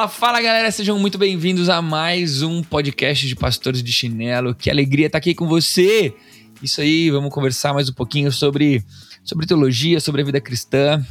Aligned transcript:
Fala, 0.00 0.08
fala, 0.08 0.40
galera, 0.40 0.70
sejam 0.70 0.98
muito 0.98 1.18
bem-vindos 1.18 1.68
a 1.68 1.82
mais 1.82 2.40
um 2.40 2.62
podcast 2.62 3.28
de 3.28 3.36
Pastores 3.36 3.82
de 3.82 3.92
Chinelo. 3.92 4.54
Que 4.54 4.70
alegria 4.70 5.08
estar 5.08 5.18
aqui 5.18 5.34
com 5.34 5.46
você! 5.46 6.14
Isso 6.62 6.80
aí, 6.80 7.10
vamos 7.10 7.30
conversar 7.30 7.74
mais 7.74 7.90
um 7.90 7.92
pouquinho 7.92 8.32
sobre, 8.32 8.82
sobre 9.22 9.46
teologia, 9.46 10.00
sobre 10.00 10.22
a 10.22 10.24
vida 10.24 10.40
cristã. 10.40 11.04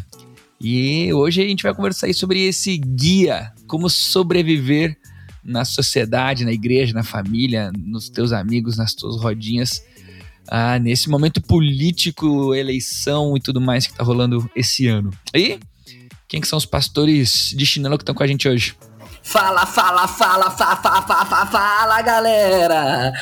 E 0.59 1.13
hoje 1.13 1.39
a 1.39 1.47
gente 1.47 1.61
vai 1.61 1.71
conversar 1.75 2.07
aí 2.07 2.15
sobre 2.15 2.47
esse 2.47 2.79
guia, 2.79 3.53
como 3.67 3.87
sobreviver 3.91 4.97
na 5.43 5.63
sociedade, 5.63 6.43
na 6.43 6.51
igreja, 6.51 6.91
na 6.91 7.03
família, 7.03 7.71
nos 7.77 8.09
teus 8.09 8.31
amigos, 8.31 8.75
nas 8.75 8.95
tuas 8.95 9.21
rodinhas. 9.21 9.83
Ah, 10.47 10.79
nesse 10.79 11.11
momento 11.11 11.39
político, 11.41 12.55
eleição 12.55 13.37
e 13.37 13.39
tudo 13.39 13.61
mais 13.61 13.85
que 13.85 13.93
tá 13.93 14.03
rolando 14.03 14.49
esse 14.55 14.87
ano. 14.87 15.11
E 15.35 15.59
quem 16.29 16.39
que 16.39 16.47
são 16.47 16.57
os 16.57 16.65
pastores 16.65 17.51
de 17.57 17.65
chinelo 17.65 17.97
que 17.97 18.03
estão 18.03 18.13
com 18.13 18.21
a 18.21 18.27
gente 18.27 18.47
hoje? 18.47 18.75
Fala, 19.23 19.65
fala, 19.65 20.07
fala, 20.07 20.49
fala, 20.49 20.75
fala, 20.81 21.25
fala, 21.25 21.45
fala, 21.45 22.01
galera! 22.01 23.13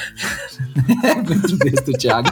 Muito 1.27 1.57
besta, 1.57 1.91
Thiago. 1.93 2.29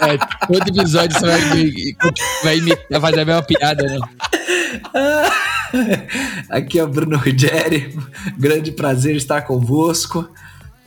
É, 0.00 0.18
todo 0.46 0.68
episódio 0.68 1.18
você 1.18 1.26
vai, 1.26 1.40
vai, 2.44 2.60
vai 2.90 3.00
fazer 3.00 3.20
a 3.20 3.24
mesma 3.24 3.42
piada, 3.42 3.82
né? 3.82 3.98
Aqui 6.50 6.78
é 6.78 6.84
o 6.84 6.88
Bruno 6.88 7.16
Ruggeri, 7.16 7.98
grande 8.38 8.70
prazer 8.70 9.16
estar 9.16 9.42
convosco. 9.42 10.28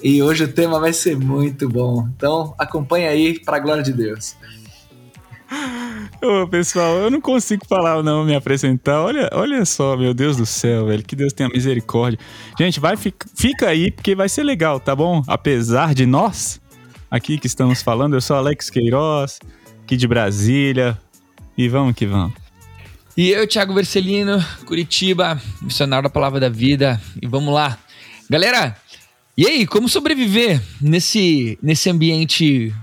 E 0.02 0.24
hoje 0.24 0.46
o 0.46 0.54
tema 0.54 0.80
vai 0.80 0.94
ser 0.94 1.18
muito 1.18 1.68
bom. 1.68 2.08
Então 2.16 2.56
acompanha 2.58 3.10
aí 3.10 3.40
para 3.40 3.58
a 3.58 3.60
glória 3.60 3.84
de 3.84 3.92
Deus. 3.92 4.36
Ô, 6.22 6.46
pessoal, 6.48 6.98
eu 6.98 7.10
não 7.10 7.22
consigo 7.22 7.66
falar 7.66 8.04
não, 8.04 8.26
me 8.26 8.36
apresentar. 8.36 9.02
Olha, 9.02 9.30
olha 9.32 9.64
só, 9.64 9.96
meu 9.96 10.14
Deus 10.14 10.36
do 10.36 10.46
céu, 10.46 10.88
velho. 10.88 11.02
Que 11.02 11.16
Deus 11.16 11.32
tenha 11.32 11.48
misericórdia. 11.48 12.20
Gente, 12.60 12.78
vai, 12.78 12.98
fica, 12.98 13.26
fica 13.34 13.70
aí, 13.70 13.90
porque 13.90 14.14
vai 14.14 14.28
ser 14.28 14.44
legal, 14.44 14.82
tá 14.82 14.94
bom? 14.94 15.24
Apesar 15.28 15.94
de 15.94 16.06
nós, 16.06 16.60
aqui 17.10 17.38
que 17.38 17.48
estamos 17.48 17.82
falando, 17.82 18.16
eu 18.16 18.22
sou 18.22 18.36
Alex 18.36 18.70
Queiroz, 18.70 19.40
aqui 19.84 19.96
de 19.96 20.08
Brasília. 20.08 20.98
E 21.58 21.70
vamos 21.70 21.96
que 21.96 22.06
vamos. 22.06 22.34
E 23.16 23.30
eu, 23.30 23.48
Thiago 23.48 23.74
Vercelino, 23.74 24.44
Curitiba, 24.66 25.42
missionário 25.62 26.04
da 26.04 26.10
Palavra 26.10 26.40
da 26.40 26.50
Vida. 26.50 27.02
E 27.22 27.28
vamos 27.28 27.54
lá. 27.54 27.78
Galera, 28.30 28.76
e 29.38 29.48
aí, 29.48 29.66
como 29.66 29.88
sobreviver 29.88 30.62
nesse, 30.82 31.58
nesse 31.64 31.90
ambiente 31.90 32.74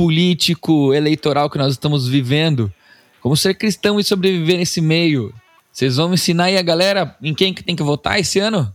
político, 0.00 0.94
eleitoral 0.94 1.50
que 1.50 1.58
nós 1.58 1.72
estamos 1.72 2.08
vivendo. 2.08 2.72
Como 3.20 3.36
ser 3.36 3.52
cristão 3.52 4.00
e 4.00 4.04
sobreviver 4.04 4.56
nesse 4.56 4.80
meio. 4.80 5.30
Vocês 5.70 5.96
vão 5.96 6.14
ensinar 6.14 6.44
aí 6.44 6.56
a 6.56 6.62
galera 6.62 7.14
em 7.22 7.34
quem 7.34 7.52
que 7.52 7.62
tem 7.62 7.76
que 7.76 7.82
votar 7.82 8.18
esse 8.18 8.38
ano? 8.38 8.74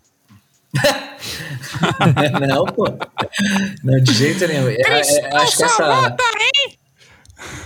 não, 2.47 2.65
pô. 2.65 2.85
Não, 3.83 3.99
de 4.03 4.13
jeito 4.13 4.47
nenhum. 4.47 4.69
É, 4.69 4.81
é, 4.81 5.35
acho 5.37 5.57
que 5.57 5.63
essa... 5.63 5.83
Vota, 5.83 6.23
hein? 6.39 6.77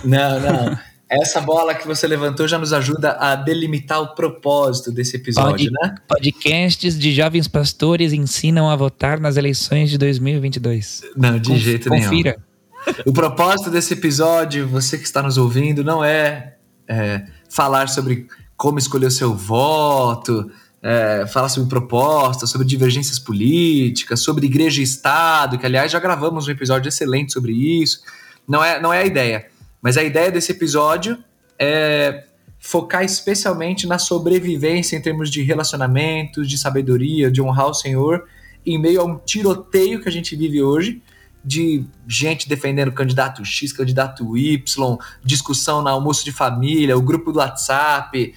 Não, 0.04 0.40
não. 0.40 0.78
Essa 1.10 1.42
bola 1.42 1.74
que 1.74 1.86
você 1.86 2.06
levantou 2.06 2.48
já 2.48 2.56
nos 2.56 2.72
ajuda 2.72 3.12
a 3.12 3.34
delimitar 3.34 4.00
o 4.00 4.14
propósito 4.14 4.90
desse 4.90 5.16
episódio, 5.16 5.70
Pod, 5.70 5.70
né? 5.82 5.94
Podcasts 6.08 6.98
de 6.98 7.12
jovens 7.12 7.46
pastores 7.46 8.14
ensinam 8.14 8.70
a 8.70 8.76
votar 8.76 9.20
nas 9.20 9.36
eleições 9.36 9.90
de 9.90 9.98
2022. 9.98 11.02
Não, 11.14 11.38
de 11.38 11.50
Conf, 11.50 11.58
jeito 11.60 11.90
nenhum. 11.90 12.04
Confira. 12.04 12.49
O 13.04 13.12
propósito 13.12 13.70
desse 13.70 13.94
episódio, 13.94 14.66
você 14.66 14.96
que 14.98 15.04
está 15.04 15.22
nos 15.22 15.36
ouvindo, 15.36 15.84
não 15.84 16.04
é, 16.04 16.56
é 16.88 17.26
falar 17.48 17.88
sobre 17.88 18.26
como 18.56 18.78
escolher 18.78 19.06
o 19.06 19.10
seu 19.10 19.34
voto, 19.34 20.50
é, 20.82 21.26
falar 21.26 21.48
sobre 21.48 21.68
propostas, 21.68 22.50
sobre 22.50 22.66
divergências 22.66 23.18
políticas, 23.18 24.20
sobre 24.20 24.46
igreja 24.46 24.80
e 24.80 24.84
Estado, 24.84 25.58
que 25.58 25.66
aliás 25.66 25.92
já 25.92 25.98
gravamos 25.98 26.48
um 26.48 26.50
episódio 26.50 26.88
excelente 26.88 27.32
sobre 27.32 27.52
isso. 27.52 28.00
Não 28.46 28.64
é, 28.64 28.80
não 28.80 28.92
é 28.92 29.00
a 29.00 29.06
ideia. 29.06 29.46
Mas 29.80 29.96
a 29.96 30.02
ideia 30.02 30.30
desse 30.30 30.52
episódio 30.52 31.18
é 31.58 32.24
focar 32.58 33.02
especialmente 33.02 33.86
na 33.86 33.98
sobrevivência 33.98 34.96
em 34.96 35.00
termos 35.00 35.30
de 35.30 35.42
relacionamentos, 35.42 36.48
de 36.48 36.58
sabedoria, 36.58 37.30
de 37.30 37.40
honrar 37.40 37.68
o 37.68 37.74
Senhor, 37.74 38.26
em 38.64 38.78
meio 38.78 39.00
a 39.00 39.04
um 39.04 39.16
tiroteio 39.16 40.02
que 40.02 40.08
a 40.08 40.12
gente 40.12 40.36
vive 40.36 40.62
hoje, 40.62 41.02
de 41.44 41.84
gente 42.06 42.48
defendendo 42.48 42.92
candidato 42.92 43.44
X, 43.44 43.72
candidato 43.72 44.36
Y, 44.36 44.98
discussão 45.24 45.82
na 45.82 45.90
almoço 45.90 46.24
de 46.24 46.32
família, 46.32 46.96
o 46.96 47.02
grupo 47.02 47.32
do 47.32 47.38
WhatsApp, 47.38 48.34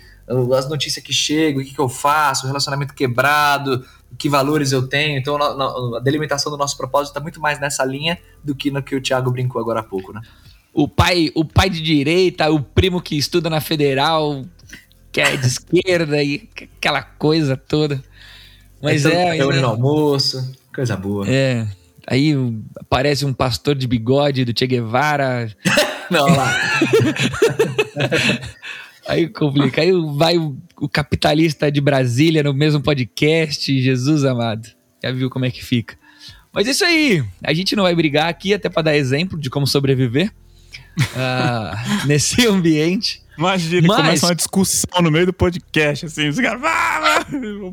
as 0.57 0.69
notícias 0.69 1.03
que 1.03 1.13
chegam, 1.13 1.61
o 1.61 1.65
que, 1.65 1.73
que 1.73 1.79
eu 1.79 1.89
faço, 1.89 2.45
o 2.45 2.47
relacionamento 2.47 2.93
quebrado, 2.93 3.85
que 4.17 4.29
valores 4.29 4.71
eu 4.71 4.87
tenho. 4.87 5.17
Então, 5.17 5.37
a 5.95 5.99
delimitação 5.99 6.51
do 6.51 6.57
nosso 6.57 6.77
propósito 6.77 7.11
está 7.11 7.19
muito 7.19 7.41
mais 7.41 7.59
nessa 7.59 7.83
linha 7.83 8.17
do 8.43 8.55
que 8.55 8.71
no 8.71 8.81
que 8.81 8.95
o 8.95 9.01
Thiago 9.01 9.31
brincou 9.31 9.61
agora 9.61 9.81
há 9.81 9.83
pouco, 9.83 10.13
né? 10.13 10.21
O 10.73 10.87
pai, 10.87 11.29
o 11.35 11.45
pai 11.45 11.69
de 11.69 11.81
direita, 11.81 12.49
o 12.49 12.59
primo 12.59 13.01
que 13.01 13.15
estuda 13.15 13.49
na 13.49 13.61
federal, 13.61 14.43
que 15.11 15.21
é 15.21 15.37
de 15.37 15.45
esquerda 15.45 16.23
e 16.23 16.49
aquela 16.77 17.03
coisa 17.03 17.55
toda. 17.55 18.01
Mas 18.81 19.05
é. 19.05 19.37
é, 19.37 19.43
no 19.43 19.67
almoço, 19.67 20.51
coisa 20.73 20.97
boa. 20.97 21.25
É. 21.29 21.67
Aí 22.07 22.33
aparece 22.79 23.25
um 23.25 23.33
pastor 23.33 23.75
de 23.75 23.87
bigode 23.87 24.45
do 24.45 24.57
Che 24.57 24.67
Guevara. 24.67 25.51
Não, 26.11 26.27
lá. 26.27 26.55
aí 29.07 29.27
complica. 29.27 29.81
Aí 29.81 29.91
vai 30.15 30.37
o, 30.37 30.57
o, 30.79 30.89
capitalista 30.89 31.71
de 31.71 31.79
Brasília 31.79 32.43
no 32.43 32.53
mesmo 32.53 32.81
podcast. 32.81 33.81
Jesus 33.81 34.23
amado. 34.23 34.67
Já 35.03 35.11
viu 35.11 35.29
como 35.29 35.45
é 35.45 35.51
que 35.51 35.63
fica. 35.63 35.95
Mas 36.51 36.67
isso 36.67 36.83
aí. 36.85 37.23
A 37.43 37.53
gente 37.53 37.75
não 37.75 37.83
vai 37.83 37.95
brigar 37.95 38.29
aqui 38.29 38.53
até 38.53 38.69
para 38.69 38.83
dar 38.83 38.95
exemplo 38.95 39.39
de 39.39 39.49
como 39.49 39.65
sobreviver 39.65 40.31
uh, 40.99 42.05
nesse 42.05 42.45
ambiente. 42.45 43.23
Imagina, 43.37 43.87
Mas... 43.87 43.97
começa 43.97 44.25
uma 44.27 44.35
discussão 44.35 45.01
no 45.01 45.09
meio 45.09 45.25
do 45.25 45.33
podcast, 45.33 46.05
assim, 46.05 46.27
os 46.27 46.39
caras. 46.39 46.61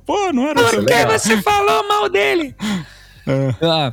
Pô, 0.06 0.32
não 0.32 0.48
era 0.48 0.62
Por 0.62 0.86
que 0.86 1.06
você 1.06 1.42
falou 1.42 1.86
mal 1.86 2.08
dele? 2.08 2.54
É. 3.26 3.54
Ah, 3.60 3.92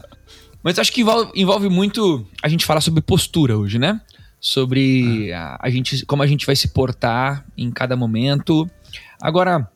mas 0.68 0.78
acho 0.78 0.92
que 0.92 1.00
envolve, 1.00 1.32
envolve 1.34 1.70
muito 1.70 2.28
a 2.44 2.50
gente 2.50 2.66
falar 2.66 2.82
sobre 2.82 3.02
postura 3.02 3.58
hoje, 3.58 3.80
né? 3.80 4.02
Sobre 4.38 5.32
ah. 5.32 5.58
a, 5.62 5.68
a, 5.68 5.70
gente, 5.70 6.06
como 6.06 6.22
a 6.22 6.28
gente 6.28 6.46
vai 6.46 6.58
se 6.58 6.68
portar 6.68 7.46
em 7.58 7.72
cada 7.72 7.96
momento. 7.96 8.70
Agora, 9.22 9.72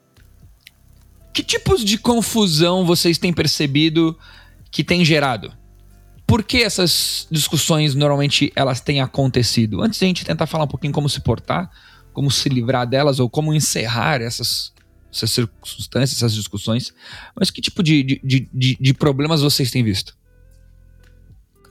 que 1.33 1.41
tipos 1.43 1.85
de 1.85 1.97
confusão 1.97 2.85
vocês 2.85 3.17
têm 3.17 3.31
percebido 3.31 4.19
que 4.69 4.83
tem 4.83 5.05
gerado? 5.05 5.53
Por 6.27 6.43
que 6.43 6.61
essas 6.61 7.25
discussões 7.31 7.95
normalmente 7.95 8.51
elas 8.53 8.81
têm 8.81 8.99
acontecido? 8.99 9.81
Antes 9.81 9.97
de 9.97 10.03
a 10.03 10.07
gente 10.09 10.25
tentar 10.25 10.45
falar 10.45 10.65
um 10.65 10.67
pouquinho 10.67 10.91
como 10.91 11.07
se 11.07 11.21
portar, 11.21 11.71
como 12.11 12.29
se 12.29 12.49
livrar 12.49 12.85
delas 12.85 13.17
ou 13.17 13.29
como 13.29 13.53
encerrar 13.53 14.21
essas, 14.21 14.73
essas 15.09 15.31
circunstâncias, 15.31 16.17
essas 16.17 16.33
discussões, 16.33 16.93
mas 17.33 17.49
que 17.49 17.61
tipo 17.61 17.81
de, 17.81 18.19
de, 18.21 18.49
de, 18.53 18.77
de 18.77 18.93
problemas 18.93 19.41
vocês 19.41 19.71
têm 19.71 19.85
visto? 19.85 20.19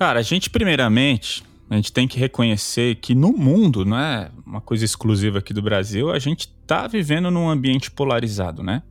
Cara, 0.00 0.20
a 0.20 0.23
gente 0.23 0.49
primeiramente, 0.49 1.44
a 1.69 1.76
gente 1.76 1.93
tem 1.93 2.08
que 2.08 2.19
reconhecer 2.19 2.94
que 2.94 3.14
no 3.14 3.35
mundo, 3.35 3.85
não 3.85 3.99
é 3.99 4.32
uma 4.47 4.62
coisa 4.62 4.82
exclusiva 4.82 5.41
aqui 5.41 5.52
do 5.52 5.61
Brasil, 5.61 6.11
a 6.11 6.19
gente 6.19 6.49
está 6.62 6.87
vivendo 6.87 7.31
num 7.31 7.50
ambiente 7.50 7.91
polarizado, 7.91 8.62
né? 8.62 8.82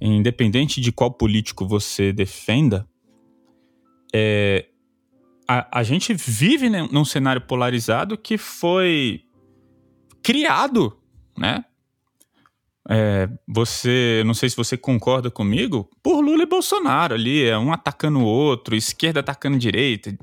Independente 0.00 0.80
de 0.80 0.90
qual 0.90 1.12
político 1.12 1.68
você 1.68 2.12
defenda, 2.12 2.84
é, 4.12 4.66
a, 5.46 5.78
a 5.78 5.82
gente 5.84 6.12
vive 6.12 6.68
num 6.68 7.04
cenário 7.04 7.42
polarizado 7.42 8.18
que 8.18 8.36
foi 8.36 9.22
criado, 10.20 10.98
né? 11.38 11.64
É, 12.90 13.28
você, 13.46 14.22
não 14.24 14.32
sei 14.32 14.48
se 14.48 14.56
você 14.56 14.74
concorda 14.74 15.30
comigo, 15.30 15.90
por 16.02 16.22
Lula 16.22 16.42
e 16.42 16.46
Bolsonaro 16.46 17.14
ali, 17.14 17.44
é 17.44 17.58
um 17.58 17.70
atacando 17.70 18.20
o 18.20 18.24
outro, 18.24 18.74
esquerda 18.74 19.20
atacando 19.20 19.58
direita. 19.58 20.16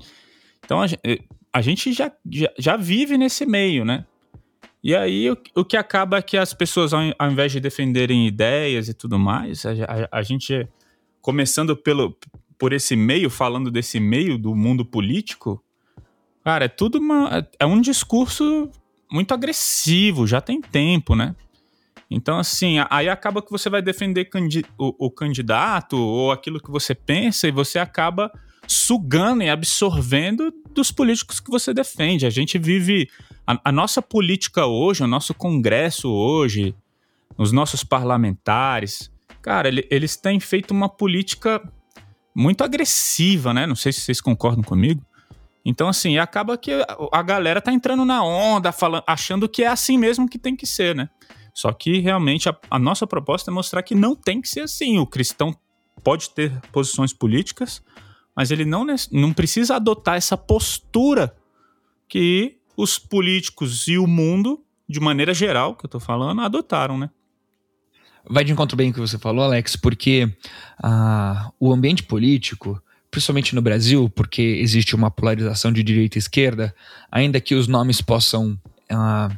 Então 0.63 0.81
a, 0.81 0.87
a 1.53 1.61
gente 1.61 1.93
já, 1.93 2.11
já, 2.29 2.51
já 2.57 2.75
vive 2.75 3.19
nesse 3.19 3.45
meio, 3.45 3.85
né? 3.85 4.03
E 4.83 4.95
aí 4.95 5.29
o, 5.29 5.37
o, 5.55 5.63
que 5.63 5.77
acaba 5.77 6.17
é 6.17 6.21
que 6.21 6.37
as 6.37 6.53
pessoas, 6.53 6.91
ao, 6.91 7.01
ao, 7.17 7.31
invés 7.31 7.51
de 7.51 7.59
defenderem 7.59 8.27
ideias 8.27 8.89
e 8.89 8.93
tudo 8.93 9.17
mais, 9.19 9.63
a, 9.65 9.71
a, 9.71 10.19
a, 10.19 10.21
gente, 10.23 10.67
começando 11.21 11.75
pelo, 11.75 12.17
por 12.57 12.73
esse 12.73 12.95
meio, 12.95 13.29
falando 13.29 13.69
desse 13.69 13.99
meio 13.99 14.37
do 14.37 14.55
mundo 14.55 14.83
político, 14.83 15.63
cara, 16.43 16.65
é 16.65 16.67
tudo 16.67 16.97
uma, 16.97 17.37
é, 17.37 17.47
é 17.61 17.65
um 17.65 17.79
discurso 17.79 18.69
muito 19.11 19.33
agressivo, 19.33 20.25
já 20.25 20.41
tem 20.41 20.61
tempo, 20.61 21.15
né? 21.15 21.35
Então, 22.09 22.37
assim, 22.37 22.77
aí 22.89 23.09
acaba 23.09 23.41
que 23.41 23.51
você 23.51 23.69
vai 23.69 23.81
defender 23.81 24.29
o, 24.77 25.07
o 25.07 25.11
candidato 25.11 25.97
ou 25.97 26.31
aquilo 26.31 26.59
que 26.59 26.69
você 26.69 26.93
pensa 26.93 27.47
e 27.47 27.51
você 27.51 27.79
acaba 27.79 28.31
sugando 28.67 29.43
e 29.43 29.49
absorvendo 29.49 30.53
dos 30.73 30.91
políticos 30.91 31.39
que 31.39 31.49
você 31.49 31.73
defende. 31.73 32.25
A 32.25 32.29
gente 32.29 32.57
vive. 32.57 33.09
A, 33.45 33.59
a, 33.65 33.71
nossa 33.71 34.01
política 34.01 34.65
hoje, 34.65 35.03
o 35.03 35.07
nosso 35.07 35.33
Congresso 35.33 36.09
hoje, 36.09 36.75
os 37.37 37.51
nossos 37.51 37.83
parlamentares, 37.83 39.11
cara, 39.41 39.67
ele, 39.67 39.87
eles 39.89 40.15
têm 40.15 40.39
feito 40.39 40.71
uma 40.71 40.89
política 40.89 41.61
muito 42.35 42.63
agressiva, 42.63 43.53
né? 43.53 43.65
Não 43.65 43.75
sei 43.75 43.91
se 43.91 44.01
vocês 44.01 44.19
concordam 44.19 44.63
comigo. 44.63 45.01
Então, 45.63 45.87
assim, 45.87 46.17
acaba 46.17 46.57
que 46.57 46.71
a 47.11 47.21
galera 47.23 47.59
tá 47.59 47.71
entrando 47.71 48.05
na 48.05 48.23
onda, 48.23 48.71
falando, 48.71 49.03
achando 49.07 49.49
que 49.49 49.63
é 49.63 49.67
assim 49.67 49.97
mesmo 49.97 50.29
que 50.29 50.37
tem 50.37 50.55
que 50.55 50.67
ser, 50.67 50.93
né? 50.95 51.09
Só 51.55 51.71
que 51.71 51.99
realmente 51.99 52.49
a, 52.49 52.57
a 52.69 52.77
nossa 52.77 53.07
proposta 53.07 53.49
é 53.49 53.53
mostrar 53.53 53.81
que 53.81 53.95
não 53.95 54.13
tem 54.13 54.41
que 54.41 54.49
ser 54.49 54.59
assim. 54.59 54.99
O 54.99 55.07
cristão 55.07 55.55
pode 56.03 56.29
ter 56.31 56.51
posições 56.73 57.13
políticas, 57.13 57.81
mas 58.35 58.51
ele 58.51 58.65
não, 58.65 58.85
não 59.09 59.31
precisa 59.31 59.77
adotar 59.77 60.17
essa 60.17 60.35
postura 60.35 61.33
que 62.09 62.57
os 62.75 62.99
políticos 62.99 63.87
e 63.87 63.97
o 63.97 64.05
mundo, 64.05 64.61
de 64.87 64.99
maneira 64.99 65.33
geral, 65.33 65.75
que 65.75 65.85
eu 65.85 65.89
tô 65.89 65.97
falando, 65.97 66.41
adotaram, 66.41 66.97
né? 66.97 67.09
Vai 68.29 68.43
de 68.43 68.51
encontro 68.51 68.75
bem 68.75 68.91
o 68.91 68.93
que 68.93 68.99
você 68.99 69.17
falou, 69.17 69.45
Alex, 69.45 69.77
porque 69.77 70.29
ah, 70.83 71.51
o 71.57 71.71
ambiente 71.71 72.03
político, 72.03 72.81
principalmente 73.09 73.55
no 73.55 73.61
Brasil, 73.61 74.09
porque 74.09 74.41
existe 74.41 74.93
uma 74.93 75.09
polarização 75.09 75.71
de 75.71 75.81
direita 75.81 76.17
e 76.17 76.19
esquerda, 76.19 76.75
ainda 77.09 77.39
que 77.39 77.55
os 77.55 77.67
nomes 77.67 78.01
possam 78.01 78.59
ah, 78.91 79.29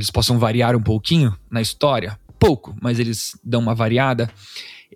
eles 0.00 0.10
possam 0.10 0.38
variar 0.38 0.74
um 0.74 0.82
pouquinho 0.82 1.36
na 1.50 1.60
história, 1.60 2.18
pouco, 2.38 2.74
mas 2.80 2.98
eles 2.98 3.38
dão 3.44 3.60
uma 3.60 3.74
variada. 3.74 4.30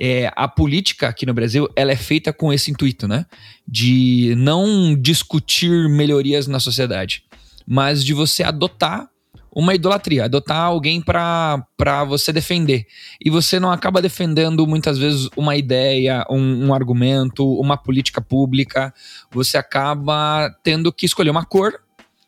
É, 0.00 0.32
a 0.34 0.48
política 0.48 1.08
aqui 1.08 1.26
no 1.26 1.34
Brasil 1.34 1.68
ela 1.76 1.92
é 1.92 1.96
feita 1.96 2.32
com 2.32 2.50
esse 2.50 2.70
intuito, 2.70 3.06
né? 3.06 3.26
De 3.68 4.34
não 4.38 4.96
discutir 4.98 5.90
melhorias 5.90 6.46
na 6.46 6.58
sociedade, 6.58 7.22
mas 7.66 8.02
de 8.02 8.14
você 8.14 8.42
adotar 8.42 9.10
uma 9.54 9.74
idolatria, 9.74 10.24
adotar 10.24 10.62
alguém 10.62 11.02
para 11.02 12.04
você 12.08 12.32
defender. 12.32 12.86
E 13.22 13.28
você 13.28 13.60
não 13.60 13.70
acaba 13.70 14.00
defendendo 14.00 14.66
muitas 14.66 14.96
vezes 14.96 15.28
uma 15.36 15.54
ideia, 15.54 16.26
um, 16.30 16.66
um 16.66 16.74
argumento, 16.74 17.46
uma 17.60 17.76
política 17.76 18.22
pública. 18.22 18.92
Você 19.30 19.58
acaba 19.58 20.50
tendo 20.64 20.90
que 20.90 21.04
escolher 21.04 21.30
uma 21.30 21.44
cor 21.44 21.83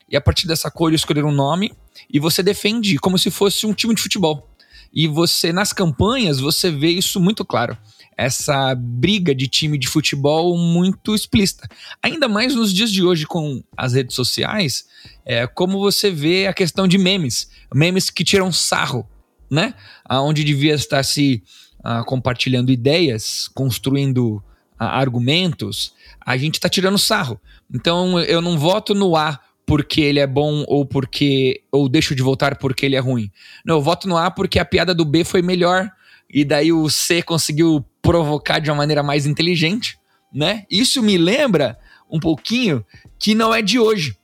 e 0.08 0.16
a 0.16 0.20
partir 0.20 0.46
dessa 0.46 0.70
cor 0.70 0.92
escolher 0.92 1.24
um 1.24 1.32
nome 1.32 1.72
e 2.10 2.18
você 2.20 2.42
defende 2.42 2.98
como 2.98 3.18
se 3.18 3.30
fosse 3.30 3.66
um 3.66 3.74
time 3.74 3.94
de 3.94 4.02
futebol. 4.02 4.50
E 4.92 5.06
você, 5.06 5.52
nas 5.52 5.72
campanhas, 5.72 6.40
você 6.40 6.70
vê 6.70 6.88
isso 6.88 7.20
muito 7.20 7.44
claro. 7.44 7.76
Essa 8.16 8.74
briga 8.74 9.34
de 9.34 9.46
time 9.46 9.76
de 9.76 9.88
futebol 9.88 10.56
muito 10.56 11.14
explícita. 11.14 11.68
Ainda 12.02 12.28
mais 12.28 12.54
nos 12.54 12.72
dias 12.72 12.90
de 12.90 13.04
hoje 13.04 13.26
com 13.26 13.62
as 13.76 13.92
redes 13.92 14.16
sociais, 14.16 14.86
é, 15.24 15.46
como 15.46 15.78
você 15.78 16.10
vê 16.10 16.46
a 16.46 16.54
questão 16.54 16.88
de 16.88 16.96
memes. 16.96 17.50
Memes 17.74 18.08
que 18.08 18.24
tiram 18.24 18.50
sarro, 18.50 19.06
né? 19.50 19.74
Onde 20.08 20.44
devia 20.44 20.74
estar 20.74 21.02
se 21.02 21.42
uh, 21.80 22.04
compartilhando 22.04 22.72
ideias, 22.72 23.48
construindo 23.48 24.36
uh, 24.36 24.42
argumentos, 24.78 25.92
a 26.24 26.36
gente 26.36 26.54
está 26.54 26.68
tirando 26.68 26.96
sarro. 26.96 27.38
Então 27.72 28.18
eu 28.20 28.40
não 28.40 28.58
voto 28.58 28.94
no 28.94 29.14
A 29.14 29.38
porque 29.66 30.00
ele 30.00 30.20
é 30.20 30.26
bom 30.26 30.64
ou 30.68 30.86
porque 30.86 31.62
ou 31.72 31.88
deixo 31.88 32.14
de 32.14 32.22
votar 32.22 32.56
porque 32.56 32.86
ele 32.86 32.94
é 32.94 33.00
ruim. 33.00 33.30
Não, 33.64 33.74
eu 33.76 33.82
voto 33.82 34.08
no 34.08 34.16
A 34.16 34.30
porque 34.30 34.60
a 34.60 34.64
piada 34.64 34.94
do 34.94 35.04
B 35.04 35.24
foi 35.24 35.42
melhor 35.42 35.90
e 36.32 36.44
daí 36.44 36.72
o 36.72 36.88
C 36.88 37.20
conseguiu 37.20 37.84
provocar 38.00 38.60
de 38.60 38.70
uma 38.70 38.76
maneira 38.76 39.02
mais 39.02 39.26
inteligente, 39.26 39.98
né? 40.32 40.64
Isso 40.70 41.02
me 41.02 41.18
lembra 41.18 41.76
um 42.08 42.20
pouquinho 42.20 42.86
que 43.18 43.34
não 43.34 43.52
é 43.52 43.60
de 43.60 43.78
hoje. 43.78 44.16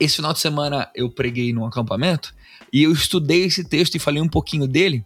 Esse 0.00 0.16
final 0.16 0.32
de 0.32 0.40
semana 0.40 0.90
eu 0.94 1.10
preguei 1.10 1.52
num 1.52 1.66
acampamento 1.66 2.34
e 2.72 2.82
eu 2.82 2.92
estudei 2.92 3.44
esse 3.44 3.62
texto 3.62 3.94
e 3.94 4.00
falei 4.00 4.22
um 4.22 4.28
pouquinho 4.28 4.66
dele 4.66 5.04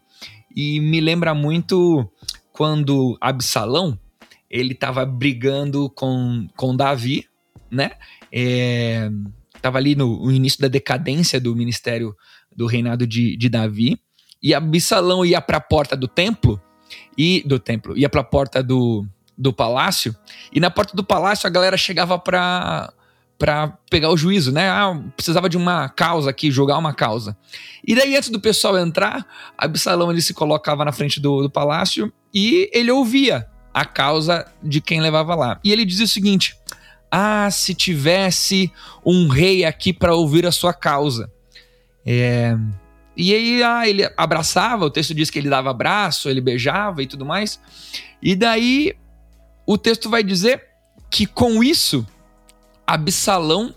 e 0.55 0.81
me 0.81 1.01
lembra 1.01 1.35
muito 1.35 2.09
quando 2.53 3.17
Absalão 3.21 3.99
ele 4.49 4.73
estava 4.73 5.05
brigando 5.07 5.89
com, 5.91 6.49
com 6.57 6.75
Davi, 6.75 7.27
né? 7.71 7.93
É, 8.33 9.11
estava 9.61 9.79
ali 9.79 9.95
no, 9.95 10.25
no, 10.25 10.33
início 10.33 10.61
da 10.61 10.69
decadência 10.69 11.41
do 11.41 11.55
ministério 11.55 12.17
do 12.55 12.67
reinado 12.67 13.07
de, 13.07 13.37
de 13.37 13.49
Davi, 13.49 14.01
e 14.43 14.55
Absalão 14.55 15.25
ia 15.25 15.41
para 15.41 15.59
a 15.59 15.61
porta 15.61 15.97
do 15.97 16.09
templo, 16.09 16.61
e 17.17 17.43
do 17.47 17.59
templo, 17.59 17.97
ia 17.97 18.09
para 18.09 18.23
a 18.23 18.25
porta 18.25 18.63
do, 18.63 19.07
do 19.37 19.53
palácio, 19.53 20.15
e 20.53 20.59
na 20.59 20.71
porta 20.71 20.97
do 20.97 21.05
palácio 21.05 21.47
a 21.47 21.51
galera 21.51 21.77
chegava 21.77 22.19
para 22.19 22.93
para 23.39 23.69
pegar 23.89 24.11
o 24.11 24.19
juízo, 24.19 24.53
né? 24.53 24.69
Ah, 24.69 25.03
precisava 25.17 25.49
de 25.49 25.57
uma 25.57 25.89
causa 25.89 26.29
aqui, 26.29 26.51
jogar 26.51 26.77
uma 26.77 26.93
causa. 26.93 27.35
E 27.83 27.95
daí, 27.95 28.15
antes 28.15 28.29
do 28.29 28.39
pessoal 28.39 28.77
entrar, 28.77 29.27
Absalão 29.57 30.11
ele 30.11 30.21
se 30.21 30.35
colocava 30.35 30.85
na 30.85 30.93
frente 30.93 31.19
do, 31.19 31.41
do 31.41 31.49
palácio 31.51 32.13
e 32.35 32.69
ele 32.71 32.91
ouvia 32.91 33.49
a 33.73 33.87
causa 33.87 34.45
de 34.63 34.83
quem 34.83 35.01
levava 35.01 35.35
lá. 35.35 35.59
E 35.65 35.73
ele 35.73 35.87
dizia 35.87 36.05
o 36.05 36.09
seguinte: 36.09 36.55
ah, 37.11 37.51
se 37.51 37.75
tivesse 37.75 38.73
um 39.05 39.29
rei 39.29 39.65
aqui 39.65 39.93
para 39.93 40.15
ouvir 40.15 40.47
a 40.47 40.53
sua 40.53 40.73
causa. 40.73 41.31
É... 42.07 42.57
E 43.17 43.35
aí 43.35 43.63
ah, 43.63 43.89
ele 43.89 44.09
abraçava, 44.17 44.85
o 44.85 44.91
texto 44.91 45.13
diz 45.13 45.29
que 45.29 45.39
ele 45.39 45.51
dava 45.51 45.71
abraço, 45.71 46.29
ele 46.29 46.41
beijava 46.41 47.03
e 47.03 47.07
tudo 47.07 47.27
mais. 47.27 47.61
E 48.23 48.35
daí 48.35 48.95
o 49.67 49.77
texto 49.77 50.09
vai 50.09 50.23
dizer 50.23 50.63
que 51.11 51.27
com 51.27 51.63
isso, 51.63 52.07
Absalão 52.87 53.75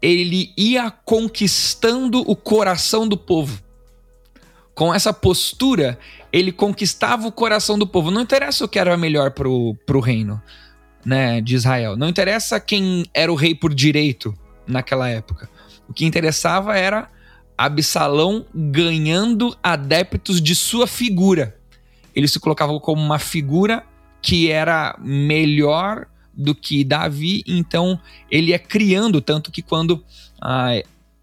ele 0.00 0.52
ia 0.56 0.90
conquistando 0.90 2.20
o 2.30 2.36
coração 2.36 3.08
do 3.08 3.16
povo. 3.16 3.62
Com 4.74 4.92
essa 4.92 5.12
postura, 5.12 5.98
ele 6.30 6.52
conquistava 6.52 7.26
o 7.26 7.32
coração 7.32 7.78
do 7.78 7.86
povo. 7.86 8.10
Não 8.10 8.20
interessa 8.20 8.64
o 8.64 8.68
que 8.68 8.78
era 8.78 8.96
melhor 8.96 9.30
pro, 9.30 9.74
pro 9.86 10.00
reino 10.00 10.42
né, 11.04 11.40
de 11.40 11.54
Israel. 11.54 11.96
Não 11.96 12.08
interessa 12.08 12.58
quem 12.58 13.04
era 13.12 13.32
o 13.32 13.36
rei 13.36 13.54
por 13.54 13.74
direito 13.74 14.36
naquela 14.66 15.08
época. 15.08 15.48
O 15.88 15.92
que 15.92 16.04
interessava 16.04 16.76
era 16.76 17.08
Absalão 17.56 18.46
ganhando 18.54 19.56
adeptos 19.62 20.40
de 20.40 20.54
sua 20.54 20.86
figura. 20.86 21.56
Ele 22.14 22.26
se 22.26 22.40
colocava 22.40 22.78
como 22.80 23.02
uma 23.02 23.18
figura 23.18 23.84
que 24.22 24.50
era 24.50 24.96
melhor 25.00 26.06
do 26.32 26.54
que 26.54 26.82
Davi, 26.82 27.44
então 27.46 28.00
ele 28.30 28.52
é 28.52 28.58
criando, 28.58 29.20
tanto 29.20 29.52
que 29.52 29.62
quando 29.62 30.02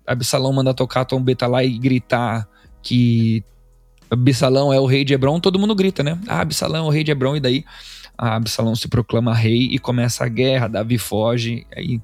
Absalão 0.06 0.54
manda 0.54 0.74
tocar 0.74 1.02
a 1.02 1.06
trombeta 1.06 1.48
lá 1.48 1.64
e 1.64 1.78
gritar 1.78 2.48
que 2.82 3.44
Absalão 4.10 4.72
é 4.72 4.80
o 4.80 4.86
rei 4.86 5.04
de 5.04 5.14
Hebron, 5.14 5.40
todo 5.40 5.60
mundo 5.60 5.76
grita, 5.76 6.04
né? 6.04 6.20
Ah, 6.28 6.42
Absalão 6.42 6.86
é 6.86 6.88
o 6.88 6.92
rei 6.92 7.04
de 7.04 7.12
Hebron, 7.12 7.36
e 7.36 7.40
daí 7.40 7.66
Absalão 8.22 8.75
se 8.75 8.88
proclama 8.88 9.34
rei 9.34 9.70
e 9.72 9.80
começa 9.80 10.24
a 10.24 10.28
guerra, 10.28 10.68
Davi 10.68 10.98
foge, 10.98 11.66
aí 11.75 12.00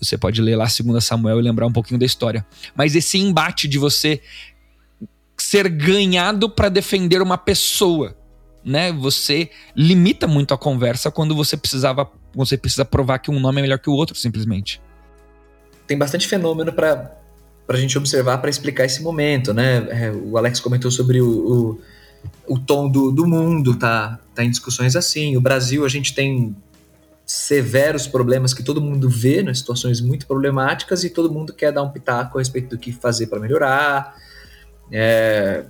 você 0.00 0.18
pode 0.18 0.40
ler 0.40 0.56
lá 0.56 0.64
2 0.64 1.04
Samuel 1.04 1.38
e 1.38 1.42
lembrar 1.42 1.66
um 1.66 1.72
pouquinho 1.72 2.00
da 2.00 2.06
história. 2.06 2.44
Mas 2.74 2.96
esse 2.96 3.18
embate 3.18 3.68
de 3.68 3.78
você 3.78 4.20
ser 5.36 5.68
ganhado 5.68 6.50
para 6.50 6.68
defender 6.68 7.22
uma 7.22 7.38
pessoa, 7.38 8.16
né? 8.64 8.92
Você 8.92 9.50
limita 9.76 10.26
muito 10.26 10.52
a 10.52 10.58
conversa 10.58 11.10
quando 11.10 11.34
você 11.34 11.56
precisava, 11.56 12.10
você 12.34 12.56
precisa 12.56 12.84
provar 12.84 13.18
que 13.18 13.30
um 13.30 13.38
nome 13.38 13.60
é 13.60 13.62
melhor 13.62 13.78
que 13.78 13.90
o 13.90 13.92
outro, 13.92 14.16
simplesmente. 14.16 14.80
Tem 15.86 15.96
bastante 15.96 16.26
fenômeno 16.26 16.72
para 16.72 17.12
a 17.68 17.76
gente 17.76 17.96
observar 17.96 18.38
para 18.38 18.50
explicar 18.50 18.84
esse 18.84 19.02
momento, 19.02 19.52
né? 19.52 19.86
É, 19.90 20.10
o 20.10 20.36
Alex 20.36 20.60
comentou 20.60 20.90
sobre 20.90 21.20
o, 21.20 21.28
o 21.28 21.80
o 22.46 22.58
tom 22.58 22.88
do, 22.88 23.12
do 23.12 23.26
mundo 23.26 23.76
tá, 23.76 24.18
tá 24.34 24.44
em 24.44 24.50
discussões 24.50 24.96
assim. 24.96 25.36
O 25.36 25.40
Brasil, 25.40 25.84
a 25.84 25.88
gente 25.88 26.14
tem 26.14 26.54
severos 27.24 28.08
problemas 28.08 28.52
que 28.52 28.60
todo 28.60 28.80
mundo 28.80 29.08
vê, 29.08 29.40
né, 29.40 29.54
situações 29.54 30.00
muito 30.00 30.26
problemáticas, 30.26 31.04
e 31.04 31.10
todo 31.10 31.32
mundo 31.32 31.52
quer 31.52 31.72
dar 31.72 31.82
um 31.82 31.88
pitaco 31.88 32.38
a 32.38 32.40
respeito 32.40 32.70
do 32.70 32.78
que 32.78 32.90
fazer 32.90 33.28
para 33.28 33.38
melhorar. 33.38 34.16
É... 34.90 35.64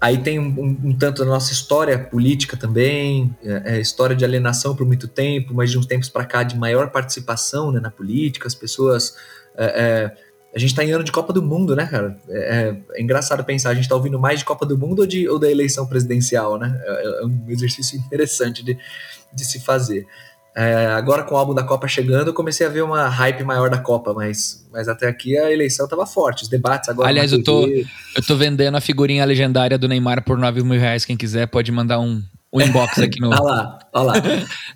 Aí 0.00 0.18
tem 0.18 0.38
um, 0.38 0.48
um, 0.48 0.90
um, 0.90 0.96
tanto 0.96 1.24
da 1.24 1.30
nossa 1.30 1.52
história 1.52 1.98
política 1.98 2.56
também, 2.56 3.34
é, 3.42 3.76
é 3.76 3.80
história 3.80 4.14
de 4.14 4.24
alienação 4.24 4.74
por 4.74 4.86
muito 4.86 5.08
tempo, 5.08 5.52
mas 5.54 5.70
de 5.70 5.78
uns 5.78 5.86
tempos 5.86 6.08
para 6.08 6.24
cá 6.24 6.42
de 6.44 6.56
maior 6.56 6.90
participação 6.90 7.72
né, 7.72 7.80
na 7.80 7.90
política, 7.90 8.46
as 8.46 8.54
pessoas. 8.54 9.14
É, 9.56 9.64
é, 9.64 10.27
a 10.54 10.58
gente 10.58 10.70
está 10.70 10.84
em 10.84 10.90
ano 10.90 11.04
de 11.04 11.12
Copa 11.12 11.32
do 11.32 11.42
Mundo, 11.42 11.76
né, 11.76 11.86
cara? 11.86 12.18
É, 12.28 12.74
é, 12.94 13.02
engraçado 13.02 13.44
pensar, 13.44 13.70
a 13.70 13.74
gente 13.74 13.84
está 13.84 13.94
ouvindo 13.94 14.18
mais 14.18 14.38
de 14.38 14.44
Copa 14.44 14.64
do 14.64 14.78
Mundo 14.78 15.00
ou, 15.00 15.06
de, 15.06 15.28
ou 15.28 15.38
da 15.38 15.50
eleição 15.50 15.86
presidencial, 15.86 16.58
né? 16.58 16.80
É, 16.84 17.24
um 17.24 17.44
exercício 17.48 17.98
interessante 18.06 18.64
de, 18.64 18.78
de 19.32 19.44
se 19.44 19.60
fazer. 19.60 20.06
É, 20.56 20.86
agora 20.86 21.22
com 21.22 21.34
o 21.34 21.38
álbum 21.38 21.54
da 21.54 21.62
Copa 21.62 21.86
chegando, 21.86 22.28
eu 22.28 22.34
comecei 22.34 22.66
a 22.66 22.70
ver 22.70 22.82
uma 22.82 23.08
hype 23.08 23.44
maior 23.44 23.70
da 23.70 23.78
Copa, 23.78 24.12
mas, 24.14 24.66
mas 24.72 24.88
até 24.88 25.06
aqui 25.06 25.38
a 25.38 25.52
eleição 25.52 25.84
estava 25.84 26.04
forte, 26.06 26.42
os 26.42 26.48
debates 26.48 26.88
agora. 26.88 27.08
Aliás, 27.08 27.32
eu 27.32 27.44
tô, 27.44 27.64
eu 27.66 28.26
tô 28.26 28.34
vendendo 28.34 28.76
a 28.76 28.80
figurinha 28.80 29.24
legendária 29.24 29.78
do 29.78 29.86
Neymar 29.86 30.24
por 30.24 30.36
9 30.36 30.64
mil 30.64 30.80
reais. 30.80 31.04
Quem 31.04 31.16
quiser 31.16 31.46
pode 31.46 31.70
mandar 31.70 32.00
um, 32.00 32.22
um 32.52 32.60
inbox 32.60 32.98
aqui 32.98 33.20
no. 33.20 33.28
olha 33.28 33.40
lá, 33.40 33.78
olha 33.92 34.06
lá. 34.06 34.14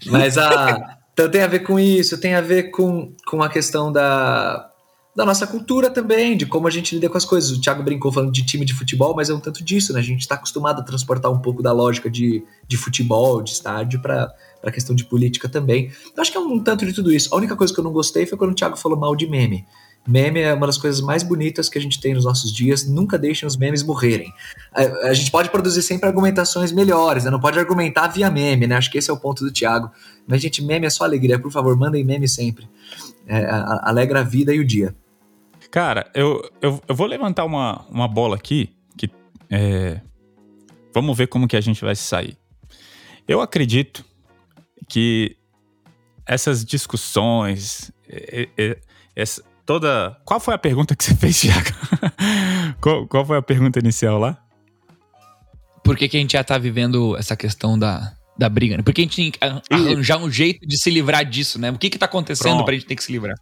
Mas 0.07 0.39
a. 0.39 0.99
Então 1.15 1.29
tem 1.31 1.43
a 1.43 1.47
ver 1.47 1.59
com 1.59 1.79
isso, 1.79 2.17
tem 2.17 2.35
a 2.35 2.41
ver 2.41 2.71
com, 2.71 3.15
com 3.27 3.43
a 3.43 3.51
questão 3.51 3.93
da, 3.93 4.72
da 5.15 5.27
nossa 5.27 5.47
cultura 5.47 5.91
também, 5.91 6.37
de 6.37 6.47
como 6.47 6.67
a 6.67 6.71
gente 6.71 6.95
lida 6.95 7.09
com 7.09 7.19
as 7.19 7.25
coisas. 7.25 7.51
O 7.51 7.61
Thiago 7.61 7.83
brincou 7.83 8.11
falando 8.11 8.33
de 8.33 8.45
time 8.45 8.65
de 8.65 8.73
futebol, 8.73 9.15
mas 9.15 9.29
é 9.29 9.35
um 9.35 9.41
tanto 9.41 9.63
disso, 9.63 9.93
né? 9.93 10.01
A 10.01 10.03
gente 10.03 10.21
está 10.21 10.37
acostumado 10.37 10.81
a 10.81 10.85
transportar 10.85 11.31
um 11.31 11.39
pouco 11.39 11.63
da 11.63 11.71
lógica 11.71 12.11
de, 12.11 12.43
de 12.67 12.77
futebol, 12.79 13.43
de 13.43 13.51
estádio, 13.51 14.01
para 14.01 14.33
a 14.63 14.71
questão 14.71 14.95
de 14.95 15.05
política 15.05 15.49
também. 15.49 15.91
Eu 16.17 16.23
acho 16.23 16.33
que 16.33 16.39
é 16.39 16.41
um 16.41 16.59
tanto 16.59 16.87
de 16.87 16.95
tudo 16.95 17.13
isso. 17.13 17.29
A 17.35 17.37
única 17.37 17.55
coisa 17.55 17.75
que 17.75 17.79
eu 17.79 17.85
não 17.85 17.93
gostei 17.93 18.25
foi 18.25 18.39
quando 18.39 18.53
o 18.53 18.55
Thiago 18.55 18.77
falou 18.77 18.99
mal 18.99 19.15
de 19.15 19.27
meme. 19.27 19.67
Meme 20.09 20.41
é 20.41 20.53
uma 20.53 20.67
das 20.67 20.79
coisas 20.79 21.01
mais 21.01 21.23
bonitas 21.23 21.69
que 21.69 21.79
a 21.79 21.81
gente 21.81 22.01
tem 22.01 22.15
nos 22.15 22.25
nossos 22.25 22.53
dias. 22.53 22.89
Nunca 22.89 23.19
deixem 23.19 23.47
os 23.47 23.57
memes 23.57 23.83
morrerem. 23.83 24.33
A, 24.75 25.09
a 25.09 25.15
gente 25.15 25.31
pode 25.31 25.51
produzir 25.51 25.83
sempre 25.83 26.09
argumentações 26.09 26.73
melhores, 26.73 27.25
né? 27.25 27.31
não 27.31 27.39
pode 27.39 27.59
argumentar 27.59 28.09
via 28.09 28.31
meme, 28.31 28.67
né? 28.67 28.77
Acho 28.77 28.91
que 28.91 28.99
esse 28.99 29.11
é 29.11 29.13
o 29.13 29.17
ponto 29.17 29.45
do 29.45 29.53
Thiago. 29.53 29.91
Mas, 30.27 30.41
gente, 30.41 30.63
meme 30.63 30.87
é 30.87 30.91
só 30.91 31.05
alegria. 31.05 31.39
Por 31.39 31.53
favor, 31.53 31.77
mandem 31.77 32.03
meme 32.03 32.29
sempre. 32.29 32.69
É, 33.27 33.47
alegra 33.83 34.21
a 34.21 34.23
vida 34.25 34.53
e 34.53 34.59
o 34.59 34.65
dia. 34.65 34.95
Cara, 35.73 36.11
eu, 36.15 36.47
eu, 36.61 36.83
eu 36.87 36.95
vou 36.95 37.07
levantar 37.07 37.47
uma, 37.47 37.87
uma 37.89 38.07
bola 38.07 38.37
aqui 38.37 38.77
que 38.95 39.11
é, 39.51 40.03
vamos 40.95 41.17
ver 41.17 41.29
como 41.29 41.49
que 41.49 41.57
a 41.57 41.61
gente 41.63 41.83
vai 41.83 41.97
sair. 41.97 42.37
Eu 43.27 43.41
acredito 43.41 44.05
que 44.87 45.35
essas 46.27 46.63
discussões, 46.63 47.91
essa, 49.17 49.43
toda. 49.65 50.21
Qual 50.27 50.39
foi 50.39 50.53
a 50.53 50.59
pergunta 50.59 50.95
que 50.95 51.03
você 51.03 51.17
fez, 51.17 51.41
Thiago? 51.41 51.71
qual, 52.79 53.07
qual 53.07 53.25
foi 53.25 53.39
a 53.39 53.43
pergunta 53.43 53.79
inicial 53.79 54.19
lá? 54.19 54.39
Por 55.83 55.97
que, 55.97 56.07
que 56.07 56.19
a 56.19 56.21
gente 56.21 56.33
já 56.33 56.45
tá 56.45 56.59
vivendo 56.59 57.17
essa 57.17 57.35
questão 57.35 57.79
da, 57.79 58.13
da 58.37 58.51
briga? 58.51 58.77
Né? 58.77 58.83
Por 58.83 58.93
que 58.93 59.01
a 59.01 59.05
gente 59.05 59.17
tem 59.17 59.31
que 59.31 59.39
arranjar 59.71 60.19
um 60.19 60.31
jeito 60.31 60.67
de 60.67 60.79
se 60.79 60.91
livrar 60.91 61.25
disso, 61.25 61.59
né? 61.59 61.71
O 61.71 61.79
que 61.79 61.89
que 61.89 61.97
tá 61.97 62.05
acontecendo 62.05 62.57
Pronto. 62.57 62.67
pra 62.67 62.75
gente 62.75 62.85
ter 62.85 62.95
que 62.95 63.03
se 63.03 63.11
livrar? 63.11 63.37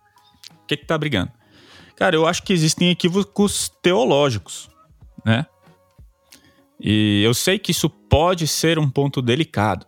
O 0.62 0.66
que 0.68 0.76
que 0.76 0.86
tá 0.86 0.96
brigando? 0.96 1.39
Cara, 2.00 2.16
eu 2.16 2.26
acho 2.26 2.42
que 2.44 2.54
existem 2.54 2.88
equívocos 2.88 3.68
teológicos, 3.82 4.70
né? 5.22 5.44
E 6.80 7.22
eu 7.22 7.34
sei 7.34 7.58
que 7.58 7.72
isso 7.72 7.90
pode 7.90 8.48
ser 8.48 8.78
um 8.78 8.88
ponto 8.88 9.20
delicado, 9.20 9.84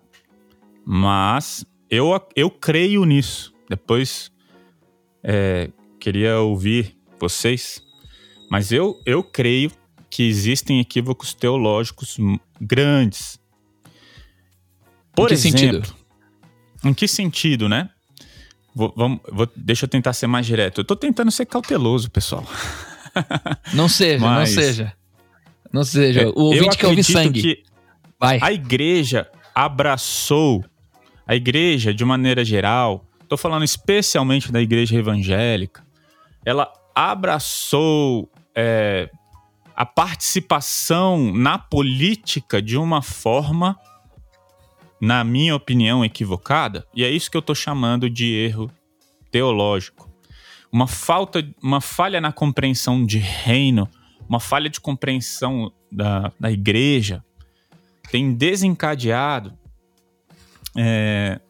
mas 0.85 1.64
eu, 1.88 2.11
eu 2.37 2.50
creio 2.50 3.07
nisso. 3.07 3.54
Depois 3.66 4.31
é, 5.23 5.71
queria 5.99 6.38
ouvir 6.38 6.95
vocês, 7.19 7.83
mas 8.50 8.73
eu, 8.73 9.00
eu 9.07 9.25
creio 9.25 9.73
que 10.11 10.23
existem 10.25 10.81
equívocos 10.81 11.33
teológicos 11.33 12.19
grandes. 12.61 13.40
Por 15.14 15.25
em 15.25 15.28
que 15.28 15.35
exemplo, 15.35 15.59
sentido? 15.59 15.97
Em 16.85 16.92
que 16.92 17.09
sentido, 17.09 17.71
né? 17.71 17.88
Vou, 18.75 18.93
vamos, 18.97 19.21
vou, 19.31 19.49
deixa 19.55 19.85
eu 19.85 19.88
tentar 19.88 20.12
ser 20.12 20.26
mais 20.26 20.47
direto. 20.47 20.81
Eu 20.81 20.85
tô 20.85 20.97
tentando 20.97 21.31
ser 21.31 21.47
cauteloso, 21.47 22.11
pessoal. 22.11 22.45
Não 23.75 23.88
seja, 23.88 24.25
Mas, 24.25 24.38
não 24.38 24.62
seja. 24.62 24.93
Não 25.73 25.85
seja. 25.85 26.29
O 26.31 26.45
ouvinte 26.45 26.79
que 26.79 26.87
ouve 26.87 27.05
sangue. 27.05 27.43
Que 27.43 27.62
Vai. 28.23 28.38
A 28.41 28.52
igreja 28.52 29.29
abraçou, 29.52 30.64
a 31.26 31.35
igreja, 31.35 31.93
de 31.93 32.05
maneira 32.05 32.45
geral, 32.45 33.05
tô 33.29 33.37
falando 33.37 33.64
especialmente 33.64 34.52
da 34.52 34.62
igreja 34.62 34.97
evangélica, 34.97 35.83
ela 36.45 36.73
abraçou 36.95 38.31
é, 38.55 39.11
a 39.75 39.85
participação 39.85 41.33
na 41.33 41.59
política 41.59 42.62
de 42.62 42.76
uma 42.76 43.02
forma 43.02 43.76
na 45.03 45.25
minha 45.25 45.57
opinião, 45.57 46.05
equivocada, 46.05 46.87
e 46.95 47.03
é 47.03 47.11
isso 47.11 47.29
que 47.29 47.37
eu 47.37 47.41
estou 47.41 47.57
chamando 47.57 48.09
de 48.09 48.33
erro 48.33 48.71
teológico. 49.33 50.09
Uma 50.71 50.87
falta, 50.87 51.45
uma 51.61 51.81
falha 51.81 52.21
na 52.21 52.31
compreensão 52.31 53.05
de 53.05 53.19
reino, 53.19 53.89
uma 54.29 54.39
falha 54.39 54.71
de 54.71 54.81
compreensão 54.81 55.73
da, 55.91 56.31
da 56.39 56.53
igreja, 56.53 57.25
tem 58.13 58.33
desencadeado 58.33 59.53
é, 60.77 61.41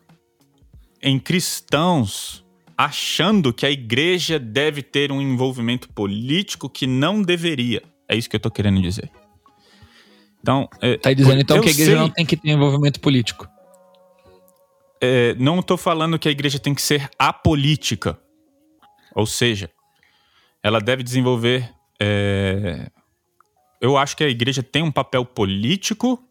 em 1.02 1.18
cristãos 1.18 2.42
achando 2.74 3.52
que 3.52 3.66
a 3.66 3.70
igreja 3.70 4.38
deve 4.38 4.82
ter 4.82 5.12
um 5.12 5.20
envolvimento 5.20 5.90
político 5.90 6.70
que 6.70 6.86
não 6.86 7.20
deveria. 7.20 7.82
É 8.08 8.16
isso 8.16 8.30
que 8.30 8.36
eu 8.36 8.38
estou 8.38 8.50
querendo 8.50 8.80
dizer. 8.80 9.10
Então, 10.42 10.68
é, 10.80 10.96
tá 10.96 11.12
dizendo 11.12 11.40
então 11.40 11.60
que 11.60 11.68
a 11.68 11.70
igreja 11.70 11.92
sei, 11.92 12.00
não 12.00 12.08
tem 12.10 12.26
que 12.26 12.36
ter 12.36 12.50
envolvimento 12.50 12.98
político. 13.00 13.48
É, 15.00 15.34
não 15.36 15.60
estou 15.60 15.76
falando 15.76 16.18
que 16.18 16.28
a 16.28 16.32
igreja 16.32 16.58
tem 16.58 16.74
que 16.74 16.82
ser 16.82 17.08
apolítica. 17.16 18.18
Ou 19.14 19.24
seja, 19.24 19.70
ela 20.62 20.80
deve 20.80 21.04
desenvolver. 21.04 21.72
É, 22.00 22.90
eu 23.80 23.96
acho 23.96 24.16
que 24.16 24.24
a 24.24 24.28
igreja 24.28 24.62
tem 24.62 24.82
um 24.82 24.90
papel 24.90 25.24
político 25.24 26.22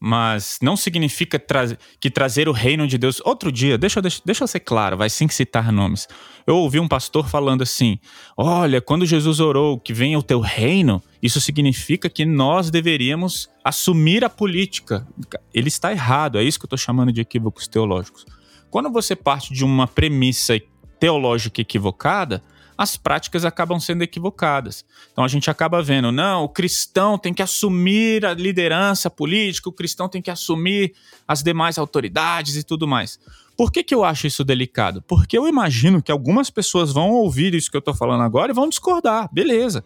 mas 0.00 0.58
não 0.62 0.76
significa 0.76 1.38
tra 1.38 1.76
que 2.00 2.10
trazer 2.10 2.48
o 2.48 2.52
reino 2.52 2.86
de 2.86 2.96
Deus. 2.96 3.20
Outro 3.24 3.50
dia, 3.50 3.76
deixa, 3.76 4.00
deixa, 4.00 4.22
deixa 4.24 4.44
eu 4.44 4.48
ser 4.48 4.60
claro, 4.60 4.96
vai 4.96 5.10
sim 5.10 5.28
citar 5.28 5.72
nomes. 5.72 6.06
Eu 6.46 6.56
ouvi 6.56 6.78
um 6.78 6.86
pastor 6.86 7.28
falando 7.28 7.62
assim: 7.62 7.98
olha, 8.36 8.80
quando 8.80 9.04
Jesus 9.04 9.40
orou 9.40 9.78
que 9.78 9.92
venha 9.92 10.18
o 10.18 10.22
teu 10.22 10.40
reino, 10.40 11.02
isso 11.22 11.40
significa 11.40 12.08
que 12.08 12.24
nós 12.24 12.70
deveríamos 12.70 13.48
assumir 13.64 14.24
a 14.24 14.30
política. 14.30 15.06
Ele 15.52 15.68
está 15.68 15.90
errado, 15.90 16.38
é 16.38 16.42
isso 16.42 16.58
que 16.58 16.64
eu 16.64 16.68
estou 16.68 16.78
chamando 16.78 17.12
de 17.12 17.20
equívocos 17.20 17.66
teológicos. 17.66 18.24
Quando 18.70 18.90
você 18.90 19.16
parte 19.16 19.52
de 19.52 19.64
uma 19.64 19.88
premissa 19.88 20.60
teológica 21.00 21.60
equivocada, 21.60 22.42
as 22.78 22.96
práticas 22.96 23.44
acabam 23.44 23.80
sendo 23.80 24.02
equivocadas. 24.02 24.84
Então 25.10 25.24
a 25.24 25.28
gente 25.28 25.50
acaba 25.50 25.82
vendo, 25.82 26.12
não, 26.12 26.44
o 26.44 26.48
cristão 26.48 27.18
tem 27.18 27.34
que 27.34 27.42
assumir 27.42 28.24
a 28.24 28.32
liderança 28.32 29.10
política, 29.10 29.68
o 29.68 29.72
cristão 29.72 30.08
tem 30.08 30.22
que 30.22 30.30
assumir 30.30 30.94
as 31.26 31.42
demais 31.42 31.76
autoridades 31.76 32.54
e 32.54 32.62
tudo 32.62 32.86
mais. 32.86 33.18
Por 33.56 33.72
que, 33.72 33.82
que 33.82 33.92
eu 33.92 34.04
acho 34.04 34.28
isso 34.28 34.44
delicado? 34.44 35.02
Porque 35.02 35.36
eu 35.36 35.48
imagino 35.48 36.00
que 36.00 36.12
algumas 36.12 36.48
pessoas 36.48 36.92
vão 36.92 37.10
ouvir 37.10 37.52
isso 37.52 37.68
que 37.68 37.76
eu 37.76 37.80
estou 37.80 37.94
falando 37.94 38.22
agora 38.22 38.52
e 38.52 38.54
vão 38.54 38.68
discordar, 38.68 39.28
beleza. 39.32 39.82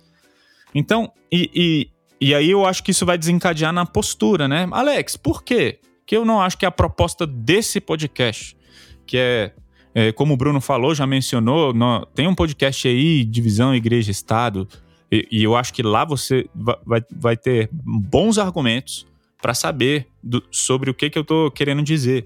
Então, 0.74 1.10
e, 1.30 1.50
e, 1.54 1.90
e 2.20 2.34
aí 2.34 2.50
eu 2.50 2.66
acho 2.66 2.84
que 2.84 2.90
isso 2.90 3.06
vai 3.06 3.16
desencadear 3.16 3.72
na 3.72 3.86
postura, 3.86 4.46
né? 4.46 4.68
Alex, 4.70 5.16
por 5.16 5.42
quê? 5.42 5.80
Que 6.04 6.14
eu 6.14 6.26
não 6.26 6.42
acho 6.42 6.58
que 6.58 6.66
é 6.66 6.68
a 6.68 6.72
proposta 6.72 7.26
desse 7.26 7.80
podcast, 7.80 8.54
que 9.06 9.16
é 9.16 9.54
é, 9.94 10.12
como 10.12 10.34
o 10.34 10.36
Bruno 10.36 10.60
falou, 10.60 10.94
já 10.94 11.06
mencionou, 11.06 11.72
no, 11.72 12.06
tem 12.06 12.26
um 12.26 12.34
podcast 12.34 12.88
aí, 12.88 13.24
Divisão 13.24 13.74
Igreja-Estado, 13.74 14.66
e, 15.10 15.28
e, 15.30 15.42
eu 15.42 15.54
acho 15.54 15.74
que 15.74 15.82
lá 15.82 16.04
você 16.04 16.48
vai, 16.54 17.02
vai 17.14 17.36
ter 17.36 17.68
bons 17.72 18.38
argumentos 18.38 19.06
para 19.42 19.52
saber 19.52 20.06
do, 20.22 20.42
sobre 20.50 20.88
o 20.88 20.94
que, 20.94 21.10
que 21.10 21.18
eu 21.18 21.22
estou 21.22 21.50
querendo 21.50 21.82
dizer. 21.82 22.24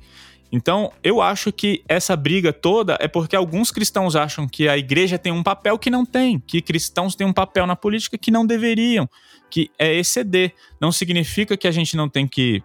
Então, 0.53 0.93
eu 1.03 1.21
acho 1.21 1.53
que 1.53 1.83
essa 1.89 2.15
briga 2.15 2.53
toda 2.53 2.97
é 3.01 3.09
porque 3.09 3.35
alguns 3.35 3.73
cristãos 3.73 4.15
acham 4.15 4.47
que 4.47 4.69
a 4.69 4.79
igreja 4.79 5.19
tem 5.19 5.33
um 5.33 5.43
papel 5.43 5.77
que 5.79 5.91
não 5.91 6.07
tem, 6.07 6.39
que 6.39 6.63
cristãos 6.63 7.17
têm 7.17 7.27
um 7.27 7.33
papel 7.33 7.67
na 7.67 7.75
política 7.75 8.17
que 8.17 8.31
não 8.31 8.47
deveriam, 8.47 9.09
que 9.51 9.71
é 9.77 9.93
exceder. 9.95 10.55
Não 10.81 10.93
significa 10.93 11.57
que 11.57 11.67
a 11.67 11.73
gente 11.73 11.97
não 11.97 12.09
tem 12.09 12.29
que 12.29 12.63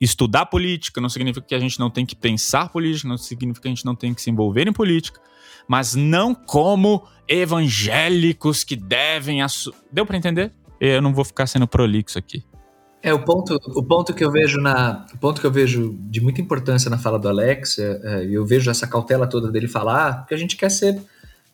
estudar 0.00 0.46
política, 0.46 1.00
não 1.00 1.08
significa 1.08 1.46
que 1.46 1.54
a 1.54 1.58
gente 1.58 1.78
não 1.78 1.90
tem 1.90 2.06
que 2.06 2.16
pensar 2.16 2.68
política, 2.68 3.08
não 3.08 3.18
significa 3.18 3.62
que 3.62 3.68
a 3.68 3.74
gente 3.74 3.84
não 3.84 3.94
tem 3.94 4.14
que 4.14 4.22
se 4.22 4.30
envolver 4.30 4.66
em 4.66 4.72
política, 4.72 5.20
mas 5.66 5.94
não 5.94 6.34
como 6.34 7.06
evangélicos 7.28 8.64
que 8.64 8.76
devem 8.76 9.42
assumir. 9.42 9.76
Deu 9.92 10.06
para 10.06 10.16
entender? 10.16 10.52
Eu 10.80 11.02
não 11.02 11.12
vou 11.12 11.24
ficar 11.24 11.46
sendo 11.46 11.66
prolixo 11.66 12.18
aqui. 12.18 12.44
É 13.00 13.12
o 13.12 13.20
ponto, 13.20 13.54
o 13.76 13.82
ponto 13.82 14.12
que 14.12 14.24
eu 14.24 14.30
vejo 14.30 14.60
na, 14.60 15.06
o 15.14 15.18
ponto 15.18 15.40
que 15.40 15.46
eu 15.46 15.52
vejo 15.52 15.96
de 16.00 16.20
muita 16.20 16.40
importância 16.40 16.90
na 16.90 16.98
fala 16.98 17.18
do 17.18 17.28
Alex, 17.28 17.78
é, 17.78 18.00
é, 18.02 18.24
eu 18.24 18.44
vejo 18.44 18.70
essa 18.70 18.88
cautela 18.88 19.26
toda 19.26 19.52
dele 19.52 19.68
falar, 19.68 20.18
porque 20.18 20.34
a 20.34 20.38
gente 20.38 20.56
quer 20.56 20.70
ser 20.70 21.00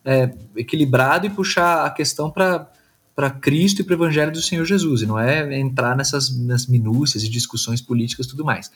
é, 0.03 0.31
equilibrado 0.55 1.27
e 1.27 1.29
puxar 1.29 1.85
a 1.85 1.89
questão 1.91 2.31
para 2.31 2.67
para 3.15 3.29
Cristo 3.29 3.81
e 3.81 3.83
para 3.83 3.93
o 3.93 3.95
Evangelho 3.95 4.31
do 4.31 4.41
Senhor 4.41 4.65
Jesus, 4.65 5.01
e 5.01 5.05
não 5.05 5.17
é 5.17 5.57
entrar 5.57 5.95
nessas 5.95 6.29
minúcias 6.67 7.23
e 7.23 7.29
discussões 7.29 7.81
políticas 7.81 8.25
e 8.25 8.29
tudo 8.29 8.43
mais. 8.43 8.69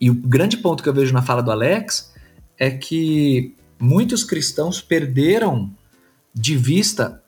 E 0.00 0.10
o 0.10 0.14
grande 0.14 0.56
ponto 0.56 0.82
que 0.82 0.88
eu 0.88 0.94
vejo 0.94 1.12
na 1.12 1.22
fala 1.22 1.42
do 1.42 1.50
Alex 1.50 2.14
é 2.56 2.70
que 2.70 3.54
muitos 3.78 4.24
cristãos 4.24 4.80
perderam 4.80 5.70
de 6.34 6.56
vista 6.56 7.22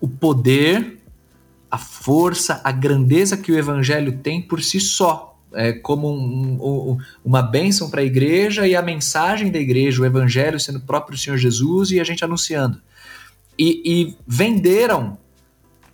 o 0.00 0.08
poder, 0.08 0.98
a 1.70 1.78
força, 1.78 2.60
a 2.64 2.72
grandeza 2.72 3.36
que 3.36 3.52
o 3.52 3.58
Evangelho 3.58 4.18
tem 4.18 4.42
por 4.42 4.62
si 4.62 4.80
só. 4.80 5.38
É 5.52 5.72
como 5.72 6.10
um, 6.10 6.58
um, 6.60 6.98
uma 7.24 7.40
bênção 7.40 7.88
para 7.88 8.00
a 8.00 8.04
igreja 8.04 8.66
e 8.66 8.76
a 8.76 8.82
mensagem 8.82 9.50
da 9.50 9.58
igreja, 9.58 10.02
o 10.02 10.06
Evangelho 10.06 10.60
sendo 10.60 10.78
o 10.78 10.82
próprio 10.82 11.16
Senhor 11.16 11.36
Jesus 11.36 11.90
e 11.90 12.00
a 12.00 12.04
gente 12.04 12.24
anunciando. 12.24 12.80
E, 13.58 13.82
e 13.84 14.16
venderam 14.26 15.18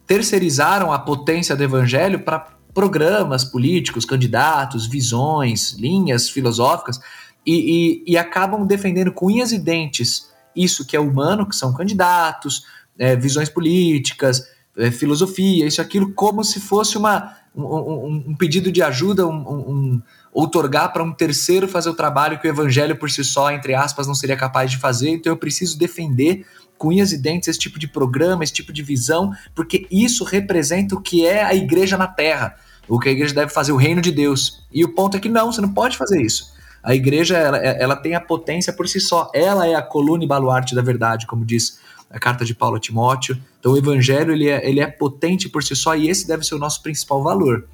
terceirizaram 0.07 0.93
a 0.93 0.99
potência 0.99 1.57
do 1.57 1.63
evangelho 1.63 2.21
para 2.21 2.55
programas 2.75 3.45
políticos, 3.45 4.05
candidatos, 4.05 4.87
visões, 4.87 5.73
linhas 5.75 6.29
filosóficas 6.29 6.99
e, 7.47 8.03
e, 8.07 8.13
e, 8.13 8.19
acabam 8.19 8.67
defendendo 8.67 9.13
com 9.13 9.27
unhas 9.27 9.53
e 9.53 9.59
dentes 9.59 10.31
isso 10.57 10.85
que 10.87 10.97
é 10.97 11.01
humano, 11.01 11.49
que 11.49 11.55
são 11.55 11.73
candidatos, 11.73 12.65
é, 12.99 13.15
visões 13.15 13.49
políticas, 13.49 14.43
é, 14.77 14.91
filosofia, 14.91 15.67
isso 15.67 15.81
aquilo, 15.81 16.13
como 16.13 16.43
se 16.43 16.59
fosse 16.59 16.97
uma, 16.99 17.37
um, 17.55 18.25
um 18.29 18.35
pedido 18.35 18.73
de 18.73 18.83
ajuda, 18.83 19.27
um, 19.27 19.33
um 19.33 20.03
outorgar 20.33 20.93
para 20.93 21.03
um 21.03 21.13
terceiro 21.13 21.69
fazer 21.69 21.89
o 21.89 21.95
trabalho 21.95 22.41
que 22.41 22.49
o 22.49 22.51
evangelho 22.51 22.97
por 22.97 23.11
si 23.11 23.23
só, 23.23 23.53
entre 23.53 23.75
aspas, 23.75 24.07
não 24.07 24.15
seria 24.15 24.37
capaz 24.37 24.71
de 24.71 24.79
fazer, 24.79 25.11
então 25.11 25.33
eu 25.33 25.37
preciso 25.37 25.79
defender 25.79 26.45
com 26.85 26.89
unhas 26.89 27.13
e 27.13 27.19
dentes 27.19 27.49
esse 27.49 27.59
tipo 27.59 27.79
de 27.79 27.89
programa, 27.89 28.45
esse 28.45 28.53
tipo 28.53 28.73
de 28.73 28.83
visão, 28.83 29.33
porque 29.55 29.87
isso 29.91 30.23
representa 30.23 30.95
o 30.95 31.01
que 31.01 31.27
é 31.27 31.43
a 31.43 31.55
igreja 31.55 31.97
na 31.97 32.07
terra, 32.07 32.57
o 32.87 32.99
que 33.01 33.09
a 33.09 33.13
igreja 33.13 33.35
deve 33.35 33.51
fazer, 33.51 33.73
o 33.73 33.77
reino 33.77 34.03
de 34.03 34.13
Deus. 34.13 34.63
E 34.71 34.85
o 34.85 34.95
ponto 34.95 35.17
é 35.17 35.21
que 35.21 35.29
não, 35.29 35.51
você 35.51 35.63
não 35.63 35.73
pode 35.73 35.97
fazer 35.97 36.21
isso. 36.21 36.53
A 36.83 36.95
igreja, 36.95 37.39
ela, 37.39 37.57
ela 37.57 37.97
tem 37.97 38.15
a 38.15 38.21
potência 38.21 38.71
por 38.71 38.87
si 38.87 39.01
só, 39.01 39.31
ela 39.35 39.67
é 39.67 39.75
a 39.75 39.81
coluna 39.81 40.23
e 40.23 40.27
baluarte 40.27 40.75
da 40.75 40.83
verdade, 40.83 41.27
como 41.27 41.43
diz 41.43 41.79
a 42.11 42.21
carta 42.21 42.45
de 42.45 42.55
Paulo 42.55 42.77
a 42.77 42.81
Timóteo. 42.81 43.41
Então 43.59 43.73
o 43.73 43.79
evangelho, 43.79 44.33
ele 44.33 44.49
é, 44.49 44.69
ele 44.69 44.81
é 44.81 44.87
potente 44.87 45.49
por 45.49 45.65
si 45.65 45.75
só 45.75 45.97
e 45.97 46.11
esse 46.11 46.29
deve 46.29 46.45
ser 46.45 46.55
o 46.55 46.59
nosso 46.59 46.83
principal 46.83 47.23
valor. 47.23 47.67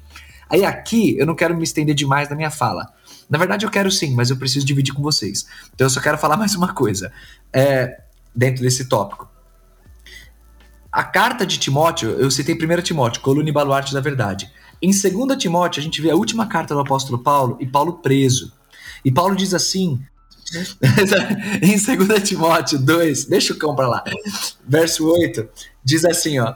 Aí 0.49 0.63
aqui, 0.63 1.17
eu 1.17 1.25
não 1.25 1.35
quero 1.35 1.55
me 1.55 1.63
estender 1.63 1.93
demais 1.93 2.29
na 2.29 2.35
minha 2.35 2.51
fala. 2.51 2.87
Na 3.29 3.37
verdade, 3.37 3.65
eu 3.65 3.69
quero 3.69 3.91
sim, 3.91 4.13
mas 4.15 4.29
eu 4.29 4.37
preciso 4.37 4.65
dividir 4.65 4.93
com 4.93 5.01
vocês. 5.01 5.45
Então 5.73 5.85
eu 5.85 5.89
só 5.89 5.99
quero 5.99 6.17
falar 6.17 6.35
mais 6.37 6.55
uma 6.55 6.73
coisa. 6.73 7.11
É, 7.53 8.01
dentro 8.35 8.61
desse 8.61 8.85
tópico. 8.85 9.29
A 10.91 11.03
carta 11.03 11.45
de 11.45 11.57
Timóteo, 11.57 12.09
eu 12.11 12.29
citei 12.29 12.55
1 12.55 12.81
Timóteo, 12.81 13.21
coluna 13.21 13.47
e 13.47 13.51
baluarte 13.51 13.93
da 13.93 14.01
verdade. 14.01 14.51
Em 14.81 14.89
2 14.89 15.37
Timóteo, 15.37 15.79
a 15.79 15.83
gente 15.83 16.01
vê 16.01 16.11
a 16.11 16.15
última 16.15 16.47
carta 16.47 16.73
do 16.73 16.81
apóstolo 16.81 17.19
Paulo 17.19 17.57
e 17.61 17.65
Paulo 17.65 17.99
preso. 17.99 18.51
E 19.05 19.11
Paulo 19.11 19.35
diz 19.35 19.53
assim, 19.53 20.01
em 21.61 21.77
2 21.77 22.23
Timóteo 22.27 22.77
2, 22.79 23.25
deixa 23.25 23.53
o 23.53 23.57
cão 23.57 23.73
para 23.73 23.87
lá, 23.87 24.03
verso 24.67 25.07
8, 25.07 25.47
diz 25.83 26.03
assim: 26.03 26.39
ó, 26.39 26.55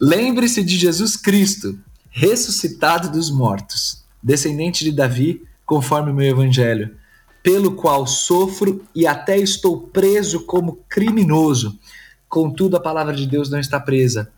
Lembre-se 0.00 0.64
de 0.64 0.78
Jesus 0.78 1.14
Cristo, 1.16 1.78
ressuscitado 2.08 3.10
dos 3.10 3.30
mortos, 3.30 4.02
descendente 4.22 4.82
de 4.84 4.92
Davi, 4.92 5.42
conforme 5.66 6.10
o 6.10 6.14
meu 6.14 6.26
evangelho 6.26 6.96
pelo 7.42 7.72
qual 7.72 8.06
sofro 8.06 8.84
e 8.94 9.06
até 9.06 9.38
estou 9.38 9.88
preso 9.88 10.44
como 10.44 10.84
criminoso. 10.88 11.78
Contudo, 12.28 12.76
a 12.76 12.80
palavra 12.80 13.14
de 13.14 13.26
Deus 13.26 13.50
não 13.50 13.58
está 13.58 13.80
presa. 13.80 14.30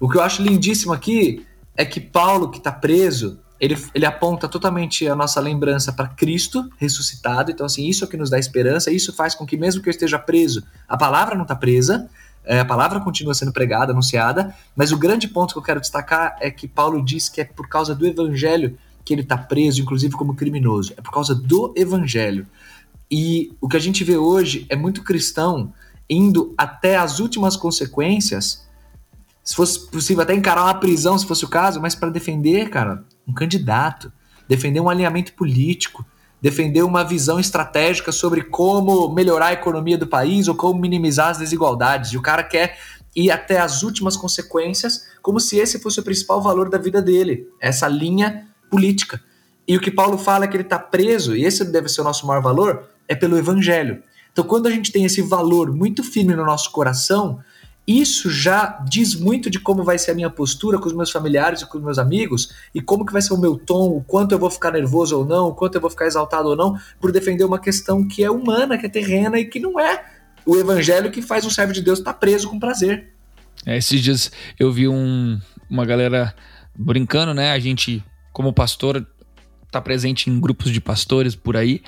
O 0.00 0.08
que 0.08 0.16
eu 0.16 0.22
acho 0.22 0.42
lindíssimo 0.42 0.92
aqui 0.92 1.46
é 1.76 1.84
que 1.84 2.00
Paulo, 2.00 2.50
que 2.50 2.58
está 2.58 2.72
preso, 2.72 3.38
ele, 3.60 3.76
ele 3.94 4.06
aponta 4.06 4.48
totalmente 4.48 5.06
a 5.08 5.16
nossa 5.16 5.40
lembrança 5.40 5.92
para 5.92 6.08
Cristo 6.08 6.68
ressuscitado. 6.76 7.50
Então, 7.50 7.66
assim, 7.66 7.86
isso 7.86 8.04
é 8.04 8.06
o 8.06 8.10
que 8.10 8.16
nos 8.16 8.30
dá 8.30 8.38
esperança. 8.38 8.90
Isso 8.90 9.12
faz 9.12 9.34
com 9.34 9.44
que, 9.44 9.56
mesmo 9.56 9.82
que 9.82 9.88
eu 9.88 9.92
esteja 9.92 10.18
preso, 10.18 10.62
a 10.88 10.96
palavra 10.96 11.34
não 11.34 11.42
está 11.42 11.56
presa, 11.56 12.08
é, 12.44 12.60
a 12.60 12.64
palavra 12.64 13.00
continua 13.00 13.34
sendo 13.34 13.52
pregada, 13.52 13.92
anunciada. 13.92 14.54
Mas 14.74 14.92
o 14.92 14.98
grande 14.98 15.28
ponto 15.28 15.52
que 15.52 15.58
eu 15.58 15.62
quero 15.62 15.80
destacar 15.80 16.36
é 16.40 16.50
que 16.50 16.66
Paulo 16.66 17.04
diz 17.04 17.28
que 17.28 17.40
é 17.40 17.44
por 17.44 17.68
causa 17.68 17.94
do 17.94 18.06
evangelho 18.06 18.78
que 19.08 19.14
ele 19.14 19.22
está 19.22 19.38
preso, 19.38 19.80
inclusive 19.80 20.14
como 20.14 20.34
criminoso. 20.34 20.92
É 20.94 21.00
por 21.00 21.10
causa 21.10 21.34
do 21.34 21.72
evangelho. 21.74 22.46
E 23.10 23.50
o 23.58 23.66
que 23.66 23.78
a 23.78 23.80
gente 23.80 24.04
vê 24.04 24.18
hoje 24.18 24.66
é 24.68 24.76
muito 24.76 25.02
cristão 25.02 25.72
indo 26.10 26.52
até 26.58 26.98
as 26.98 27.18
últimas 27.18 27.56
consequências, 27.56 28.66
se 29.42 29.56
fosse 29.56 29.88
possível 29.88 30.22
até 30.22 30.34
encarar 30.34 30.64
uma 30.64 30.74
prisão, 30.74 31.18
se 31.18 31.26
fosse 31.26 31.42
o 31.42 31.48
caso, 31.48 31.80
mas 31.80 31.94
para 31.94 32.10
defender, 32.10 32.68
cara, 32.68 33.02
um 33.26 33.32
candidato, 33.32 34.12
defender 34.46 34.78
um 34.78 34.90
alinhamento 34.90 35.32
político, 35.32 36.04
defender 36.38 36.82
uma 36.82 37.02
visão 37.02 37.40
estratégica 37.40 38.12
sobre 38.12 38.42
como 38.42 39.08
melhorar 39.14 39.46
a 39.46 39.52
economia 39.54 39.96
do 39.96 40.06
país 40.06 40.48
ou 40.48 40.54
como 40.54 40.78
minimizar 40.78 41.30
as 41.30 41.38
desigualdades. 41.38 42.12
E 42.12 42.18
o 42.18 42.22
cara 42.22 42.42
quer 42.42 42.76
ir 43.16 43.30
até 43.30 43.58
as 43.58 43.82
últimas 43.82 44.18
consequências, 44.18 45.06
como 45.22 45.40
se 45.40 45.56
esse 45.56 45.78
fosse 45.78 45.98
o 45.98 46.02
principal 46.02 46.42
valor 46.42 46.68
da 46.68 46.76
vida 46.76 47.00
dele, 47.00 47.48
essa 47.58 47.88
linha 47.88 48.47
política. 48.70 49.20
E 49.66 49.76
o 49.76 49.80
que 49.80 49.90
Paulo 49.90 50.16
fala 50.16 50.44
é 50.44 50.48
que 50.48 50.56
ele 50.56 50.62
está 50.62 50.78
preso, 50.78 51.36
e 51.36 51.44
esse 51.44 51.64
deve 51.64 51.88
ser 51.88 52.00
o 52.00 52.04
nosso 52.04 52.26
maior 52.26 52.42
valor, 52.42 52.88
é 53.06 53.14
pelo 53.14 53.36
evangelho. 53.36 54.02
Então, 54.32 54.44
quando 54.44 54.66
a 54.66 54.70
gente 54.70 54.92
tem 54.92 55.04
esse 55.04 55.20
valor 55.20 55.74
muito 55.74 56.02
firme 56.02 56.34
no 56.34 56.44
nosso 56.44 56.70
coração, 56.70 57.40
isso 57.86 58.30
já 58.30 58.84
diz 58.88 59.14
muito 59.14 59.48
de 59.48 59.58
como 59.58 59.82
vai 59.82 59.98
ser 59.98 60.10
a 60.10 60.14
minha 60.14 60.28
postura 60.28 60.78
com 60.78 60.86
os 60.86 60.92
meus 60.92 61.10
familiares 61.10 61.62
e 61.62 61.66
com 61.66 61.78
os 61.78 61.84
meus 61.84 61.98
amigos, 61.98 62.52
e 62.74 62.82
como 62.82 63.04
que 63.04 63.12
vai 63.12 63.22
ser 63.22 63.32
o 63.32 63.38
meu 63.38 63.56
tom, 63.56 63.88
o 63.88 64.04
quanto 64.04 64.32
eu 64.32 64.38
vou 64.38 64.50
ficar 64.50 64.70
nervoso 64.72 65.18
ou 65.18 65.24
não, 65.24 65.48
o 65.48 65.54
quanto 65.54 65.76
eu 65.76 65.80
vou 65.80 65.88
ficar 65.88 66.06
exaltado 66.06 66.50
ou 66.50 66.56
não, 66.56 66.78
por 67.00 67.10
defender 67.10 67.44
uma 67.44 67.58
questão 67.58 68.06
que 68.06 68.22
é 68.22 68.30
humana, 68.30 68.76
que 68.76 68.84
é 68.84 68.88
terrena 68.90 69.38
e 69.38 69.46
que 69.46 69.58
não 69.58 69.80
é 69.80 70.04
o 70.44 70.56
evangelho 70.56 71.10
que 71.10 71.22
faz 71.22 71.44
um 71.44 71.50
servo 71.50 71.72
de 71.72 71.80
Deus 71.80 71.98
estar 71.98 72.12
tá 72.12 72.18
preso 72.18 72.48
com 72.48 72.58
prazer. 72.58 73.12
É, 73.66 73.76
esses 73.76 74.00
dias 74.00 74.30
eu 74.58 74.70
vi 74.70 74.86
um, 74.86 75.40
uma 75.68 75.84
galera 75.84 76.34
brincando, 76.76 77.34
né? 77.34 77.52
A 77.52 77.58
gente 77.58 78.04
como 78.38 78.52
pastor, 78.52 79.04
tá 79.68 79.80
presente 79.80 80.30
em 80.30 80.38
grupos 80.38 80.70
de 80.70 80.80
pastores 80.80 81.34
por 81.34 81.56
aí. 81.56 81.82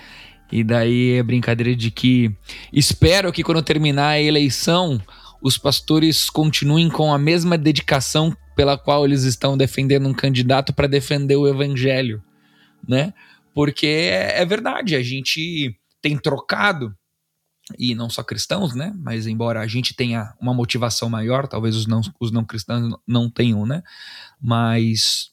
E 0.50 0.64
daí 0.64 1.12
é 1.12 1.22
brincadeira 1.22 1.76
de 1.76 1.92
que 1.92 2.34
espero 2.72 3.32
que 3.32 3.44
quando 3.44 3.62
terminar 3.62 4.08
a 4.08 4.20
eleição, 4.20 5.00
os 5.40 5.56
pastores 5.56 6.28
continuem 6.28 6.88
com 6.88 7.14
a 7.14 7.18
mesma 7.20 7.56
dedicação 7.56 8.36
pela 8.56 8.76
qual 8.76 9.04
eles 9.04 9.22
estão 9.22 9.56
defendendo 9.56 10.08
um 10.08 10.12
candidato 10.12 10.72
para 10.72 10.88
defender 10.88 11.36
o 11.36 11.46
evangelho, 11.46 12.20
né? 12.86 13.14
Porque 13.54 13.86
é, 14.10 14.44
verdade, 14.44 14.96
a 14.96 15.02
gente 15.04 15.78
tem 16.02 16.18
trocado 16.18 16.92
e 17.78 17.94
não 17.94 18.10
só 18.10 18.24
cristãos, 18.24 18.74
né? 18.74 18.92
Mas 18.98 19.28
embora 19.28 19.60
a 19.60 19.68
gente 19.68 19.94
tenha 19.94 20.34
uma 20.40 20.52
motivação 20.52 21.08
maior, 21.08 21.46
talvez 21.46 21.76
os 21.76 21.86
não, 21.86 22.00
os 22.18 22.32
não 22.32 22.44
cristãos 22.44 22.92
não 23.06 23.30
tenham, 23.30 23.64
né? 23.64 23.84
Mas 24.42 25.30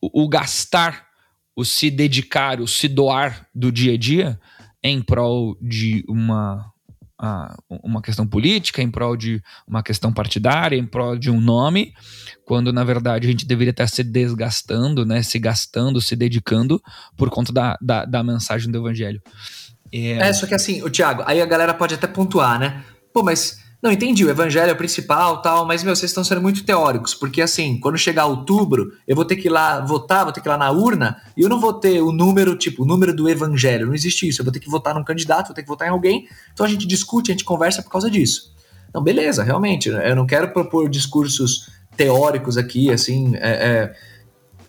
o, 0.00 0.28
gastar, 0.28 1.06
o 1.54 1.64
se 1.64 1.90
dedicar, 1.90 2.60
o 2.60 2.66
se 2.66 2.88
doar 2.88 3.46
do 3.54 3.70
dia 3.70 3.94
a 3.94 3.96
dia 3.96 4.40
em 4.82 5.02
prol 5.02 5.56
de 5.60 6.04
uma, 6.08 6.72
uma 7.68 8.00
questão 8.00 8.26
política, 8.26 8.80
em 8.80 8.90
prol 8.90 9.16
de 9.16 9.42
uma 9.66 9.82
questão 9.82 10.12
partidária, 10.12 10.76
em 10.76 10.86
prol 10.86 11.18
de 11.18 11.30
um 11.30 11.40
nome, 11.40 11.92
quando 12.44 12.72
na 12.72 12.82
verdade 12.82 13.26
a 13.26 13.30
gente 13.30 13.46
deveria 13.46 13.72
estar 13.72 13.86
se 13.86 14.02
desgastando, 14.02 15.04
né, 15.04 15.22
se 15.22 15.38
gastando, 15.38 16.00
se 16.00 16.16
dedicando 16.16 16.82
por 17.16 17.28
conta 17.28 17.52
da, 17.52 17.76
da, 17.80 18.04
da 18.04 18.22
mensagem 18.22 18.70
do 18.70 18.78
evangelho. 18.78 19.20
É... 19.92 20.12
é, 20.12 20.32
só 20.32 20.46
que 20.46 20.54
assim, 20.54 20.82
o 20.82 20.90
Thiago, 20.90 21.22
aí 21.26 21.42
a 21.42 21.46
galera 21.46 21.74
pode 21.74 21.94
até 21.94 22.06
pontuar, 22.06 22.58
né? 22.58 22.82
Pô, 23.12 23.22
mas 23.22 23.59
não, 23.82 23.90
entendi, 23.90 24.26
o 24.26 24.28
evangelho 24.28 24.68
é 24.68 24.72
o 24.74 24.76
principal 24.76 25.40
tal, 25.40 25.66
mas, 25.66 25.82
meu, 25.82 25.96
vocês 25.96 26.10
estão 26.10 26.22
sendo 26.22 26.42
muito 26.42 26.64
teóricos, 26.64 27.14
porque 27.14 27.40
assim, 27.40 27.80
quando 27.80 27.96
chegar 27.96 28.26
outubro, 28.26 28.92
eu 29.08 29.16
vou 29.16 29.24
ter 29.24 29.36
que 29.36 29.48
ir 29.48 29.50
lá 29.50 29.80
votar, 29.80 30.24
vou 30.24 30.32
ter 30.32 30.42
que 30.42 30.48
ir 30.48 30.50
lá 30.50 30.58
na 30.58 30.70
urna, 30.70 31.16
e 31.34 31.40
eu 31.40 31.48
não 31.48 31.58
vou 31.58 31.72
ter 31.72 32.02
o 32.02 32.12
número, 32.12 32.54
tipo, 32.56 32.82
o 32.82 32.86
número 32.86 33.16
do 33.16 33.26
evangelho, 33.26 33.86
não 33.86 33.94
existe 33.94 34.28
isso, 34.28 34.42
eu 34.42 34.44
vou 34.44 34.52
ter 34.52 34.60
que 34.60 34.68
votar 34.68 34.94
num 34.94 35.02
candidato, 35.02 35.46
vou 35.46 35.54
ter 35.54 35.62
que 35.62 35.68
votar 35.68 35.88
em 35.88 35.92
alguém, 35.92 36.28
então 36.52 36.66
a 36.66 36.68
gente 36.68 36.86
discute, 36.86 37.30
a 37.30 37.34
gente 37.34 37.44
conversa 37.44 37.82
por 37.82 37.90
causa 37.90 38.10
disso. 38.10 38.54
Não, 38.92 39.02
beleza, 39.02 39.42
realmente, 39.42 39.88
eu 39.88 40.14
não 40.14 40.26
quero 40.26 40.52
propor 40.52 40.86
discursos 40.90 41.70
teóricos 41.96 42.58
aqui, 42.58 42.90
assim, 42.90 43.34
é, 43.36 43.50
é, 43.50 43.94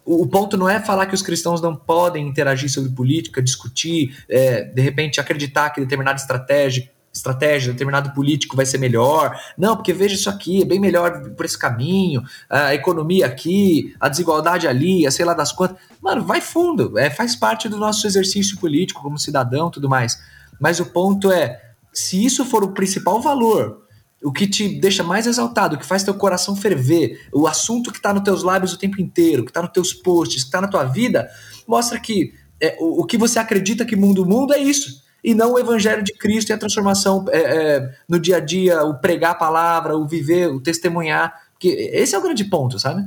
o 0.05 0.25
ponto 0.25 0.55
não 0.55 0.69
é 0.69 0.79
falar 0.79 1.05
que 1.05 1.15
os 1.15 1.21
cristãos 1.21 1.61
não 1.61 1.75
podem 1.75 2.25
interagir 2.25 2.71
sobre 2.71 2.89
política, 2.91 3.41
discutir, 3.41 4.15
é, 4.29 4.63
de 4.63 4.81
repente 4.81 5.19
acreditar 5.19 5.69
que 5.71 5.81
determinada 5.81 6.17
estratégia 6.17 6.89
estratégia, 7.13 7.73
determinado 7.73 8.11
político 8.11 8.55
vai 8.55 8.65
ser 8.65 8.77
melhor. 8.77 9.37
Não, 9.57 9.75
porque 9.75 9.93
veja 9.93 10.15
isso 10.15 10.29
aqui, 10.29 10.61
é 10.61 10.65
bem 10.65 10.79
melhor 10.79 11.31
por 11.31 11.45
esse 11.45 11.57
caminho, 11.57 12.23
a 12.49 12.73
economia 12.73 13.25
aqui, 13.25 13.93
a 13.99 14.07
desigualdade 14.07 14.67
ali, 14.67 15.05
a 15.05 15.11
sei 15.11 15.25
lá 15.25 15.33
das 15.33 15.51
quantas. 15.51 15.77
Mano, 16.01 16.23
vai 16.23 16.41
fundo, 16.41 16.97
é, 16.97 17.09
faz 17.09 17.35
parte 17.35 17.67
do 17.67 17.77
nosso 17.77 18.07
exercício 18.07 18.57
político 18.57 19.01
como 19.01 19.19
cidadão 19.19 19.69
tudo 19.69 19.89
mais. 19.89 20.21
Mas 20.59 20.79
o 20.79 20.85
ponto 20.85 21.31
é, 21.31 21.59
se 21.93 22.23
isso 22.23 22.45
for 22.45 22.63
o 22.63 22.73
principal 22.73 23.21
valor 23.21 23.81
o 24.23 24.31
que 24.31 24.47
te 24.47 24.67
deixa 24.79 25.03
mais 25.03 25.25
exaltado, 25.25 25.75
o 25.75 25.79
que 25.79 25.85
faz 25.85 26.03
teu 26.03 26.13
coração 26.13 26.55
ferver, 26.55 27.27
o 27.33 27.47
assunto 27.47 27.91
que 27.91 27.97
está 27.97 28.13
nos 28.13 28.23
teus 28.23 28.43
lábios 28.43 28.71
o 28.71 28.77
tempo 28.77 29.01
inteiro, 29.01 29.43
que 29.43 29.49
está 29.49 29.61
nos 29.61 29.71
teus 29.71 29.93
posts, 29.93 30.43
que 30.43 30.47
está 30.47 30.61
na 30.61 30.67
tua 30.67 30.83
vida, 30.83 31.27
mostra 31.67 31.99
que 31.99 32.33
é, 32.61 32.77
o, 32.79 33.01
o, 33.01 33.05
que 33.05 33.17
você 33.17 33.39
acredita 33.39 33.83
que 33.83 33.95
mundo 33.95 34.25
mundo 34.25 34.53
é 34.53 34.59
isso. 34.59 35.00
E 35.23 35.35
não 35.35 35.53
o 35.53 35.59
evangelho 35.59 36.03
de 36.03 36.13
Cristo 36.13 36.49
e 36.49 36.53
a 36.53 36.57
transformação 36.57 37.25
é, 37.29 37.37
é, 37.39 37.95
no 38.09 38.19
dia 38.19 38.37
a 38.37 38.39
dia, 38.39 38.83
o 38.83 38.99
pregar 38.99 39.31
a 39.31 39.35
palavra, 39.35 39.95
o 39.95 40.07
viver, 40.07 40.47
o 40.47 40.59
testemunhar. 40.59 41.33
Que 41.59 41.69
esse 41.69 42.15
é 42.15 42.17
o 42.17 42.21
grande 42.23 42.45
ponto, 42.45 42.79
sabe? 42.79 43.03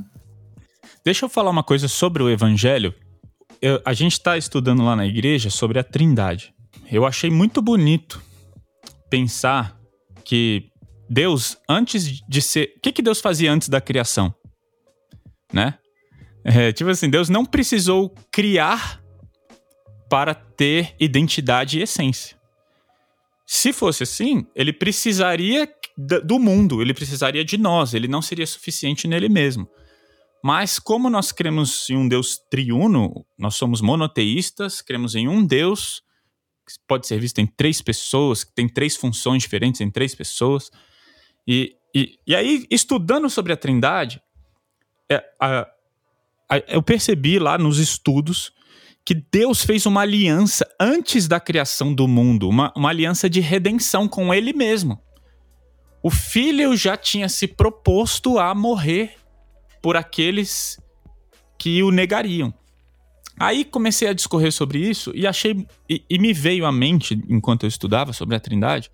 Deixa 1.05 1.25
eu 1.25 1.29
falar 1.29 1.51
uma 1.51 1.65
coisa 1.65 1.89
sobre 1.89 2.23
o 2.23 2.31
evangelho. 2.31 2.95
Eu, 3.61 3.81
a 3.85 3.93
gente 3.93 4.13
está 4.13 4.39
estudando 4.39 4.85
lá 4.85 4.95
na 4.95 5.07
igreja 5.07 5.51
sobre 5.51 5.79
a 5.79 5.85
trindade. 5.85 6.55
Eu 6.91 7.05
achei 7.05 7.31
muito 7.31 7.61
bonito 7.61 8.23
pensar 9.11 9.77
que 10.25 10.71
Deus, 11.09 11.59
antes 11.69 12.23
de 12.29 12.43
ser. 12.43 12.75
O 12.77 12.81
que, 12.81 12.93
que 12.93 13.03
Deus 13.03 13.21
fazia 13.21 13.53
antes 13.53 13.69
da 13.69 13.81
criação? 13.81 14.35
Né? 15.53 15.75
É, 16.45 16.73
tipo 16.73 16.91
assim, 16.91 17.09
Deus 17.09 17.29
não 17.29 17.45
precisou 17.45 18.15
criar 18.31 19.01
para 20.09 20.35
ter 20.35 20.95
identidade 20.99 21.79
e 21.79 21.83
essência. 21.83 22.37
Se 23.47 23.73
fosse 23.73 24.03
assim, 24.03 24.47
ele 24.55 24.73
precisaria 24.73 25.69
do 26.25 26.39
mundo, 26.39 26.81
ele 26.81 26.95
precisaria 26.95 27.45
de 27.45 27.59
nós, 27.59 27.95
ele 27.95 28.09
não 28.09 28.23
seria 28.23 28.47
suficiente 28.47 29.07
nele 29.07 29.29
mesmo. 29.29 29.69
Mas 30.43 30.79
como 30.79 31.09
nós 31.09 31.33
cremos 31.33 31.89
em 31.89 31.97
um 31.97 32.09
Deus 32.09 32.39
triuno, 32.51 33.25
nós 33.39 33.55
somos 33.55 33.81
monoteístas, 33.81 34.83
cremos 34.83 35.15
em 35.15 35.29
um 35.29 35.45
Deus 35.45 36.03
que 36.67 36.73
pode 36.87 37.07
ser 37.07 37.21
visto 37.21 37.39
em 37.41 37.47
três 37.47 37.83
pessoas, 37.83 38.43
que 38.43 38.53
tem 38.55 38.69
três 38.69 38.97
funções 38.97 39.43
diferentes 39.43 39.81
em 39.81 39.91
três 39.91 40.15
pessoas. 40.15 40.71
E, 41.47 41.77
e, 41.95 42.19
e 42.27 42.35
aí, 42.35 42.67
estudando 42.71 43.29
sobre 43.29 43.53
a 43.53 43.57
Trindade, 43.57 44.21
é, 45.11 45.23
a, 45.39 45.69
a, 46.51 46.59
eu 46.69 46.83
percebi 46.83 47.39
lá 47.39 47.59
nos 47.59 47.79
estudos 47.79 48.53
que 49.05 49.15
Deus 49.15 49.63
fez 49.63 49.85
uma 49.85 50.01
aliança 50.01 50.67
antes 50.81 51.29
da 51.29 51.39
criação 51.39 51.95
do 51.95 52.09
mundo, 52.09 52.49
uma, 52.49 52.73
uma 52.75 52.89
aliança 52.89 53.29
de 53.29 53.41
redenção 53.41 54.09
com 54.09 54.33
Ele 54.33 54.53
mesmo. 54.53 54.99
O 56.03 56.11
filho 56.11 56.77
já 56.77 56.97
tinha 56.97 57.29
se 57.29 57.47
proposto 57.47 58.39
a 58.39 58.55
morrer 58.55 59.17
por 59.83 59.97
aqueles 59.97 60.79
que 61.59 61.83
o 61.83 61.91
negariam. 61.91 62.53
Aí 63.39 63.65
comecei 63.65 64.09
a 64.09 64.13
discorrer 64.13 64.53
sobre 64.53 64.79
isso 64.79 65.13
e 65.15 65.27
achei. 65.27 65.67
E, 65.89 66.05
e, 66.09 66.19
me 66.19 66.33
veio 66.33 66.65
à 66.65 66.73
mente, 66.73 67.21
enquanto 67.29 67.65
eu 67.65 67.69
estudava 67.69 68.13
sobre 68.13 68.37
a 68.37 68.41
Trindade, 68.41 68.91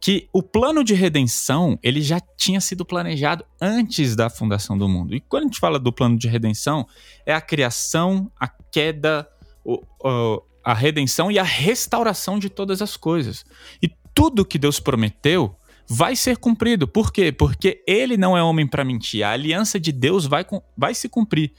que 0.00 0.28
o 0.32 0.42
plano 0.42 0.82
de 0.82 0.94
redenção 0.94 1.78
ele 1.82 2.00
já 2.00 2.18
tinha 2.36 2.60
sido 2.60 2.84
planejado 2.84 3.44
antes 3.60 4.16
da 4.16 4.30
fundação 4.30 4.78
do 4.78 4.88
mundo. 4.88 5.14
E 5.14 5.20
quando 5.20 5.42
a 5.42 5.46
gente 5.46 5.60
fala 5.60 5.78
do 5.78 5.92
plano 5.92 6.16
de 6.16 6.26
redenção, 6.26 6.86
é 7.26 7.34
a 7.34 7.40
criação, 7.40 8.30
a 8.40 8.48
queda, 8.48 9.28
o, 9.62 9.82
o, 10.02 10.42
a 10.64 10.72
redenção 10.72 11.30
e 11.30 11.38
a 11.38 11.42
restauração 11.42 12.38
de 12.38 12.48
todas 12.48 12.80
as 12.80 12.96
coisas. 12.96 13.44
E 13.82 13.90
tudo 14.14 14.44
que 14.44 14.58
Deus 14.58 14.80
prometeu 14.80 15.54
vai 15.86 16.16
ser 16.16 16.38
cumprido. 16.38 16.88
Por 16.88 17.12
quê? 17.12 17.30
Porque 17.30 17.82
ele 17.86 18.16
não 18.16 18.36
é 18.38 18.42
homem 18.42 18.66
para 18.66 18.84
mentir. 18.84 19.22
A 19.22 19.32
aliança 19.32 19.78
de 19.78 19.92
Deus 19.92 20.24
vai, 20.24 20.46
vai 20.76 20.94
se 20.94 21.08
cumprir. 21.08 21.52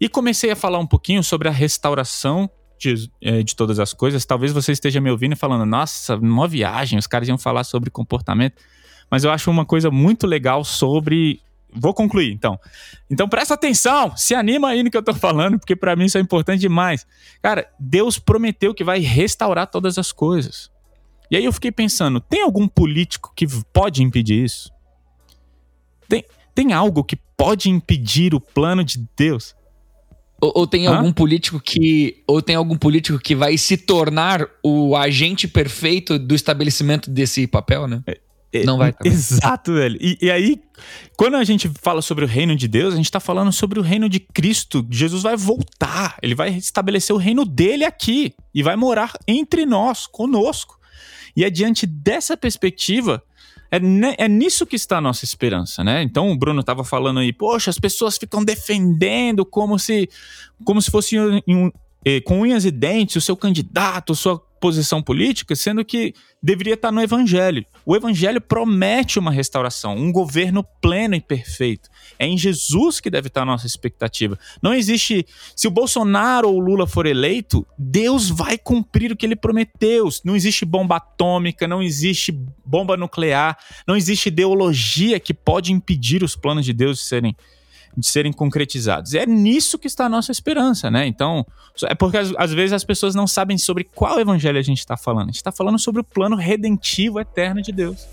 E 0.00 0.08
comecei 0.08 0.50
a 0.50 0.56
falar 0.56 0.78
um 0.78 0.86
pouquinho 0.86 1.24
sobre 1.24 1.48
a 1.48 1.52
restauração 1.52 2.50
de, 2.78 3.10
é, 3.20 3.42
de 3.42 3.56
todas 3.56 3.78
as 3.78 3.92
coisas. 3.92 4.24
Talvez 4.24 4.52
você 4.52 4.72
esteja 4.72 5.00
me 5.00 5.10
ouvindo 5.10 5.32
e 5.32 5.36
falando, 5.36 5.66
nossa, 5.66 6.16
uma 6.16 6.46
viagem, 6.46 6.98
os 6.98 7.06
caras 7.06 7.28
iam 7.28 7.38
falar 7.38 7.64
sobre 7.64 7.90
comportamento. 7.90 8.62
Mas 9.10 9.24
eu 9.24 9.30
acho 9.30 9.50
uma 9.50 9.64
coisa 9.64 9.90
muito 9.90 10.26
legal 10.26 10.64
sobre. 10.64 11.40
Vou 11.70 11.92
concluir, 11.92 12.32
então. 12.32 12.58
Então 13.10 13.28
presta 13.28 13.54
atenção, 13.54 14.16
se 14.16 14.34
anima 14.34 14.68
aí 14.68 14.82
no 14.82 14.90
que 14.90 14.96
eu 14.96 15.02
tô 15.02 15.12
falando, 15.12 15.58
porque 15.58 15.76
para 15.76 15.94
mim 15.94 16.06
isso 16.06 16.16
é 16.16 16.20
importante 16.20 16.60
demais. 16.60 17.06
Cara, 17.42 17.68
Deus 17.78 18.18
prometeu 18.18 18.74
que 18.74 18.84
vai 18.84 19.00
restaurar 19.00 19.66
todas 19.66 19.98
as 19.98 20.10
coisas. 20.10 20.70
E 21.30 21.36
aí 21.36 21.44
eu 21.44 21.52
fiquei 21.52 21.70
pensando, 21.70 22.20
tem 22.20 22.42
algum 22.42 22.66
político 22.66 23.32
que 23.36 23.46
pode 23.70 24.02
impedir 24.02 24.44
isso? 24.44 24.72
Tem, 26.08 26.24
tem 26.54 26.72
algo 26.72 27.04
que 27.04 27.16
pode 27.36 27.68
impedir 27.68 28.34
o 28.34 28.40
plano 28.40 28.82
de 28.82 29.06
Deus? 29.14 29.54
Ou, 30.40 30.52
ou 30.54 30.66
tem 30.66 30.86
Hã? 30.86 30.96
algum 30.96 31.12
político 31.12 31.60
que. 31.60 32.22
Ou 32.26 32.40
tem 32.40 32.56
algum 32.56 32.76
político 32.76 33.18
que 33.18 33.34
vai 33.34 33.56
se 33.58 33.76
tornar 33.76 34.46
o 34.62 34.96
agente 34.96 35.48
perfeito 35.48 36.18
do 36.18 36.34
estabelecimento 36.34 37.10
desse 37.10 37.46
papel, 37.46 37.88
né? 37.88 38.02
É, 38.06 38.20
é, 38.52 38.64
Não 38.64 38.78
vai. 38.78 38.92
Também. 38.92 39.12
Exato, 39.12 39.74
velho. 39.74 39.98
E, 40.00 40.16
e, 40.22 40.30
aí, 40.30 40.60
quando 41.16 41.36
a 41.36 41.44
gente 41.44 41.70
fala 41.80 42.00
sobre 42.00 42.24
o 42.24 42.28
reino 42.28 42.54
de 42.54 42.68
Deus, 42.68 42.94
a 42.94 42.96
gente 42.96 43.10
tá 43.10 43.20
falando 43.20 43.52
sobre 43.52 43.78
o 43.78 43.82
reino 43.82 44.08
de 44.08 44.20
Cristo. 44.20 44.86
Jesus 44.90 45.22
vai 45.22 45.36
voltar. 45.36 46.16
Ele 46.22 46.34
vai 46.34 46.50
estabelecer 46.50 47.14
o 47.14 47.18
reino 47.18 47.44
dele 47.44 47.84
aqui. 47.84 48.34
E 48.54 48.62
vai 48.62 48.76
morar 48.76 49.12
entre 49.26 49.66
nós, 49.66 50.06
conosco. 50.06 50.78
E 51.36 51.44
é 51.44 51.50
diante 51.50 51.86
dessa 51.86 52.36
perspectiva 52.36 53.22
é, 53.70 54.24
é 54.24 54.28
nisso 54.28 54.66
que 54.66 54.76
está 54.76 54.98
a 54.98 55.00
nossa 55.00 55.24
esperança, 55.24 55.84
né? 55.84 56.02
Então 56.02 56.30
o 56.30 56.36
Bruno 56.36 56.60
estava 56.60 56.84
falando 56.84 57.20
aí, 57.20 57.32
poxa, 57.32 57.70
as 57.70 57.78
pessoas 57.78 58.16
ficam 58.16 58.44
defendendo 58.44 59.44
como 59.44 59.78
se, 59.78 60.08
como 60.64 60.80
se 60.80 60.90
fosse 60.90 61.18
um, 61.18 61.40
um, 61.46 61.72
eh, 62.04 62.20
com 62.20 62.40
unhas 62.40 62.64
e 62.64 62.70
dentes 62.70 63.16
o 63.16 63.20
seu 63.20 63.36
candidato, 63.36 64.14
sua 64.14 64.42
posição 64.60 65.02
política, 65.02 65.54
sendo 65.56 65.84
que 65.84 66.14
deveria 66.42 66.74
estar 66.74 66.92
no 66.92 67.00
evangelho. 67.00 67.64
O 67.84 67.96
evangelho 67.96 68.40
promete 68.40 69.18
uma 69.18 69.30
restauração, 69.30 69.96
um 69.96 70.12
governo 70.12 70.64
pleno 70.80 71.14
e 71.14 71.20
perfeito. 71.20 71.88
É 72.18 72.26
em 72.26 72.36
Jesus 72.36 73.00
que 73.00 73.10
deve 73.10 73.28
estar 73.28 73.42
a 73.42 73.46
nossa 73.46 73.66
expectativa. 73.66 74.38
Não 74.62 74.74
existe. 74.74 75.26
Se 75.56 75.66
o 75.66 75.70
Bolsonaro 75.70 76.48
ou 76.48 76.56
o 76.56 76.60
Lula 76.60 76.86
for 76.86 77.06
eleito, 77.06 77.66
Deus 77.78 78.28
vai 78.28 78.58
cumprir 78.58 79.12
o 79.12 79.16
que 79.16 79.26
ele 79.26 79.36
prometeu. 79.36 80.08
Não 80.24 80.36
existe 80.36 80.64
bomba 80.64 80.96
atômica, 80.96 81.66
não 81.66 81.82
existe 81.82 82.32
bomba 82.64 82.96
nuclear, 82.96 83.58
não 83.86 83.96
existe 83.96 84.28
ideologia 84.28 85.18
que 85.18 85.34
pode 85.34 85.72
impedir 85.72 86.22
os 86.22 86.36
planos 86.36 86.64
de 86.64 86.72
Deus 86.72 86.98
de 86.98 87.04
serem 87.04 87.36
de 87.98 88.06
serem 88.06 88.32
concretizados. 88.32 89.12
É 89.14 89.26
nisso 89.26 89.76
que 89.78 89.88
está 89.88 90.06
a 90.06 90.08
nossa 90.08 90.30
esperança, 90.30 90.88
né? 90.88 91.06
Então, 91.06 91.44
é 91.84 91.94
porque 91.94 92.16
às, 92.16 92.32
às 92.36 92.52
vezes 92.52 92.72
as 92.72 92.84
pessoas 92.84 93.14
não 93.14 93.26
sabem 93.26 93.58
sobre 93.58 93.82
qual 93.82 94.20
evangelho 94.20 94.58
a 94.58 94.62
gente 94.62 94.78
está 94.78 94.96
falando. 94.96 95.24
A 95.24 95.26
gente 95.26 95.36
está 95.36 95.50
falando 95.50 95.78
sobre 95.78 96.00
o 96.00 96.04
plano 96.04 96.36
redentivo 96.36 97.18
eterno 97.18 97.60
de 97.60 97.72
Deus. 97.72 98.06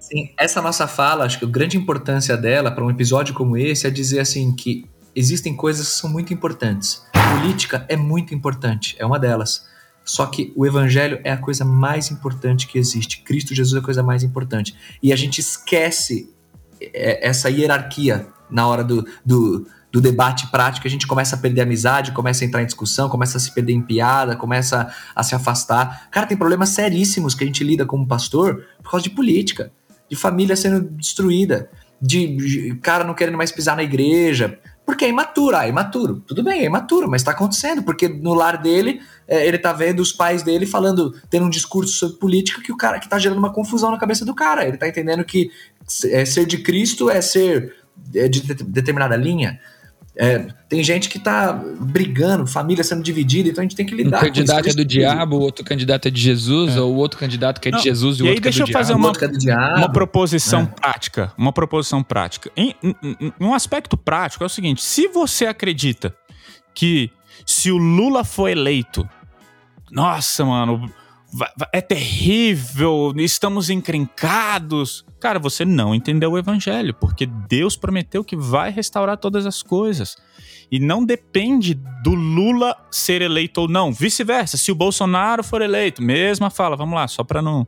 Sim, 0.00 0.30
essa 0.38 0.60
nossa 0.60 0.86
fala, 0.86 1.24
acho 1.24 1.38
que 1.38 1.44
a 1.44 1.48
grande 1.48 1.76
importância 1.76 2.36
dela 2.36 2.70
para 2.70 2.84
um 2.84 2.90
episódio 2.90 3.34
como 3.34 3.56
esse 3.56 3.86
é 3.86 3.90
dizer 3.90 4.20
assim 4.20 4.54
que 4.54 4.84
existem 5.14 5.54
coisas 5.54 5.88
que 5.88 6.00
são 6.00 6.10
muito 6.10 6.32
importantes. 6.32 7.02
Política 7.30 7.86
é 7.88 7.96
muito 7.96 8.34
importante, 8.34 8.96
é 8.98 9.06
uma 9.06 9.18
delas. 9.18 9.66
Só 10.04 10.26
que 10.26 10.52
o 10.56 10.66
evangelho 10.66 11.20
é 11.22 11.30
a 11.30 11.36
coisa 11.36 11.64
mais 11.64 12.10
importante 12.10 12.66
que 12.66 12.78
existe. 12.78 13.22
Cristo 13.22 13.54
Jesus 13.54 13.76
é 13.76 13.78
a 13.78 13.84
coisa 13.84 14.02
mais 14.02 14.22
importante. 14.22 14.74
E 15.02 15.12
a 15.12 15.16
gente 15.16 15.40
esquece 15.40 16.28
é, 16.80 17.28
essa 17.28 17.48
hierarquia 17.48 18.26
na 18.50 18.66
hora 18.66 18.82
do, 18.82 19.06
do, 19.24 19.66
do 19.90 20.00
debate 20.00 20.48
prático. 20.48 20.86
A 20.86 20.90
gente 20.90 21.06
começa 21.06 21.36
a 21.36 21.38
perder 21.38 21.62
amizade, 21.62 22.12
começa 22.12 22.44
a 22.44 22.46
entrar 22.46 22.62
em 22.62 22.66
discussão, 22.66 23.08
começa 23.08 23.36
a 23.38 23.40
se 23.40 23.52
perder 23.52 23.72
em 23.72 23.82
piada, 23.82 24.34
começa 24.34 24.92
a 25.14 25.22
se 25.22 25.34
afastar. 25.34 26.08
Cara, 26.10 26.26
tem 26.26 26.36
problemas 26.36 26.70
seríssimos 26.70 27.34
que 27.34 27.44
a 27.44 27.46
gente 27.46 27.62
lida 27.62 27.86
como 27.86 28.06
pastor 28.06 28.66
por 28.82 28.90
causa 28.90 29.04
de 29.04 29.10
política, 29.10 29.70
de 30.10 30.16
família 30.16 30.56
sendo 30.56 30.80
destruída, 30.80 31.70
de 32.00 32.76
cara 32.82 33.04
não 33.04 33.14
querendo 33.14 33.36
mais 33.36 33.52
pisar 33.52 33.76
na 33.76 33.82
igreja, 33.82 34.58
porque 34.84 35.04
é 35.04 35.08
imaturo, 35.08 35.56
ah, 35.56 35.66
é 35.66 35.68
imaturo. 35.68 36.22
Tudo 36.26 36.42
bem, 36.42 36.60
é 36.60 36.64
imaturo, 36.64 37.08
mas 37.08 37.22
tá 37.22 37.30
acontecendo, 37.30 37.82
porque 37.82 38.08
no 38.08 38.34
lar 38.34 38.60
dele, 38.60 39.00
é, 39.28 39.46
ele 39.46 39.58
tá 39.58 39.72
vendo 39.72 40.00
os 40.00 40.12
pais 40.12 40.42
dele 40.42 40.66
falando, 40.66 41.14
tendo 41.30 41.46
um 41.46 41.50
discurso 41.50 41.92
sobre 41.92 42.18
política 42.18 42.60
que 42.60 42.72
o 42.72 42.76
cara 42.76 42.98
que 42.98 43.08
tá 43.08 43.18
gerando 43.18 43.38
uma 43.38 43.52
confusão 43.52 43.90
na 43.90 43.98
cabeça 43.98 44.24
do 44.24 44.34
cara. 44.34 44.66
Ele 44.66 44.76
tá 44.76 44.88
entendendo 44.88 45.24
que 45.24 45.50
é, 46.06 46.24
ser 46.24 46.46
de 46.46 46.58
Cristo 46.58 47.08
é 47.08 47.20
ser 47.20 47.74
é, 48.14 48.28
de 48.28 48.42
determinada 48.64 49.16
linha. 49.16 49.60
É, 50.14 50.46
tem 50.68 50.84
gente 50.84 51.08
que 51.08 51.18
tá 51.18 51.52
brigando, 51.80 52.46
família 52.46 52.84
sendo 52.84 53.02
dividida, 53.02 53.48
então 53.48 53.62
a 53.62 53.64
gente 53.64 53.74
tem 53.74 53.86
que 53.86 53.94
lidar 53.94 54.18
um 54.18 54.20
candidato 54.20 54.68
é 54.68 54.72
do 54.74 54.84
diabo, 54.84 55.36
o 55.36 55.40
outro 55.40 55.64
candidato 55.64 56.06
é 56.06 56.10
de 56.10 56.20
Jesus, 56.20 56.76
é. 56.76 56.80
ou 56.80 56.94
o 56.94 56.96
outro 56.96 57.18
candidato 57.18 57.60
que 57.60 57.68
é 57.68 57.70
de 57.70 57.78
Não, 57.78 57.82
Jesus 57.82 58.18
e 58.18 58.22
o 58.22 58.26
outro 58.26 58.32
aí, 58.32 58.38
é 58.38 58.40
deixa 58.40 58.62
eu 58.62 58.66
fazer 58.66 58.92
uma, 58.92 59.10
uma 59.76 59.90
proposição 59.90 60.62
é. 60.62 60.66
prática. 60.66 61.32
Uma 61.38 61.52
proposição 61.52 62.02
prática. 62.02 62.50
Em, 62.54 62.74
em, 62.82 62.94
em, 63.02 63.32
um 63.40 63.54
aspecto 63.54 63.96
prático 63.96 64.44
é 64.44 64.46
o 64.46 64.50
seguinte: 64.50 64.82
se 64.82 65.08
você 65.08 65.46
acredita 65.46 66.14
que 66.74 67.10
se 67.46 67.70
o 67.70 67.78
Lula 67.78 68.22
for 68.22 68.48
eleito, 68.48 69.08
nossa, 69.90 70.44
mano, 70.44 70.92
é 71.72 71.80
terrível, 71.80 73.12
estamos 73.16 73.70
encrencados. 73.70 75.04
Cara, 75.18 75.38
você 75.38 75.64
não 75.64 75.94
entendeu 75.94 76.32
o 76.32 76.38
evangelho, 76.38 76.92
porque 76.94 77.26
Deus 77.26 77.76
prometeu 77.76 78.22
que 78.22 78.36
vai 78.36 78.70
restaurar 78.70 79.16
todas 79.16 79.46
as 79.46 79.62
coisas. 79.62 80.16
E 80.70 80.78
não 80.78 81.04
depende 81.04 81.74
do 82.02 82.14
Lula 82.14 82.76
ser 82.90 83.22
eleito 83.22 83.62
ou 83.62 83.68
não. 83.68 83.92
Vice-versa, 83.92 84.56
se 84.56 84.72
o 84.72 84.74
Bolsonaro 84.74 85.44
for 85.44 85.62
eleito, 85.62 86.02
mesma 86.02 86.50
fala, 86.50 86.76
vamos 86.76 86.94
lá, 86.94 87.06
só 87.08 87.22
para 87.22 87.42
não. 87.42 87.66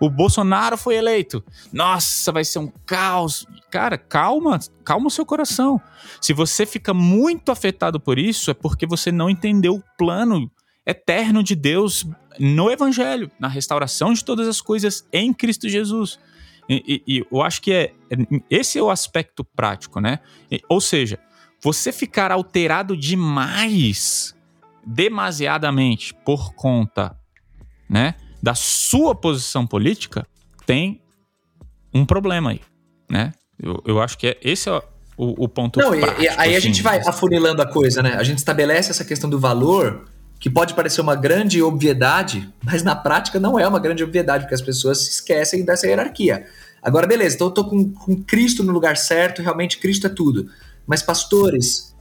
O 0.00 0.08
Bolsonaro 0.08 0.76
foi 0.76 0.96
eleito. 0.96 1.42
Nossa, 1.72 2.30
vai 2.30 2.44
ser 2.44 2.58
um 2.60 2.70
caos. 2.86 3.46
Cara, 3.70 3.98
calma, 3.98 4.58
calma 4.84 5.08
o 5.08 5.10
seu 5.10 5.26
coração. 5.26 5.80
Se 6.20 6.32
você 6.32 6.64
fica 6.64 6.94
muito 6.94 7.50
afetado 7.50 7.98
por 7.98 8.18
isso, 8.18 8.50
é 8.50 8.54
porque 8.54 8.86
você 8.86 9.10
não 9.10 9.28
entendeu 9.28 9.74
o 9.74 9.82
plano 9.96 10.50
eterno 10.86 11.42
de 11.42 11.54
Deus 11.54 12.06
no 12.38 12.70
Evangelho, 12.70 13.30
na 13.38 13.48
restauração 13.48 14.12
de 14.12 14.24
todas 14.24 14.46
as 14.46 14.60
coisas 14.60 15.06
em 15.12 15.32
Cristo 15.32 15.68
Jesus. 15.68 16.18
E, 16.68 17.02
e, 17.06 17.16
e 17.16 17.26
eu 17.30 17.42
acho 17.42 17.62
que 17.62 17.72
é, 17.72 17.92
esse 18.50 18.78
é 18.78 18.82
o 18.82 18.90
aspecto 18.90 19.42
prático, 19.42 20.00
né? 20.00 20.20
E, 20.50 20.60
ou 20.68 20.80
seja, 20.80 21.18
você 21.62 21.92
ficar 21.92 22.30
alterado 22.30 22.96
demais, 22.96 24.34
demasiadamente, 24.84 26.14
por 26.14 26.54
conta, 26.54 27.16
né, 27.88 28.14
da 28.42 28.54
sua 28.54 29.14
posição 29.14 29.66
política, 29.66 30.26
tem 30.66 31.00
um 31.92 32.04
problema 32.04 32.50
aí, 32.50 32.60
né? 33.10 33.32
Eu, 33.58 33.82
eu 33.84 34.00
acho 34.00 34.16
que 34.18 34.28
é, 34.28 34.38
esse 34.42 34.68
é 34.68 34.82
o, 35.16 35.44
o 35.44 35.48
ponto 35.48 35.80
Não, 35.80 35.90
prático, 35.90 36.22
e, 36.22 36.28
aí 36.28 36.50
assim, 36.50 36.54
a 36.54 36.60
gente 36.60 36.82
vai 36.82 37.00
afunilando 37.00 37.60
a 37.60 37.66
coisa, 37.66 38.02
né? 38.02 38.14
A 38.14 38.22
gente 38.22 38.38
estabelece 38.38 38.90
essa 38.90 39.04
questão 39.04 39.28
do 39.28 39.38
valor 39.38 40.08
que 40.38 40.48
pode 40.48 40.74
parecer 40.74 41.00
uma 41.00 41.16
grande 41.16 41.60
obviedade, 41.62 42.48
mas 42.62 42.82
na 42.82 42.94
prática 42.94 43.40
não 43.40 43.58
é 43.58 43.66
uma 43.66 43.80
grande 43.80 44.04
obviedade, 44.04 44.44
porque 44.44 44.54
as 44.54 44.62
pessoas 44.62 44.98
se 44.98 45.10
esquecem 45.10 45.64
dessa 45.64 45.86
hierarquia. 45.86 46.46
Agora, 46.80 47.06
beleza, 47.06 47.34
então 47.34 47.48
eu 47.48 47.52
tô 47.52 47.64
com, 47.64 47.92
com 47.92 48.22
Cristo 48.22 48.62
no 48.62 48.72
lugar 48.72 48.96
certo, 48.96 49.42
realmente 49.42 49.78
Cristo 49.78 50.06
é 50.06 50.10
tudo. 50.10 50.48
Mas 50.86 51.02
pastores. 51.02 51.94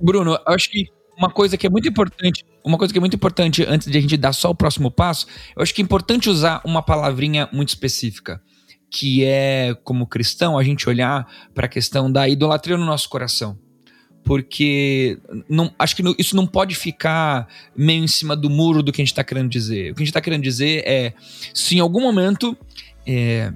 Bruno, 0.00 0.32
eu 0.32 0.52
acho 0.52 0.70
que 0.70 0.86
uma 1.16 1.30
coisa 1.30 1.56
que 1.56 1.66
é 1.66 1.70
muito 1.70 1.88
importante, 1.88 2.44
uma 2.64 2.76
coisa 2.76 2.92
que 2.92 2.98
é 2.98 3.00
muito 3.00 3.16
importante 3.16 3.64
antes 3.66 3.90
de 3.90 3.96
a 3.96 4.00
gente 4.00 4.16
dar 4.16 4.32
só 4.32 4.50
o 4.50 4.54
próximo 4.54 4.90
passo, 4.90 5.26
eu 5.56 5.62
acho 5.62 5.74
que 5.74 5.80
é 5.80 5.84
importante 5.84 6.28
usar 6.28 6.60
uma 6.64 6.82
palavrinha 6.82 7.48
muito 7.52 7.70
específica, 7.70 8.40
que 8.90 9.24
é 9.24 9.74
como 9.82 10.06
cristão 10.06 10.58
a 10.58 10.62
gente 10.62 10.88
olhar 10.88 11.26
para 11.54 11.66
a 11.66 11.68
questão 11.68 12.12
da 12.12 12.28
idolatria 12.28 12.76
no 12.76 12.84
nosso 12.84 13.08
coração 13.08 13.58
porque 14.28 15.18
não, 15.48 15.72
acho 15.78 15.96
que 15.96 16.02
isso 16.18 16.36
não 16.36 16.46
pode 16.46 16.74
ficar 16.74 17.48
meio 17.74 18.04
em 18.04 18.06
cima 18.06 18.36
do 18.36 18.50
muro 18.50 18.82
do 18.82 18.92
que 18.92 19.00
a 19.00 19.02
gente 19.02 19.12
está 19.12 19.24
querendo 19.24 19.48
dizer. 19.48 19.90
O 19.90 19.94
que 19.94 20.02
a 20.02 20.04
gente 20.04 20.10
está 20.10 20.20
querendo 20.20 20.42
dizer 20.42 20.86
é 20.86 21.14
se 21.54 21.76
em 21.76 21.80
algum 21.80 22.02
momento 22.02 22.54
é, 23.06 23.50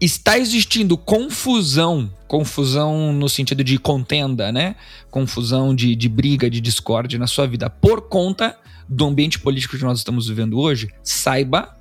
está 0.00 0.36
existindo 0.36 0.98
confusão, 0.98 2.12
confusão 2.26 3.12
no 3.12 3.28
sentido 3.28 3.62
de 3.62 3.78
contenda, 3.78 4.50
né? 4.50 4.74
Confusão 5.12 5.72
de, 5.72 5.94
de 5.94 6.08
briga, 6.08 6.50
de 6.50 6.60
discórdia 6.60 7.20
na 7.20 7.28
sua 7.28 7.46
vida 7.46 7.70
por 7.70 8.08
conta 8.08 8.58
do 8.88 9.06
ambiente 9.06 9.38
político 9.38 9.78
que 9.78 9.84
nós 9.84 9.98
estamos 9.98 10.26
vivendo 10.26 10.58
hoje, 10.58 10.88
saiba 11.04 11.78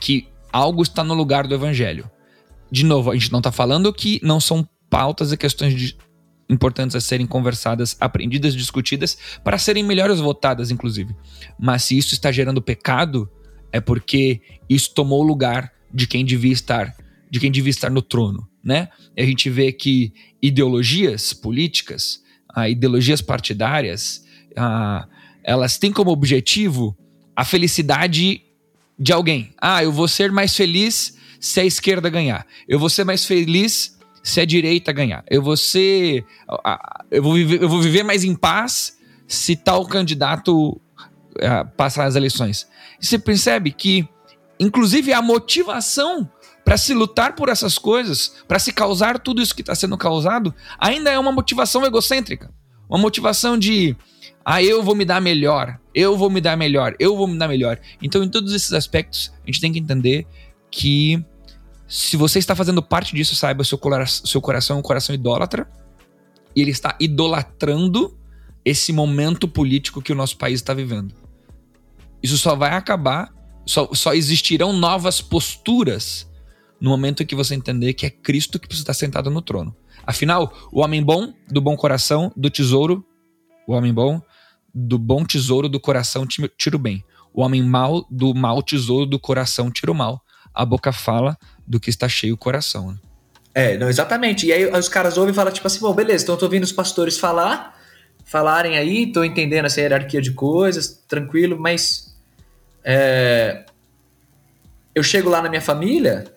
que 0.00 0.28
algo 0.50 0.82
está 0.82 1.04
no 1.04 1.12
lugar 1.12 1.46
do 1.46 1.54
evangelho. 1.54 2.10
De 2.70 2.86
novo, 2.86 3.10
a 3.10 3.14
gente 3.14 3.30
não 3.30 3.40
está 3.40 3.52
falando 3.52 3.92
que 3.92 4.18
não 4.22 4.40
são 4.40 4.66
pautas 4.88 5.30
e 5.30 5.36
questões 5.36 5.74
de, 5.74 5.94
importantes 6.48 6.94
a 6.94 7.00
serem 7.00 7.26
conversadas, 7.26 7.96
aprendidas, 8.00 8.54
discutidas, 8.54 9.18
para 9.42 9.58
serem 9.58 9.82
melhores 9.82 10.20
votadas, 10.20 10.70
inclusive. 10.70 11.14
Mas 11.58 11.84
se 11.84 11.98
isso 11.98 12.14
está 12.14 12.30
gerando 12.30 12.62
pecado, 12.62 13.28
é 13.72 13.80
porque 13.80 14.40
isso 14.68 14.94
tomou 14.94 15.22
o 15.22 15.26
lugar 15.26 15.72
de 15.92 16.06
quem 16.06 16.24
devia 16.24 16.52
estar, 16.52 16.94
de 17.30 17.40
quem 17.40 17.50
devia 17.50 17.70
estar 17.70 17.90
no 17.90 18.02
trono, 18.02 18.48
né? 18.62 18.88
E 19.16 19.22
a 19.22 19.26
gente 19.26 19.50
vê 19.50 19.72
que 19.72 20.12
ideologias 20.40 21.32
políticas, 21.32 22.22
ah, 22.54 22.68
ideologias 22.68 23.20
partidárias, 23.20 24.24
ah, 24.56 25.06
elas 25.42 25.78
têm 25.78 25.92
como 25.92 26.10
objetivo 26.10 26.96
a 27.34 27.44
felicidade 27.44 28.42
de 28.98 29.12
alguém. 29.12 29.52
Ah, 29.60 29.82
eu 29.82 29.92
vou 29.92 30.08
ser 30.08 30.32
mais 30.32 30.56
feliz 30.56 31.16
se 31.38 31.60
a 31.60 31.64
esquerda 31.64 32.08
ganhar. 32.08 32.46
Eu 32.66 32.78
vou 32.78 32.88
ser 32.88 33.04
mais 33.04 33.24
feliz 33.24 33.95
se 34.26 34.40
a 34.40 34.44
direita 34.44 34.92
ganhar. 34.92 35.24
Eu 35.30 35.40
vou 35.40 35.56
ser. 35.56 36.26
Eu 37.12 37.22
vou 37.22 37.34
viver, 37.34 37.62
eu 37.62 37.68
vou 37.68 37.80
viver 37.80 38.02
mais 38.02 38.24
em 38.24 38.34
paz 38.34 38.98
se 39.28 39.54
tal 39.54 39.86
candidato 39.86 40.70
uh, 40.72 41.70
passar 41.76 42.06
as 42.06 42.16
eleições. 42.16 42.66
E 43.00 43.06
você 43.06 43.20
percebe 43.20 43.70
que, 43.70 44.06
inclusive, 44.58 45.12
a 45.12 45.22
motivação 45.22 46.28
para 46.64 46.76
se 46.76 46.92
lutar 46.92 47.36
por 47.36 47.48
essas 47.48 47.78
coisas, 47.78 48.34
para 48.48 48.58
se 48.58 48.72
causar 48.72 49.20
tudo 49.20 49.40
isso 49.40 49.54
que 49.54 49.62
está 49.62 49.76
sendo 49.76 49.96
causado, 49.96 50.52
ainda 50.76 51.08
é 51.08 51.16
uma 51.16 51.30
motivação 51.30 51.86
egocêntrica. 51.86 52.52
Uma 52.90 52.98
motivação 52.98 53.56
de. 53.56 53.96
Ah, 54.44 54.60
eu 54.60 54.82
vou 54.82 54.96
me 54.96 55.04
dar 55.04 55.20
melhor, 55.20 55.78
eu 55.94 56.16
vou 56.16 56.28
me 56.28 56.40
dar 56.40 56.56
melhor, 56.56 56.96
eu 56.98 57.16
vou 57.16 57.28
me 57.28 57.38
dar 57.38 57.46
melhor. 57.46 57.78
Então, 58.02 58.24
em 58.24 58.28
todos 58.28 58.52
esses 58.52 58.72
aspectos, 58.72 59.32
a 59.44 59.46
gente 59.46 59.60
tem 59.60 59.72
que 59.72 59.78
entender 59.78 60.26
que 60.68 61.24
se 61.88 62.16
você 62.16 62.38
está 62.38 62.54
fazendo 62.54 62.82
parte 62.82 63.14
disso, 63.14 63.34
saiba, 63.36 63.62
seu, 63.62 63.78
seu 64.24 64.40
coração 64.40 64.76
é 64.76 64.78
um 64.78 64.82
coração 64.82 65.14
idólatra 65.14 65.70
e 66.54 66.60
ele 66.60 66.70
está 66.70 66.96
idolatrando 66.98 68.18
esse 68.64 68.92
momento 68.92 69.46
político 69.46 70.02
que 70.02 70.12
o 70.12 70.16
nosso 70.16 70.36
país 70.36 70.60
está 70.60 70.74
vivendo. 70.74 71.14
Isso 72.22 72.36
só 72.36 72.56
vai 72.56 72.72
acabar, 72.72 73.32
só, 73.64 73.88
só 73.92 74.14
existirão 74.14 74.72
novas 74.72 75.20
posturas 75.20 76.28
no 76.80 76.90
momento 76.90 77.22
em 77.22 77.26
que 77.26 77.34
você 77.34 77.54
entender 77.54 77.94
que 77.94 78.06
é 78.06 78.10
Cristo 78.10 78.58
que 78.58 78.66
precisa 78.66 78.84
estar 78.84 78.94
sentado 78.94 79.30
no 79.30 79.40
trono. 79.40 79.74
Afinal, 80.04 80.52
o 80.72 80.80
homem 80.80 81.02
bom, 81.02 81.32
do 81.48 81.60
bom 81.60 81.76
coração, 81.76 82.32
do 82.36 82.50
tesouro, 82.50 83.04
o 83.66 83.72
homem 83.72 83.92
bom, 83.92 84.20
do 84.74 84.98
bom 84.98 85.24
tesouro 85.24 85.68
do 85.68 85.80
coração 85.80 86.26
tira 86.26 86.76
o 86.76 86.78
bem. 86.78 87.04
O 87.32 87.42
homem 87.42 87.62
mau, 87.62 88.06
do 88.10 88.34
mau 88.34 88.62
tesouro 88.62 89.06
do 89.06 89.18
coração 89.18 89.70
tira 89.70 89.92
o 89.92 89.94
mal. 89.94 90.20
A 90.54 90.64
boca 90.64 90.92
fala 90.92 91.36
do 91.66 91.80
que 91.80 91.90
está 91.90 92.08
cheio 92.08 92.34
o 92.34 92.38
coração. 92.38 92.92
Né? 92.92 92.98
É, 93.54 93.78
não, 93.78 93.88
exatamente. 93.88 94.46
E 94.46 94.52
aí 94.52 94.66
os 94.66 94.88
caras 94.88 95.16
ouvem 95.16 95.32
e 95.32 95.34
falam, 95.34 95.52
tipo 95.52 95.66
assim, 95.66 95.80
bom, 95.80 95.92
beleza, 95.94 96.24
então 96.24 96.34
eu 96.34 96.38
tô 96.38 96.46
ouvindo 96.46 96.64
os 96.64 96.72
pastores 96.72 97.18
falar, 97.18 97.78
falarem 98.24 98.76
aí, 98.76 99.10
tô 99.10 99.24
entendendo 99.24 99.66
essa 99.66 99.80
hierarquia 99.80 100.20
de 100.20 100.32
coisas, 100.32 101.02
tranquilo, 101.08 101.58
mas 101.58 102.14
é, 102.84 103.64
eu 104.94 105.02
chego 105.02 105.28
lá 105.28 105.42
na 105.42 105.48
minha 105.48 105.62
família 105.62 106.32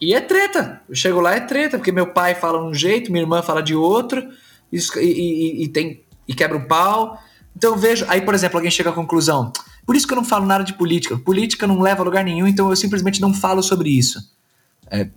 e 0.00 0.14
é 0.14 0.20
treta. 0.20 0.80
Eu 0.88 0.94
chego 0.94 1.20
lá 1.20 1.34
é 1.36 1.40
treta, 1.40 1.76
porque 1.76 1.92
meu 1.92 2.06
pai 2.06 2.34
fala 2.34 2.62
um 2.62 2.72
jeito, 2.72 3.12
minha 3.12 3.22
irmã 3.22 3.42
fala 3.42 3.62
de 3.62 3.74
outro, 3.74 4.26
e, 4.72 4.78
e, 4.96 5.64
e 5.64 5.68
tem, 5.68 6.02
e 6.26 6.34
quebra 6.34 6.56
o 6.56 6.66
pau. 6.66 7.18
Então 7.54 7.72
eu 7.72 7.78
vejo. 7.78 8.06
Aí, 8.08 8.22
por 8.22 8.34
exemplo, 8.34 8.56
alguém 8.56 8.70
chega 8.70 8.90
à 8.90 8.92
conclusão. 8.92 9.52
Por 9.90 9.96
isso 9.96 10.06
que 10.06 10.12
eu 10.12 10.16
não 10.16 10.24
falo 10.24 10.46
nada 10.46 10.62
de 10.62 10.72
política. 10.74 11.18
Política 11.18 11.66
não 11.66 11.80
leva 11.80 12.00
a 12.00 12.04
lugar 12.04 12.22
nenhum, 12.22 12.46
então 12.46 12.70
eu 12.70 12.76
simplesmente 12.76 13.20
não 13.20 13.34
falo 13.34 13.60
sobre 13.60 13.90
isso. 13.90 14.20
É, 14.88 15.08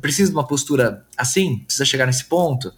precisa 0.00 0.30
de 0.30 0.34
uma 0.34 0.46
postura 0.46 1.04
assim? 1.14 1.58
Precisa 1.58 1.84
chegar 1.84 2.06
nesse 2.06 2.24
ponto? 2.24 2.72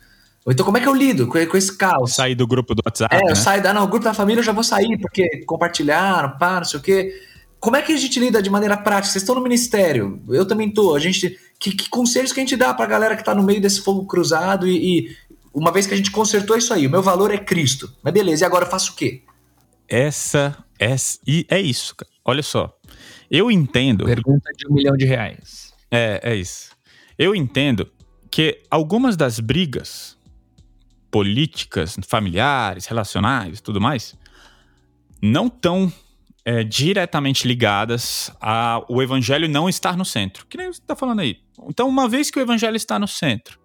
Ou 0.45 0.53
então, 0.53 0.67
como 0.67 0.77
é 0.77 0.81
que 0.81 0.89
eu 0.89 0.93
lido 0.93 1.29
com, 1.29 1.47
com 1.47 1.57
esse 1.57 1.77
caos? 1.77 2.17
Sair 2.17 2.35
do 2.35 2.49
grupo 2.49 2.75
do 2.75 2.83
WhatsApp. 2.85 3.15
É, 3.15 3.25
né? 3.25 3.31
eu 3.31 3.37
saio 3.37 3.63
da. 3.63 3.73
Não, 3.73 3.85
o 3.85 3.87
grupo 3.87 4.03
da 4.03 4.13
família 4.13 4.41
eu 4.41 4.45
já 4.45 4.51
vou 4.51 4.65
sair, 4.65 4.99
porque 4.99 5.45
compartilharam, 5.47 6.37
pá, 6.37 6.57
não 6.57 6.65
sei 6.65 6.81
o 6.81 6.83
quê. 6.83 7.13
Como 7.61 7.77
é 7.77 7.83
que 7.83 7.93
a 7.93 7.97
gente 7.97 8.19
lida 8.19 8.43
de 8.43 8.51
maneira 8.51 8.77
prática? 8.77 9.13
Vocês 9.13 9.23
estão 9.23 9.37
no 9.37 9.41
ministério, 9.41 10.21
eu 10.29 10.45
também 10.49 10.69
tô. 10.69 10.97
A 10.97 10.99
gente. 10.99 11.39
Que, 11.61 11.71
que 11.71 11.89
conselhos 11.89 12.33
que 12.33 12.41
a 12.41 12.43
gente 12.43 12.57
dá 12.57 12.75
pra 12.75 12.87
galera 12.87 13.17
que 13.17 13.23
tá 13.23 13.37
no 13.37 13.45
meio 13.45 13.61
desse 13.61 13.83
fogo 13.83 14.05
cruzado 14.05 14.67
e, 14.67 14.99
e 14.99 15.17
uma 15.55 15.71
vez 15.71 15.87
que 15.87 15.95
a 15.95 15.97
gente 15.97 16.11
consertou 16.11 16.57
isso 16.57 16.75
aí, 16.75 16.89
o 16.89 16.91
meu 16.91 17.05
valor 17.05 17.33
é 17.33 17.39
Cristo. 17.39 17.95
Mas 18.03 18.13
beleza, 18.13 18.45
e 18.45 18.47
agora 18.47 18.65
eu 18.65 18.69
faço 18.69 18.95
o 18.95 18.97
quê? 18.97 19.23
Essa 19.89 20.66
essa, 20.79 21.19
e 21.27 21.47
é 21.49 21.61
isso, 21.61 21.95
cara. 21.97 22.11
Olha 22.25 22.43
só. 22.43 22.77
Eu 23.31 23.51
entendo. 23.51 24.05
Pergunta 24.05 24.51
de 24.57 24.67
um 24.69 24.75
milhão 24.75 24.97
de 24.97 25.05
reais. 25.05 25.73
É, 25.91 26.21
é 26.23 26.35
isso. 26.35 26.71
Eu 27.19 27.35
entendo 27.35 27.91
que 28.31 28.63
algumas 28.71 29.17
das 29.17 29.41
brigas 29.41 30.17
políticas, 31.11 31.97
familiares, 32.07 32.87
relacionais 32.87 33.61
tudo 33.61 33.81
mais, 33.81 34.15
não 35.23 35.47
estão 35.47 35.91
é, 36.45 36.63
diretamente 36.63 37.49
ligadas 37.49 38.31
ao 38.41 39.03
evangelho 39.03 39.49
não 39.49 39.69
estar 39.69 39.97
no 39.97 40.05
centro. 40.05 40.47
Que 40.47 40.57
nem 40.57 40.67
você 40.67 40.81
está 40.81 40.95
falando 40.95 41.21
aí. 41.21 41.39
Então, 41.69 41.89
uma 41.89 42.09
vez 42.09 42.31
que 42.31 42.39
o 42.39 42.43
evangelho 42.43 42.77
está 42.77 42.99
no 42.99 43.09
centro, 43.09 43.59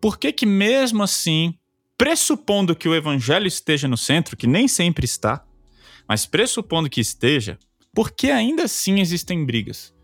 por 0.00 0.18
que 0.18 0.32
que 0.32 0.46
mesmo 0.46 1.02
assim, 1.02 1.54
pressupondo 1.96 2.74
que 2.74 2.88
o 2.88 2.94
evangelho 2.94 3.46
esteja 3.46 3.86
no 3.86 3.96
centro, 3.96 4.36
que 4.36 4.46
nem 4.46 4.66
sempre 4.66 5.04
está, 5.04 5.44
mas 6.10 6.26
pressupondo 6.26 6.90
que 6.90 7.00
esteja, 7.00 7.56
por 7.94 8.10
que 8.10 8.32
ainda 8.32 8.64
assim 8.64 8.98
existem 8.98 9.46
brigas? 9.46 9.94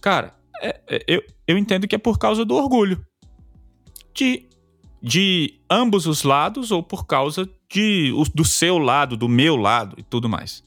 Cara, 0.00 0.32
é, 0.62 0.80
é, 0.86 1.04
eu, 1.08 1.20
eu 1.48 1.58
entendo 1.58 1.88
que 1.88 1.96
é 1.96 1.98
por 1.98 2.16
causa 2.16 2.44
do 2.44 2.54
orgulho. 2.54 3.04
De, 4.14 4.46
de 5.02 5.58
ambos 5.68 6.06
os 6.06 6.22
lados 6.22 6.70
ou 6.70 6.80
por 6.80 7.08
causa 7.08 7.50
de, 7.68 8.12
do 8.32 8.44
seu 8.44 8.78
lado, 8.78 9.16
do 9.16 9.28
meu 9.28 9.56
lado 9.56 9.96
e 9.98 10.02
tudo 10.04 10.28
mais. 10.28 10.62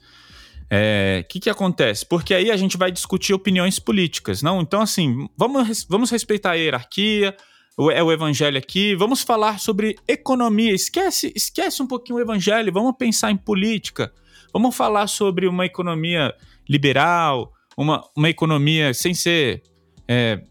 é, 0.70 1.26
que, 1.30 1.40
que 1.40 1.50
acontece? 1.50 2.06
Porque 2.06 2.34
aí 2.34 2.52
a 2.52 2.58
gente 2.58 2.76
vai 2.76 2.92
discutir 2.92 3.34
opiniões 3.34 3.80
políticas, 3.80 4.42
não? 4.42 4.60
Então, 4.60 4.82
assim, 4.82 5.30
vamos, 5.38 5.86
vamos 5.88 6.12
respeitar 6.12 6.52
a 6.52 6.56
hierarquia, 6.56 7.34
o, 7.78 7.90
é 7.90 8.04
o 8.04 8.12
evangelho 8.12 8.58
aqui, 8.58 8.94
vamos 8.94 9.22
falar 9.22 9.58
sobre 9.58 9.96
economia. 10.06 10.74
Esquece, 10.74 11.32
esquece 11.34 11.82
um 11.82 11.88
pouquinho 11.88 12.18
o 12.18 12.22
evangelho, 12.22 12.74
vamos 12.74 12.98
pensar 12.98 13.32
em 13.32 13.38
política. 13.38 14.14
Vamos 14.54 14.76
falar 14.76 15.08
sobre 15.08 15.48
uma 15.48 15.66
economia 15.66 16.34
liberal, 16.68 17.54
uma, 17.78 18.04
uma 18.16 18.30
economia 18.30 18.94
sem 18.94 19.14
ser 19.14 19.64
é, 20.08 20.42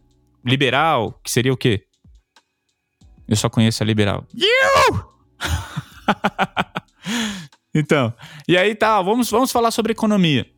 liberal, 0.44 1.20
que 1.22 1.30
seria 1.30 1.52
o 1.52 1.56
quê? 1.56 1.84
Eu 3.26 3.36
só 3.36 3.48
conheço 3.48 3.82
a 3.82 3.86
liberal. 3.86 4.26
Então, 7.74 8.12
e 8.48 8.56
aí 8.56 8.74
tá, 8.74 9.00
vamos, 9.00 9.30
vamos 9.30 9.52
falar 9.52 9.70
sobre 9.70 9.92
economia. 9.92 10.50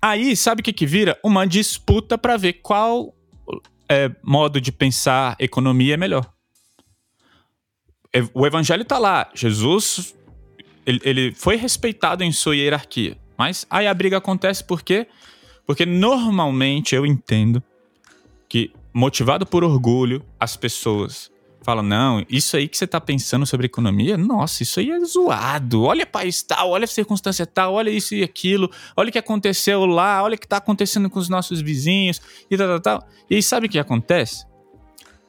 Aí, 0.00 0.36
sabe 0.36 0.60
o 0.60 0.64
que 0.64 0.72
que 0.72 0.86
vira? 0.86 1.18
Uma 1.22 1.46
disputa 1.46 2.16
para 2.16 2.36
ver 2.36 2.54
qual 2.54 3.14
é, 3.88 4.10
modo 4.22 4.60
de 4.60 4.72
pensar 4.72 5.36
economia 5.38 5.94
é 5.94 5.96
melhor. 5.96 6.32
O 8.32 8.46
evangelho 8.46 8.84
tá 8.84 8.98
lá. 8.98 9.30
Jesus, 9.34 10.15
ele, 10.86 11.00
ele 11.02 11.34
foi 11.34 11.56
respeitado 11.56 12.22
em 12.22 12.32
sua 12.32 12.56
hierarquia. 12.56 13.18
Mas 13.36 13.66
aí 13.68 13.86
a 13.86 13.92
briga 13.92 14.16
acontece 14.16 14.64
por 14.64 14.82
quê? 14.82 15.06
Porque 15.66 15.84
normalmente 15.84 16.94
eu 16.94 17.04
entendo 17.04 17.62
que, 18.48 18.70
motivado 18.94 19.44
por 19.44 19.64
orgulho, 19.64 20.24
as 20.38 20.56
pessoas 20.56 21.30
falam: 21.62 21.82
não, 21.82 22.24
isso 22.30 22.56
aí 22.56 22.68
que 22.68 22.78
você 22.78 22.86
tá 22.86 23.00
pensando 23.00 23.44
sobre 23.44 23.66
economia, 23.66 24.16
nossa, 24.16 24.62
isso 24.62 24.78
aí 24.78 24.90
é 24.90 25.04
zoado. 25.04 25.82
Olha 25.82 26.06
país 26.06 26.40
tal, 26.42 26.70
olha 26.70 26.84
a 26.84 26.88
circunstância 26.88 27.44
tal, 27.44 27.74
olha 27.74 27.90
isso 27.90 28.14
e 28.14 28.22
aquilo, 28.22 28.70
olha 28.96 29.08
o 29.08 29.12
que 29.12 29.18
aconteceu 29.18 29.84
lá, 29.84 30.22
olha 30.22 30.36
o 30.36 30.38
que 30.38 30.46
tá 30.46 30.58
acontecendo 30.58 31.10
com 31.10 31.18
os 31.18 31.28
nossos 31.28 31.60
vizinhos 31.60 32.22
e 32.48 32.56
tal, 32.56 32.68
tal, 32.68 32.80
tal. 32.80 33.08
E 33.28 33.42
sabe 33.42 33.66
o 33.66 33.68
que 33.68 33.78
acontece? 33.78 34.46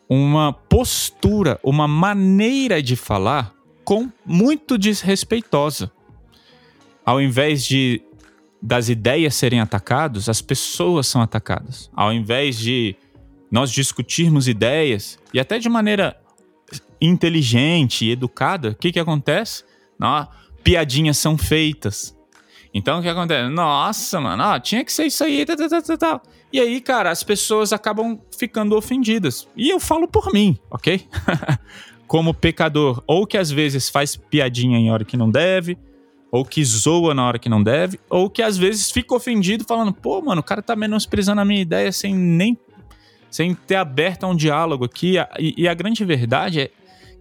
Uma 0.07 0.53
postura, 0.53 1.59
uma 1.63 1.87
maneira 1.87 2.81
de 2.81 2.95
falar 2.95 3.56
com 3.87 4.11
muito 4.25 4.77
desrespeitosa. 4.77 5.89
Ao 7.05 7.21
invés 7.21 7.63
de 7.63 8.01
das 8.61 8.89
ideias 8.89 9.33
serem 9.33 9.61
atacadas, 9.61 10.27
as 10.27 10.41
pessoas 10.41 11.07
são 11.07 11.21
atacadas. 11.21 11.89
Ao 11.95 12.11
invés 12.11 12.57
de 12.57 12.97
nós 13.49 13.71
discutirmos 13.71 14.45
ideias 14.49 15.17
e 15.33 15.39
até 15.39 15.57
de 15.57 15.69
maneira 15.69 16.19
inteligente 16.99 18.03
e 18.03 18.11
educada, 18.11 18.71
o 18.71 18.75
que 18.75 18.91
que 18.91 18.99
acontece? 18.99 19.63
Não, 19.97 20.27
piadinhas 20.61 21.17
são 21.17 21.37
feitas. 21.37 22.13
Então 22.73 22.99
o 22.99 23.01
que 23.01 23.07
acontece? 23.07 23.49
Nossa, 23.49 24.19
mano, 24.19 24.43
ó, 24.43 24.59
tinha 24.59 24.83
que 24.83 24.91
ser 24.91 25.05
isso 25.05 25.23
aí, 25.23 25.45
tal, 25.45 25.55
tal, 25.55 25.81
tal, 25.81 25.97
tal. 25.97 26.23
E 26.51 26.59
aí, 26.59 26.81
cara, 26.81 27.09
as 27.09 27.23
pessoas 27.23 27.71
acabam 27.71 28.19
ficando 28.37 28.75
ofendidas. 28.75 29.47
E 29.55 29.69
eu 29.69 29.79
falo 29.79 30.09
por 30.09 30.33
mim, 30.33 30.59
ok? 30.69 31.07
Como 32.07 32.33
pecador, 32.33 33.03
ou 33.05 33.27
que 33.27 33.37
às 33.37 33.51
vezes 33.51 33.89
faz 33.89 34.15
piadinha 34.15 34.77
em 34.77 34.89
hora 34.91 35.03
que 35.03 35.17
não 35.17 35.29
deve, 35.29 35.77
ou 36.31 36.45
que 36.45 36.63
zoa 36.63 37.13
na 37.13 37.25
hora 37.27 37.39
que 37.39 37.49
não 37.49 37.61
deve, 37.61 37.99
ou 38.09 38.29
que 38.29 38.41
às 38.41 38.57
vezes 38.57 38.89
fica 38.91 39.13
ofendido 39.13 39.65
falando, 39.65 39.93
pô, 39.93 40.21
mano, 40.21 40.41
o 40.41 40.43
cara 40.43 40.61
tá 40.61 40.75
menosprezando 40.75 41.41
a 41.41 41.45
minha 41.45 41.61
ideia 41.61 41.91
sem 41.91 42.15
nem 42.15 42.57
sem 43.29 43.53
ter 43.53 43.75
aberto 43.75 44.23
a 44.23 44.27
um 44.27 44.35
diálogo 44.35 44.85
aqui. 44.85 45.15
E, 45.39 45.53
e 45.57 45.67
a 45.67 45.73
grande 45.73 46.03
verdade 46.05 46.61
é 46.61 46.71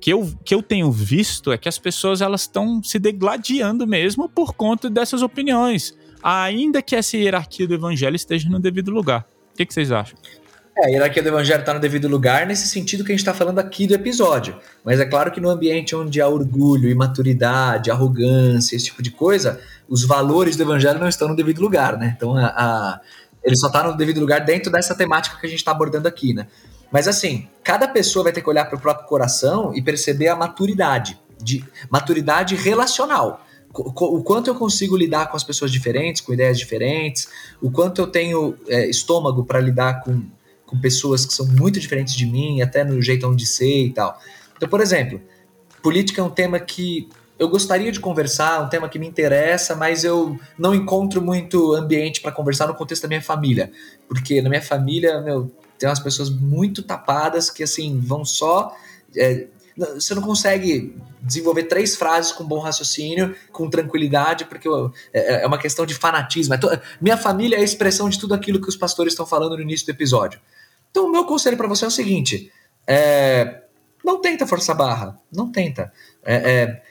que 0.01 0.12
eu, 0.12 0.33
que 0.44 0.55
eu 0.55 0.62
tenho 0.62 0.90
visto 0.90 1.53
é 1.53 1.59
que 1.59 1.68
as 1.68 1.79
pessoas 1.79 2.20
elas 2.20 2.42
estão 2.42 2.83
se 2.83 2.99
degladiando 2.99 3.87
mesmo 3.87 4.29
por 4.29 4.55
conta 4.55 4.88
dessas 4.88 5.22
opiniões, 5.22 5.96
ainda 6.22 6.83
que 6.83 6.94
essa 6.94 7.16
hierarquia 7.16 7.66
do 7.66 7.75
evangelho 7.75 8.16
esteja 8.16 8.49
no 8.49 8.61
devido 8.61 8.90
lugar. 8.90 9.27
O 9.53 9.57
que, 9.57 9.66
que 9.66 9.75
vocês 9.75 9.90
acham? 9.90 10.18
É, 10.79 10.87
a 10.87 10.89
hierarquia 10.91 11.23
do 11.23 11.29
evangelho 11.31 11.61
está 11.61 11.73
no 11.73 11.81
devido 11.81 12.07
lugar 12.07 12.47
nesse 12.47 12.69
sentido 12.69 13.03
que 13.03 13.11
a 13.11 13.15
gente 13.15 13.21
está 13.21 13.33
falando 13.33 13.59
aqui 13.59 13.87
do 13.87 13.95
episódio. 13.95 14.57
Mas 14.85 15.01
é 15.01 15.07
claro 15.07 15.33
que 15.33 15.41
no 15.41 15.49
ambiente 15.49 15.97
onde 15.97 16.21
há 16.21 16.29
orgulho, 16.29 16.91
imaturidade, 16.91 17.91
arrogância, 17.91 18.77
esse 18.77 18.87
tipo 18.87 19.03
de 19.03 19.11
coisa, 19.11 19.59
os 19.89 20.05
valores 20.05 20.55
do 20.55 20.62
evangelho 20.62 20.99
não 20.99 21.09
estão 21.09 21.29
no 21.29 21.37
devido 21.37 21.61
lugar, 21.61 21.97
né? 21.97 22.15
Então 22.15 22.37
a, 22.37 22.47
a 22.47 23.01
ele 23.43 23.57
só 23.57 23.69
está 23.69 23.85
no 23.85 23.97
devido 23.97 24.21
lugar 24.21 24.41
dentro 24.41 24.71
dessa 24.71 24.95
temática 24.95 25.39
que 25.41 25.47
a 25.47 25.49
gente 25.49 25.61
está 25.61 25.71
abordando 25.71 26.09
aqui, 26.09 26.35
né? 26.35 26.47
Mas 26.93 27.09
assim, 27.09 27.49
cada 27.65 27.89
pessoa 27.89 28.25
vai 28.25 28.33
ter 28.33 28.43
que 28.43 28.51
olhar 28.51 28.67
para 28.67 28.77
o 28.77 28.81
próprio 28.81 29.07
coração 29.07 29.73
e 29.75 29.81
perceber 29.81 30.29
a 30.29 30.37
maturidade, 30.37 31.19
de 31.43 31.65
maturidade 31.91 32.55
relacional 32.55 33.47
o 33.79 34.23
quanto 34.23 34.49
eu 34.49 34.55
consigo 34.55 34.97
lidar 34.97 35.27
com 35.27 35.37
as 35.37 35.45
pessoas 35.45 35.71
diferentes, 35.71 36.23
com 36.23 36.33
ideias 36.33 36.59
diferentes, 36.59 37.29
o 37.61 37.71
quanto 37.71 38.01
eu 38.01 38.07
tenho 38.07 38.57
é, 38.69 38.89
estômago 38.89 39.45
para 39.45 39.61
lidar 39.61 40.03
com 40.03 40.23
com 40.67 40.79
pessoas 40.79 41.25
que 41.25 41.33
são 41.33 41.47
muito 41.47 41.79
diferentes 41.79 42.15
de 42.15 42.27
mim, 42.27 42.61
até 42.61 42.85
no 42.85 43.01
jeito 43.01 43.35
de 43.35 43.47
ser 43.47 43.87
e 43.87 43.93
tal. 43.93 44.19
Então, 44.57 44.69
por 44.69 44.81
exemplo, 44.81 45.21
política 45.83 46.21
é 46.21 46.25
um 46.25 46.31
tema 46.31 46.59
que 46.59 47.09
eu 47.39 47.49
gostaria 47.49 47.93
de 47.93 48.01
conversar, 48.01 48.63
um 48.63 48.69
tema 48.69 48.89
que 48.89 48.99
me 48.99 49.07
interessa, 49.07 49.77
mas 49.77 50.05
eu 50.05 50.39
não 50.59 50.75
encontro 50.75 51.21
muito 51.21 51.75
ambiente 51.75 52.21
para 52.21 52.33
conversar 52.33 52.67
no 52.67 52.75
contexto 52.75 53.03
da 53.03 53.09
minha 53.09 53.23
família. 53.23 53.71
Porque 54.09 54.41
na 54.41 54.49
minha 54.49 54.63
família, 54.63 55.21
meu, 55.21 55.51
tem 55.79 55.89
umas 55.89 56.01
pessoas 56.01 56.31
muito 56.31 56.83
tapadas 56.83 57.51
que, 57.51 57.63
assim, 57.63 58.01
vão 58.01 58.25
só. 58.25 58.75
É, 59.15 59.47
você 59.77 60.15
não 60.15 60.23
consegue 60.23 60.97
desenvolver 61.21 61.65
três 61.65 61.97
frases 61.97 62.33
com 62.33 62.45
bom 62.45 62.59
raciocínio, 62.59 63.35
com 63.53 63.69
tranquilidade, 63.69 64.45
porque 64.47 64.69
é, 65.12 65.43
é 65.43 65.47
uma 65.47 65.59
questão 65.59 65.85
de 65.85 65.95
fanatismo. 65.95 66.55
É. 66.55 66.59
Minha 67.01 67.17
família 67.17 67.57
é 67.57 67.61
a 67.61 67.65
expressão 67.65 68.09
de 68.09 68.19
tudo 68.19 68.35
aquilo 68.35 68.61
que 68.61 68.69
os 68.69 68.77
pastores 68.77 69.12
estão 69.12 69.27
falando 69.27 69.57
no 69.57 69.62
início 69.62 69.87
do 69.87 69.91
episódio. 69.91 70.41
Então, 70.91 71.07
o 71.07 71.12
meu 71.12 71.25
conselho 71.25 71.57
para 71.57 71.69
você 71.69 71.85
é 71.85 71.89
o 71.89 71.91
seguinte: 71.91 72.51
é, 72.87 73.62
não 74.05 74.21
tenta 74.21 74.47
forçar 74.47 74.77
barra, 74.77 75.19
não 75.31 75.51
tenta. 75.51 75.93
É, 76.25 76.35
é, 76.35 76.83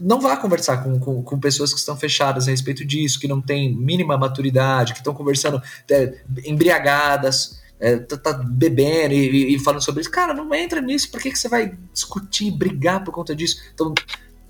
não 0.00 0.20
vá 0.20 0.36
conversar 0.36 0.82
com, 0.82 0.98
com, 0.98 1.22
com, 1.22 1.38
pessoas 1.38 1.72
que 1.72 1.78
estão 1.78 1.96
fechadas 1.96 2.48
a 2.48 2.50
respeito 2.50 2.84
disso, 2.84 3.20
que 3.20 3.28
não 3.28 3.40
têm 3.40 3.74
mínima 3.76 4.16
maturidade, 4.16 4.92
que 4.94 5.00
estão 5.00 5.14
conversando 5.14 5.62
é, 5.90 6.22
embriagadas, 6.44 7.59
é, 7.80 7.96
tá, 7.96 8.16
tá, 8.16 8.32
bebendo 8.34 9.14
e, 9.14 9.54
e, 9.54 9.58
falando 9.58 9.82
sobre 9.82 10.02
isso. 10.02 10.10
Cara, 10.10 10.34
não 10.34 10.54
entra 10.54 10.80
nisso. 10.80 11.10
Por 11.10 11.20
que, 11.20 11.30
que 11.30 11.38
você 11.38 11.48
vai 11.48 11.76
discutir, 11.92 12.50
brigar 12.50 13.02
por 13.02 13.12
conta 13.12 13.34
disso? 13.34 13.56
Então, 13.72 13.94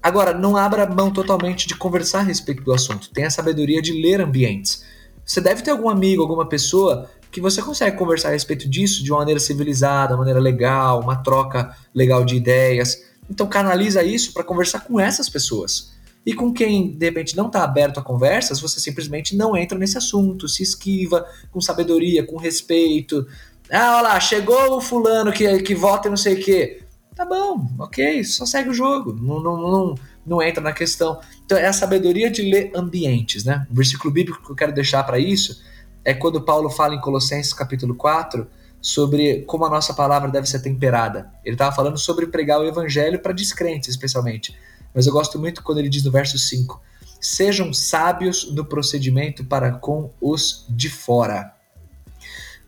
agora, 0.03 0.35
não 0.35 0.57
abra 0.57 0.87
mão 0.87 1.13
totalmente 1.13 1.69
de 1.69 1.77
conversar 1.77 2.21
a 2.21 2.23
respeito 2.23 2.63
do 2.63 2.73
assunto. 2.73 3.11
Tenha 3.11 3.29
a 3.29 3.31
sabedoria 3.31 3.81
de 3.81 3.93
ler 3.93 4.21
ambientes. 4.21 4.85
Você 5.25 5.41
deve 5.41 5.63
ter 5.63 5.71
algum 5.71 5.89
amigo, 5.89 6.23
alguma 6.23 6.49
pessoa 6.49 7.09
que 7.31 7.41
você 7.41 7.63
consegue 7.63 7.97
conversar 7.97 8.31
a 8.31 8.33
respeito 8.33 8.69
disso 8.69 9.05
de 9.05 9.13
uma 9.13 9.21
maneira 9.21 9.39
civilizada, 9.39 10.15
uma 10.15 10.19
maneira 10.19 10.41
legal, 10.41 11.01
uma 11.01 11.17
troca 11.17 11.77
legal 11.95 12.25
de 12.25 12.35
ideias. 12.35 12.99
Então 13.31 13.47
canaliza 13.47 14.03
isso 14.03 14.33
para 14.33 14.43
conversar 14.43 14.81
com 14.81 14.99
essas 14.99 15.29
pessoas. 15.29 15.93
E 16.25 16.35
com 16.35 16.53
quem 16.53 16.97
de 16.97 17.07
repente 17.07 17.37
não 17.37 17.47
está 17.47 17.65
aberto 17.65 17.99
a 17.99 18.03
conversas, 18.03 18.61
você 18.61 18.79
simplesmente 18.79 19.37
não 19.37 19.57
entra 19.57 19.79
nesse 19.79 19.97
assunto, 19.97 20.49
se 20.49 20.63
esquiva 20.63 21.27
com 21.51 21.61
sabedoria, 21.61 22.27
com 22.27 22.37
respeito. 22.37 23.27
Ah, 23.71 23.97
olha 23.97 24.03
lá, 24.03 24.21
chegou 24.21 24.77
o 24.77 24.81
fulano 24.81 25.33
que, 25.33 25.63
que 25.63 25.75
vota 25.75 26.09
e 26.09 26.11
não 26.11 26.17
sei 26.17 26.35
o 26.35 26.45
quê. 26.45 26.83
Tá 27.15 27.25
bom, 27.25 27.67
ok, 27.79 28.25
só 28.25 28.47
segue 28.47 28.71
o 28.71 28.75
jogo, 28.75 29.13
não, 29.13 29.43
não, 29.43 29.57
não, 29.57 29.95
não 30.25 30.43
entra 30.43 30.63
na 30.63 30.73
questão. 30.73 31.21
Então 31.45 31.59
é 31.59 31.67
a 31.67 31.73
sabedoria 31.73 32.31
de 32.31 32.43
ler 32.43 32.71
ambientes, 32.75 33.45
né? 33.45 33.67
O 33.71 33.75
versículo 33.75 34.13
bíblico 34.13 34.43
que 34.45 34.51
eu 34.51 34.57
quero 34.57 34.73
deixar 34.73 35.03
para 35.05 35.19
isso 35.19 35.63
é 36.05 36.15
quando 36.15 36.41
Paulo 36.43 36.71
fala 36.71 36.95
em 36.95 37.01
Colossenses 37.01 37.53
capítulo 37.53 37.95
4 37.95 38.47
sobre 38.81 39.43
como 39.43 39.65
a 39.65 39.71
nossa 39.71 39.93
palavra 39.93 40.31
deve 40.31 40.47
ser 40.47 40.61
temperada. 40.61 41.31
Ele 41.45 41.55
estava 41.55 41.75
falando 41.75 41.99
sobre 41.99 42.27
pregar 42.27 42.61
o 42.61 42.65
evangelho 42.65 43.21
para 43.21 43.33
descrentes, 43.33 43.91
especialmente. 43.91 44.57
Mas 44.95 45.07
eu 45.07 45.13
gosto 45.13 45.39
muito 45.39 45.63
quando 45.63 45.79
ele 45.79 45.89
diz 45.89 46.05
no 46.05 46.11
verso 46.11 46.39
5: 46.39 46.81
Sejam 47.21 47.73
sábios 47.73 48.53
no 48.53 48.65
procedimento 48.65 49.45
para 49.45 49.73
com 49.73 50.13
os 50.21 50.67
de 50.69 50.89
fora. 50.89 51.55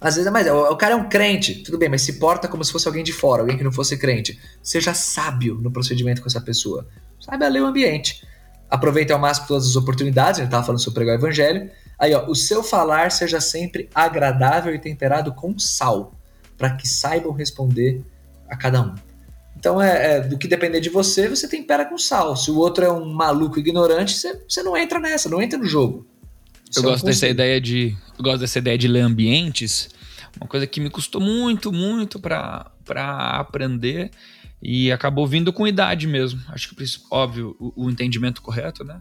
Às 0.00 0.16
vezes, 0.16 0.32
mas 0.32 0.48
o 0.48 0.76
cara 0.76 0.94
é 0.94 0.96
um 0.96 1.08
crente, 1.08 1.62
tudo 1.62 1.78
bem, 1.78 1.88
mas 1.88 2.02
se 2.02 2.14
porta 2.14 2.48
como 2.48 2.64
se 2.64 2.72
fosse 2.72 2.88
alguém 2.88 3.04
de 3.04 3.12
fora, 3.12 3.42
alguém 3.42 3.56
que 3.56 3.62
não 3.62 3.70
fosse 3.70 3.96
crente. 3.96 4.38
Seja 4.60 4.92
sábio 4.94 5.54
no 5.54 5.70
procedimento 5.70 6.20
com 6.20 6.26
essa 6.26 6.40
pessoa. 6.40 6.88
Saiba 7.20 7.46
ler 7.46 7.62
o 7.62 7.66
ambiente. 7.66 8.26
Aproveite 8.68 9.12
ao 9.12 9.18
máximo 9.20 9.46
todas 9.46 9.68
as 9.68 9.76
oportunidades, 9.76 10.40
ele 10.40 10.48
estava 10.48 10.64
falando 10.64 10.80
sobre 10.80 11.04
pregar 11.04 11.16
o 11.16 11.18
evangelho, 11.20 11.70
Aí, 12.02 12.12
ó, 12.16 12.26
o 12.26 12.34
seu 12.34 12.64
falar 12.64 13.12
seja 13.12 13.40
sempre 13.40 13.88
agradável 13.94 14.74
e 14.74 14.78
temperado 14.80 15.32
com 15.32 15.56
sal, 15.56 16.12
para 16.58 16.74
que 16.74 16.88
saibam 16.88 17.30
responder 17.32 18.02
a 18.48 18.56
cada 18.56 18.82
um. 18.82 18.92
Então, 19.62 19.80
é, 19.80 20.16
é, 20.16 20.20
do 20.20 20.36
que 20.36 20.48
depender 20.48 20.80
de 20.80 20.88
você, 20.88 21.28
você 21.28 21.46
tempera 21.46 21.84
com 21.84 21.96
sal. 21.96 22.34
Se 22.34 22.50
o 22.50 22.58
outro 22.58 22.84
é 22.84 22.90
um 22.90 23.14
maluco 23.14 23.60
ignorante, 23.60 24.12
você, 24.12 24.42
você 24.48 24.60
não 24.60 24.76
entra 24.76 24.98
nessa, 24.98 25.28
não 25.28 25.40
entra 25.40 25.56
no 25.56 25.64
jogo. 25.64 26.04
Isso 26.68 26.80
eu 26.80 26.82
é 26.82 26.86
gosto 26.86 27.06
dessa 27.06 27.28
ideia 27.28 27.60
de, 27.60 27.96
eu 28.18 28.24
gosto 28.24 28.40
dessa 28.40 28.58
ideia 28.58 28.76
de 28.76 28.88
ler 28.88 29.02
ambientes. 29.02 29.88
Uma 30.36 30.48
coisa 30.48 30.66
que 30.66 30.80
me 30.80 30.90
custou 30.90 31.20
muito, 31.20 31.70
muito 31.70 32.18
para 32.18 32.72
aprender 33.38 34.10
e 34.60 34.90
acabou 34.90 35.28
vindo 35.28 35.52
com 35.52 35.64
idade 35.64 36.08
mesmo. 36.08 36.40
Acho 36.48 36.74
que 36.74 36.84
óbvio 37.08 37.54
o, 37.60 37.84
o 37.84 37.88
entendimento 37.88 38.42
correto, 38.42 38.82
né? 38.82 39.00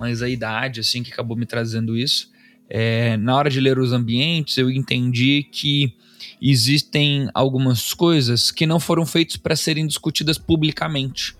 mas 0.00 0.22
a 0.22 0.28
idade, 0.28 0.80
assim, 0.80 1.02
que 1.02 1.12
acabou 1.12 1.36
me 1.36 1.44
trazendo 1.44 1.94
isso. 1.94 2.30
É, 2.70 3.18
na 3.18 3.36
hora 3.36 3.50
de 3.50 3.60
ler 3.60 3.78
os 3.78 3.92
ambientes, 3.92 4.56
eu 4.56 4.70
entendi 4.70 5.46
que 5.52 5.94
existem 6.40 7.28
algumas 7.34 7.92
coisas 7.92 8.50
que 8.50 8.66
não 8.66 8.80
foram 8.80 9.04
feitas 9.04 9.36
para 9.36 9.54
serem 9.54 9.86
discutidas 9.86 10.38
publicamente. 10.38 11.36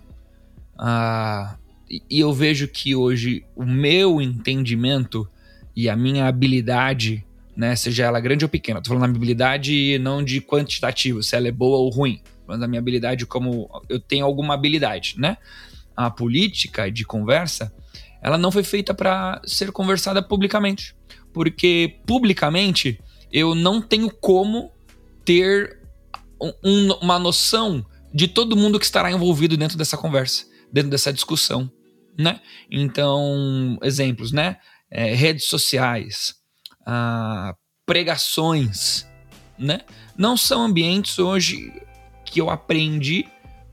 Ah, 0.79 1.57
e 1.89 2.21
eu 2.21 2.33
vejo 2.33 2.69
que 2.69 2.95
hoje 2.95 3.45
o 3.57 3.65
meu 3.65 4.21
entendimento 4.21 5.27
e 5.75 5.89
a 5.89 5.97
minha 5.97 6.27
habilidade, 6.27 7.25
né, 7.57 7.75
seja 7.75 8.05
ela 8.05 8.21
grande 8.21 8.45
ou 8.45 8.49
pequena, 8.49 8.81
tô 8.81 8.89
falando 8.89 9.11
da 9.11 9.17
habilidade 9.17 9.99
não 9.99 10.23
de 10.23 10.41
quantitativo, 10.41 11.23
se 11.23 11.35
ela 11.35 11.49
é 11.49 11.53
boa 11.53 11.79
ou 11.79 11.89
ruim, 11.89 12.21
falando 12.47 12.61
da 12.61 12.69
minha 12.69 12.81
habilidade 12.81 13.27
como 13.27 13.69
eu 13.89 13.99
tenho 13.99 14.25
alguma 14.25 14.55
habilidade, 14.55 15.15
né? 15.19 15.37
A 15.97 16.11
política 16.11 16.91
de 16.91 17.05
conversa, 17.05 17.73
ela 18.23 18.39
não 18.39 18.53
foi 18.53 18.63
feita 18.63 18.95
para 18.95 19.41
ser 19.45 19.73
conversada 19.73 20.23
publicamente, 20.23 20.95
porque 21.33 21.99
publicamente 22.07 23.01
eu 23.33 23.55
não 23.55 23.81
tenho 23.81 24.11
como 24.11 24.73
ter 25.31 25.79
um, 26.65 26.93
uma 26.95 27.17
noção 27.17 27.87
de 28.13 28.27
todo 28.27 28.57
mundo 28.57 28.81
que 28.81 28.85
estará 28.85 29.13
envolvido 29.13 29.57
dentro 29.57 29.79
dessa 29.79 29.97
conversa, 29.97 30.45
dentro 30.73 30.91
dessa 30.91 31.13
discussão, 31.13 31.71
né? 32.19 32.41
Então, 32.69 33.79
exemplos, 33.81 34.33
né? 34.33 34.57
É, 34.91 35.15
redes 35.15 35.45
sociais, 35.45 36.35
ah, 36.85 37.55
pregações, 37.87 39.07
né? 39.57 39.83
Não 40.19 40.37
são 40.37 40.63
ambientes 40.63 41.21
hoje 41.21 41.73
que 42.25 42.41
eu 42.41 42.51
aprendi 42.51 43.25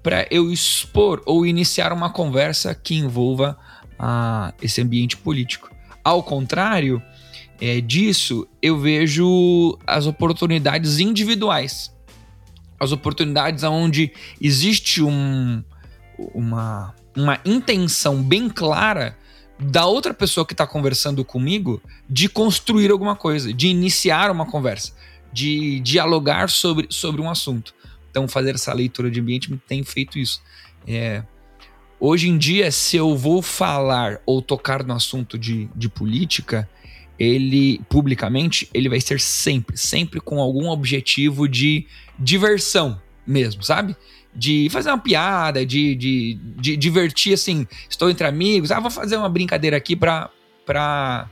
para 0.04 0.28
eu 0.30 0.52
expor 0.52 1.24
ou 1.26 1.44
iniciar 1.44 1.92
uma 1.92 2.12
conversa 2.12 2.76
que 2.76 2.94
envolva 2.94 3.58
ah, 3.98 4.54
esse 4.62 4.80
ambiente 4.80 5.18
político. 5.18 5.76
Ao 6.04 6.22
contrário, 6.22 7.02
é, 7.60 7.82
disso, 7.82 8.48
eu 8.62 8.78
vejo 8.78 9.78
as 9.86 10.06
oportunidades 10.06 11.00
individuais. 11.00 11.94
As 12.80 12.92
oportunidades 12.92 13.64
onde 13.64 14.12
existe 14.40 15.02
um, 15.02 15.64
uma, 16.34 16.94
uma 17.16 17.40
intenção 17.44 18.22
bem 18.22 18.48
clara 18.48 19.18
da 19.60 19.88
outra 19.88 20.14
pessoa 20.14 20.46
que 20.46 20.54
está 20.54 20.68
conversando 20.68 21.26
comigo 21.26 21.82
de 22.08 22.30
construir 22.30 22.92
alguma 22.92 23.16
coisa, 23.16 23.52
de 23.52 23.68
iniciar 23.68 24.30
uma 24.30 24.46
conversa, 24.46 24.94
de 25.34 25.80
dialogar 25.80 26.50
sobre, 26.50 26.88
sobre 26.92 27.22
um 27.22 27.30
assunto. 27.30 27.74
Então, 28.12 28.28
fazer 28.28 28.54
essa 28.56 28.72
leitura 28.74 29.10
de 29.10 29.20
ambiente 29.20 29.52
me 29.52 29.58
tem 29.58 29.84
feito 29.84 30.20
isso. 30.20 30.42
É, 30.88 31.24
hoje 32.00 32.30
em 32.30 32.38
dia, 32.38 32.72
se 32.72 32.98
eu 32.98 33.18
vou 33.18 33.42
falar 33.42 34.20
ou 34.26 34.42
tocar 34.42 34.84
no 34.84 34.94
assunto 34.94 35.40
de, 35.40 35.68
de 35.76 35.90
política, 35.90 36.70
ele 37.20 37.80
publicamente, 37.90 38.70
ele 38.74 38.90
vai 38.90 39.02
ser 39.02 39.20
sempre, 39.20 39.78
sempre 39.78 40.20
com 40.20 40.40
algum 40.40 40.70
objetivo 40.70 41.48
de 41.48 41.86
diversão 42.18 43.02
mesmo, 43.26 43.64
sabe? 43.64 43.96
De 44.34 44.68
fazer 44.70 44.90
uma 44.90 45.00
piada, 45.00 45.66
de, 45.66 45.96
de, 45.96 46.40
de 46.58 46.78
divertir, 46.78 47.34
assim, 47.34 47.68
estou 47.90 48.10
entre 48.10 48.28
amigos, 48.28 48.72
ah, 48.72 48.80
vou 48.80 48.92
fazer 48.92 49.18
uma 49.18 49.30
brincadeira 49.30 49.76
aqui 49.78 49.96
pra, 49.96 50.30
pra, 50.66 51.30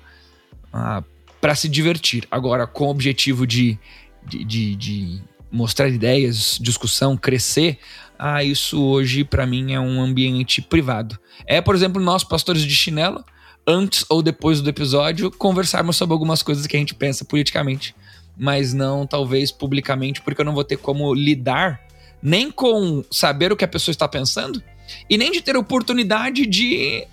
ah, 0.74 1.04
pra 1.40 1.56
se 1.56 1.70
divertir. 1.70 2.28
Agora, 2.32 2.66
com 2.66 2.88
o 2.88 2.90
objetivo 2.90 3.46
de, 3.46 3.78
de, 4.26 4.44
de, 4.44 4.76
de 4.76 5.22
mostrar 5.52 5.88
ideias, 5.88 6.58
discussão, 6.60 7.16
crescer, 7.16 7.78
ah, 8.18 8.44
isso 8.44 8.82
hoje 8.82 9.24
para 9.24 9.46
mim 9.46 9.74
é 9.74 9.80
um 9.80 10.02
ambiente 10.02 10.62
privado. 10.62 11.20
É, 11.46 11.62
por 11.62 11.76
exemplo, 11.76 12.02
nós, 12.02 12.24
pastores 12.24 12.64
de 12.64 12.74
chinelo, 12.74 13.24
antes 13.68 14.06
ou 14.10 14.22
depois 14.22 14.62
do 14.62 14.70
episódio, 14.70 15.32
conversarmos 15.32 15.96
sobre 15.98 16.14
algumas 16.14 16.44
coisas 16.44 16.68
que 16.68 16.76
a 16.76 16.80
gente 16.80 16.94
pensa 16.94 17.26
politicamente, 17.26 17.96
mas 18.38 18.74
não 18.74 19.08
talvez 19.08 19.52
publicamente, 19.52 20.22
porque 20.22 20.42
eu 20.42 20.46
não 20.46 20.54
vou 20.54 20.64
ter 20.64 20.78
como 20.78 21.14
lidar 21.14 21.82
nem 22.22 22.52
com 22.52 23.04
saber 23.12 23.52
o 23.52 23.56
que 23.56 23.66
a 23.66 23.68
pessoa 23.68 23.92
está 23.92 24.08
pensando 24.08 24.62
e 25.10 25.18
nem 25.18 25.32
de 25.32 25.42
ter 25.42 25.56
oportunidade 25.56 26.46
de 26.46 27.08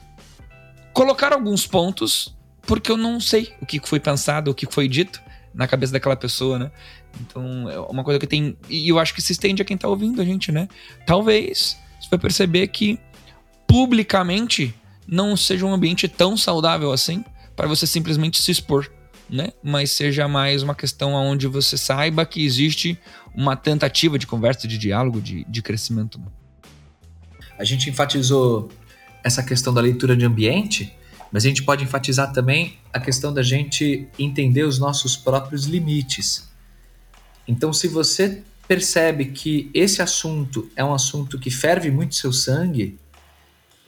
colocar 0.93 1.33
alguns 1.33 1.67
pontos, 1.67 2.35
porque 2.63 2.91
eu 2.91 2.97
não 2.97 3.21
sei 3.21 3.53
o 3.61 3.67
que 3.67 3.81
foi 3.85 4.01
pensado, 4.01 4.51
o 4.51 4.55
que 4.55 4.67
foi 4.71 4.89
dito 4.89 5.21
na 5.55 5.67
cabeça 5.67 5.93
daquela 5.93 6.17
pessoa, 6.17 6.59
né? 6.59 6.71
Então, 7.21 7.69
é 7.69 7.79
uma 7.79 8.03
coisa 8.03 8.19
que 8.19 8.27
tem. 8.27 8.57
E 8.71 8.89
eu 8.89 8.99
acho 8.99 9.15
que 9.15 9.21
se 9.21 9.33
estende 9.33 9.61
a 9.61 9.65
quem 9.65 9.77
tá 9.77 9.87
ouvindo 9.87 10.21
a 10.21 10.25
gente, 10.25 10.51
né? 10.51 10.69
Talvez 11.07 11.79
você 12.01 12.09
vai 12.11 12.19
perceber 12.19 12.69
que 12.69 12.99
publicamente 13.67 14.75
não 15.07 15.37
seja 15.37 15.67
um 15.67 15.73
ambiente 15.73 16.09
tão 16.09 16.37
saudável 16.37 16.93
assim 16.93 17.25
para 17.55 17.69
você 17.69 17.87
simplesmente 17.87 18.41
se 18.41 18.51
expor, 18.51 18.91
né? 19.29 19.53
Mas 19.63 19.91
seja 19.91 20.27
mais 20.27 20.63
uma 20.63 20.75
questão 20.75 21.13
onde 21.13 21.47
você 21.47 21.77
saiba 21.77 22.25
que 22.25 22.45
existe 22.45 22.99
uma 23.35 23.57
tentativa 23.57 24.19
de 24.19 24.27
conversa, 24.27 24.67
de 24.67 24.79
diálogo, 24.79 25.21
de, 25.21 25.45
de 25.45 25.63
crescimento. 25.63 26.21
A 27.59 27.65
gente 27.65 27.89
enfatizou 27.89 28.71
essa 29.23 29.43
questão 29.43 29.73
da 29.73 29.81
leitura 29.81 30.17
de 30.17 30.25
ambiente, 30.25 30.97
mas 31.31 31.45
a 31.45 31.49
gente 31.49 31.63
pode 31.63 31.85
enfatizar 31.85 32.33
também 32.33 32.79
a 32.93 33.01
questão 33.01 33.33
da 33.33 33.43
gente 33.43 34.09
entender 34.19 34.65
os 34.65 34.79
nossos 34.79 35.17
próprios 35.17 35.65
limites. 35.65 36.51
Então, 37.47 37.73
se 37.73 37.89
você 37.89 38.43
percebe 38.69 39.27
que 39.27 39.71
esse 39.75 40.03
assunto 40.03 40.71
é 40.77 40.85
um 40.85 40.95
assunto 40.95 41.39
que 41.39 41.51
ferve 41.51 41.91
muito 41.91 42.15
seu 42.15 42.33
sangue, 42.33 42.99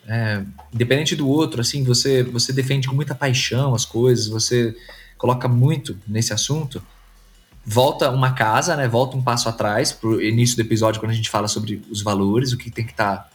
é, 0.07 0.43
independente 0.73 1.17
do 1.17 1.29
outro, 1.29 1.61
assim, 1.61 1.83
você, 1.83 2.23
você 2.23 2.53
defende 2.53 2.89
com 2.89 2.95
muita 2.95 3.15
paixão 3.15 3.75
as 3.75 3.85
coisas, 3.85 4.27
você 4.27 4.77
coloca 5.17 5.49
muito 5.49 5.97
nesse 6.07 6.33
assunto, 6.33 6.83
volta 7.65 8.11
uma 8.11 8.33
casa, 8.33 8.77
né? 8.77 8.87
Volta 8.87 9.17
um 9.17 9.23
passo 9.23 9.49
atrás 9.49 9.93
pro 9.93 10.21
início 10.23 10.57
do 10.57 10.63
episódio 10.63 11.01
quando 11.01 11.13
a 11.13 11.15
gente 11.15 11.31
fala 11.31 11.49
sobre 11.49 11.83
os 11.91 12.03
valores, 12.03 12.53
o 12.53 12.59
que 12.59 12.71
tem 12.71 12.85
que 12.85 12.93
estar 12.93 13.17
tá 13.17 13.31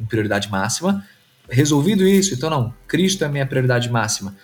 em 0.00 0.04
prioridade 0.04 0.50
máxima. 0.50 1.04
Resolvido 1.48 2.06
isso, 2.06 2.34
então 2.34 2.50
não, 2.50 2.74
Cristo 2.86 3.22
é 3.22 3.26
a 3.26 3.30
minha 3.30 3.46
prioridade 3.46 3.90
máxima. 3.90 4.34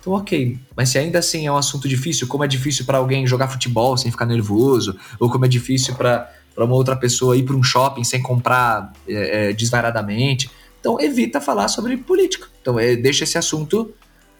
Então, 0.00 0.12
ok, 0.12 0.58
mas 0.76 0.90
se 0.90 0.98
ainda 0.98 1.18
assim 1.18 1.46
é 1.46 1.52
um 1.52 1.56
assunto 1.56 1.88
difícil, 1.88 2.26
como 2.26 2.44
é 2.44 2.46
difícil 2.46 2.84
para 2.84 2.98
alguém 2.98 3.26
jogar 3.26 3.48
futebol 3.48 3.96
sem 3.96 4.10
ficar 4.10 4.26
nervoso, 4.26 4.94
ou 5.18 5.30
como 5.30 5.46
é 5.46 5.48
difícil 5.48 5.94
para 5.94 6.30
uma 6.58 6.74
outra 6.74 6.94
pessoa 6.94 7.36
ir 7.36 7.42
para 7.42 7.56
um 7.56 7.62
shopping 7.62 8.04
sem 8.04 8.20
comprar 8.20 8.92
é, 9.08 9.48
é, 9.48 9.52
desvairadamente, 9.54 10.50
então 10.84 11.00
evita 11.00 11.40
falar 11.40 11.68
sobre 11.68 11.96
política. 11.96 12.46
Então 12.60 12.78
é, 12.78 12.94
deixa 12.94 13.24
esse 13.24 13.38
assunto 13.38 13.94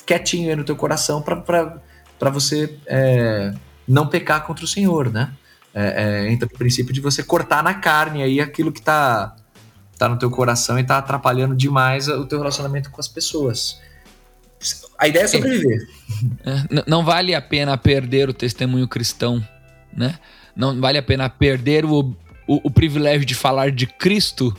quietinho 0.04 0.50
aí 0.50 0.56
no 0.56 0.62
teu 0.62 0.76
coração 0.76 1.22
para 1.22 2.30
você 2.30 2.76
é, 2.86 3.54
não 3.88 4.06
pecar 4.06 4.44
contra 4.46 4.62
o 4.62 4.68
Senhor, 4.68 5.10
né? 5.10 5.32
É, 5.72 6.26
é, 6.26 6.30
entra 6.30 6.46
o 6.46 6.50
princípio 6.50 6.92
de 6.92 7.00
você 7.00 7.22
cortar 7.22 7.64
na 7.64 7.72
carne 7.72 8.22
aí 8.22 8.42
aquilo 8.42 8.70
que 8.70 8.82
tá, 8.82 9.34
tá 9.96 10.06
no 10.06 10.18
teu 10.18 10.30
coração 10.30 10.78
e 10.78 10.84
tá 10.84 10.98
atrapalhando 10.98 11.56
demais 11.56 12.08
o 12.08 12.26
teu 12.26 12.38
relacionamento 12.38 12.90
com 12.90 13.00
as 13.00 13.08
pessoas. 13.08 13.80
A 14.98 15.08
ideia 15.08 15.24
é 15.24 15.28
sobreviver. 15.28 15.88
É, 16.44 16.84
não 16.86 17.02
vale 17.06 17.34
a 17.34 17.40
pena 17.40 17.76
perder 17.78 18.28
o 18.28 18.34
testemunho 18.34 18.86
cristão, 18.86 19.42
né? 19.96 20.18
Não 20.54 20.78
vale 20.78 20.98
a 20.98 21.02
pena 21.02 21.30
perder 21.30 21.86
o, 21.86 22.14
o, 22.46 22.68
o 22.68 22.70
privilégio 22.70 23.24
de 23.24 23.34
falar 23.34 23.70
de 23.70 23.86
Cristo 23.86 24.54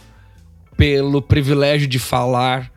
pelo 0.77 1.21
privilégio 1.21 1.87
de 1.87 1.99
falar 1.99 2.71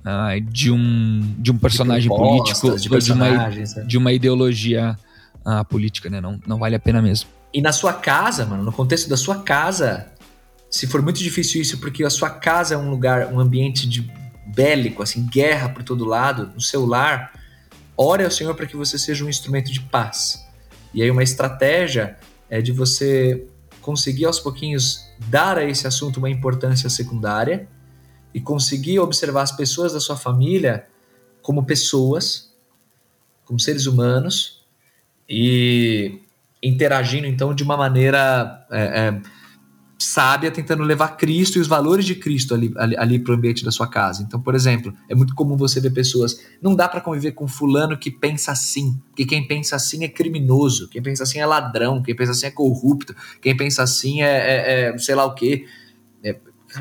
uh, 0.00 0.40
de, 0.40 0.70
um, 0.70 1.34
de 1.38 1.50
um 1.50 1.58
personagem 1.58 2.10
de 2.10 2.16
político 2.16 2.76
de, 2.76 2.88
de, 2.88 3.12
uma, 3.12 3.48
né? 3.48 3.64
de 3.86 3.98
uma 3.98 4.12
ideologia 4.12 4.96
uh, 5.44 5.64
política, 5.64 6.08
né? 6.08 6.20
Não, 6.20 6.40
não 6.46 6.58
vale 6.58 6.74
a 6.76 6.80
pena 6.80 7.02
mesmo. 7.02 7.28
E 7.52 7.60
na 7.60 7.72
sua 7.72 7.92
casa, 7.92 8.46
mano, 8.46 8.62
no 8.62 8.72
contexto 8.72 9.08
da 9.08 9.16
sua 9.16 9.42
casa, 9.42 10.06
se 10.70 10.86
for 10.86 11.02
muito 11.02 11.18
difícil 11.18 11.60
isso, 11.60 11.78
porque 11.78 12.04
a 12.04 12.10
sua 12.10 12.30
casa 12.30 12.74
é 12.74 12.78
um 12.78 12.88
lugar, 12.90 13.32
um 13.32 13.40
ambiente 13.40 13.88
de 13.88 14.08
bélico, 14.46 15.02
assim, 15.02 15.26
guerra 15.26 15.68
por 15.68 15.82
todo 15.82 16.04
lado, 16.04 16.50
no 16.54 16.60
seu 16.60 16.86
lar, 16.86 17.32
ore 17.96 18.24
ao 18.24 18.30
Senhor 18.30 18.54
para 18.54 18.66
que 18.66 18.76
você 18.76 18.98
seja 18.98 19.24
um 19.24 19.28
instrumento 19.28 19.72
de 19.72 19.80
paz. 19.80 20.46
E 20.94 21.02
aí 21.02 21.10
uma 21.10 21.22
estratégia 21.22 22.16
é 22.48 22.60
de 22.60 22.72
você 22.72 23.44
conseguir 23.80 24.26
aos 24.26 24.38
pouquinhos 24.38 25.06
dar 25.18 25.58
a 25.58 25.64
esse 25.64 25.86
assunto 25.86 26.18
uma 26.18 26.30
importância 26.30 26.88
secundária 26.88 27.68
e 28.32 28.40
conseguir 28.40 28.98
observar 28.98 29.42
as 29.42 29.52
pessoas 29.52 29.92
da 29.92 30.00
sua 30.00 30.16
família 30.16 30.86
como 31.42 31.64
pessoas, 31.64 32.54
como 33.44 33.58
seres 33.58 33.86
humanos 33.86 34.62
e 35.28 36.20
interagindo 36.62 37.26
então 37.26 37.54
de 37.54 37.62
uma 37.62 37.76
maneira 37.76 38.66
é, 38.70 38.82
é, 38.82 39.22
sábia 40.02 40.50
tentando 40.50 40.82
levar 40.82 41.08
Cristo 41.08 41.58
e 41.58 41.60
os 41.60 41.68
valores 41.68 42.06
de 42.06 42.14
Cristo 42.14 42.54
ali, 42.54 42.72
ali, 42.76 42.96
ali 42.96 43.18
para 43.18 43.32
o 43.32 43.36
ambiente 43.36 43.62
da 43.62 43.70
sua 43.70 43.86
casa. 43.86 44.22
Então, 44.22 44.40
por 44.40 44.54
exemplo, 44.54 44.94
é 45.08 45.14
muito 45.14 45.34
comum 45.34 45.58
você 45.58 45.78
ver 45.78 45.90
pessoas. 45.90 46.40
Não 46.60 46.74
dá 46.74 46.88
para 46.88 47.02
conviver 47.02 47.32
com 47.32 47.46
fulano 47.46 47.98
que 47.98 48.10
pensa 48.10 48.50
assim, 48.50 48.98
porque 49.10 49.26
quem 49.26 49.46
pensa 49.46 49.76
assim 49.76 50.02
é 50.02 50.08
criminoso, 50.08 50.88
quem 50.88 51.02
pensa 51.02 51.24
assim 51.24 51.38
é 51.38 51.44
ladrão, 51.44 52.02
quem 52.02 52.16
pensa 52.16 52.32
assim 52.32 52.46
é 52.46 52.50
corrupto, 52.50 53.14
quem 53.42 53.54
pensa 53.54 53.82
assim 53.82 54.22
é, 54.22 54.26
é, 54.26 54.90
é 54.94 54.98
sei 54.98 55.14
lá 55.14 55.26
o 55.26 55.34
quê. 55.34 55.66
É, 56.24 56.34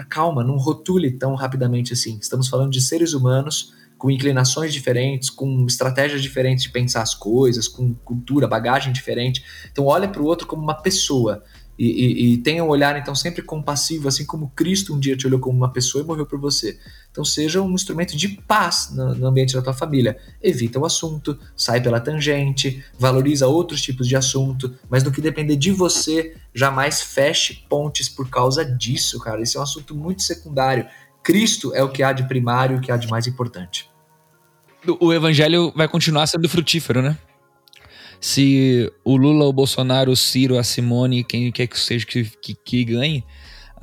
calma, 0.07 0.41
não 0.41 0.55
rotule 0.55 1.11
tão 1.11 1.35
rapidamente 1.35 1.91
assim. 1.91 2.17
Estamos 2.21 2.47
falando 2.47 2.71
de 2.71 2.79
seres 2.79 3.13
humanos 3.13 3.73
com 3.97 4.09
inclinações 4.09 4.73
diferentes, 4.73 5.29
com 5.29 5.65
estratégias 5.65 6.21
diferentes 6.21 6.63
de 6.63 6.69
pensar 6.71 7.01
as 7.01 7.13
coisas, 7.13 7.67
com 7.67 7.93
cultura, 7.93 8.47
bagagem 8.47 8.93
diferente. 8.93 9.43
Então 9.69 9.85
olha 9.85 10.07
para 10.07 10.21
o 10.21 10.25
outro 10.25 10.47
como 10.47 10.63
uma 10.63 10.81
pessoa 10.81 11.43
e, 11.79 11.85
e, 11.85 12.33
e 12.33 12.37
tenha 12.39 12.61
um 12.61 12.67
olhar 12.67 12.99
então 12.99 13.15
sempre 13.15 13.41
compassivo, 13.41 14.09
assim 14.09 14.25
como 14.25 14.51
Cristo 14.53 14.93
um 14.93 14.99
dia 14.99 15.15
te 15.15 15.25
olhou 15.25 15.39
como 15.39 15.55
uma 15.55 15.71
pessoa 15.71 16.03
e 16.03 16.05
morreu 16.05 16.25
por 16.25 16.37
você. 16.37 16.77
Então 17.09 17.23
seja 17.23 17.61
um 17.61 17.71
instrumento 17.71 18.17
de 18.17 18.27
paz 18.27 18.91
no, 18.93 19.15
no 19.15 19.27
ambiente 19.27 19.53
da 19.53 19.61
tua 19.61 19.73
família. 19.73 20.17
Evita 20.43 20.77
o 20.77 20.85
assunto, 20.85 21.39
sai 21.55 21.81
pela 21.81 22.01
tangente, 22.01 22.83
valoriza 22.99 23.47
outros 23.47 23.81
tipos 23.81 24.09
de 24.09 24.17
assunto, 24.17 24.75
mas 24.89 25.03
no 25.03 25.11
que 25.11 25.21
depender 25.21 25.55
de 25.55 25.71
você, 25.71 26.35
jamais 26.53 27.01
feche 27.01 27.63
pontes 27.69 28.09
por 28.09 28.29
causa 28.29 28.65
disso, 28.65 29.17
cara. 29.17 29.41
Esse 29.41 29.55
é 29.55 29.59
um 29.61 29.63
assunto 29.63 29.95
muito 29.95 30.21
secundário. 30.21 30.85
Cristo 31.23 31.73
é 31.73 31.81
o 31.81 31.89
que 31.89 32.03
há 32.03 32.11
de 32.11 32.27
primário, 32.27 32.77
o 32.77 32.81
que 32.81 32.91
há 32.91 32.97
de 32.97 33.07
mais 33.07 33.25
importante. 33.25 33.89
O 34.99 35.13
evangelho 35.13 35.71
vai 35.75 35.87
continuar 35.87 36.27
sendo 36.27 36.49
frutífero, 36.49 37.01
né? 37.01 37.17
Se 38.19 38.91
o 39.03 39.15
Lula, 39.15 39.45
o 39.45 39.53
Bolsonaro, 39.53 40.11
o 40.11 40.15
Ciro, 40.15 40.57
a 40.57 40.63
Simone, 40.63 41.23
quem 41.23 41.51
quer 41.51 41.67
que 41.67 41.79
seja 41.79 42.05
que, 42.05 42.25
que, 42.25 42.53
que 42.53 42.83
ganhe, 42.83 43.23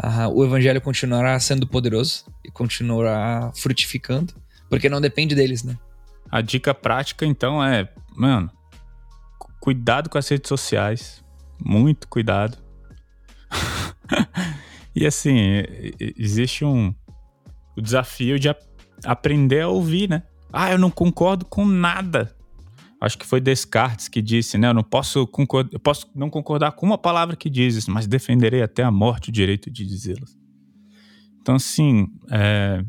uh, 0.02 0.28
o 0.32 0.44
evangelho 0.44 0.80
continuará 0.80 1.38
sendo 1.40 1.66
poderoso 1.66 2.24
e 2.44 2.50
continuará 2.50 3.50
frutificando, 3.54 4.34
porque 4.68 4.88
não 4.88 5.00
depende 5.00 5.34
deles, 5.34 5.64
né? 5.64 5.78
A 6.30 6.40
dica 6.40 6.74
prática, 6.74 7.24
então, 7.24 7.62
é, 7.64 7.88
mano, 8.14 8.50
cuidado 9.60 10.10
com 10.10 10.18
as 10.18 10.28
redes 10.28 10.48
sociais, 10.48 11.24
muito 11.64 12.06
cuidado. 12.08 12.58
e 14.94 15.06
assim, 15.06 15.62
existe 16.16 16.64
um 16.64 16.94
o 17.76 17.82
desafio 17.82 18.38
de 18.38 18.48
aprender 19.04 19.60
a 19.60 19.68
ouvir, 19.68 20.08
né? 20.08 20.22
Ah, 20.52 20.72
eu 20.72 20.78
não 20.78 20.90
concordo 20.90 21.44
com 21.44 21.66
nada 21.66 22.34
acho 23.00 23.18
que 23.18 23.26
foi 23.26 23.40
Descartes 23.40 24.08
que 24.08 24.22
disse, 24.22 24.56
né? 24.56 24.68
Eu 24.68 24.74
não 24.74 24.82
posso, 24.82 25.26
concordar, 25.26 25.70
eu 25.72 25.80
posso 25.80 26.08
não 26.14 26.30
concordar 26.30 26.72
com 26.72 26.86
uma 26.86 26.98
palavra 26.98 27.36
que 27.36 27.50
dizes, 27.50 27.86
mas 27.86 28.06
defenderei 28.06 28.62
até 28.62 28.82
a 28.82 28.90
morte 28.90 29.28
o 29.28 29.32
direito 29.32 29.70
de 29.70 29.84
dizê-las. 29.84 30.36
Então, 31.40 31.56
assim, 31.56 32.08
é, 32.30 32.84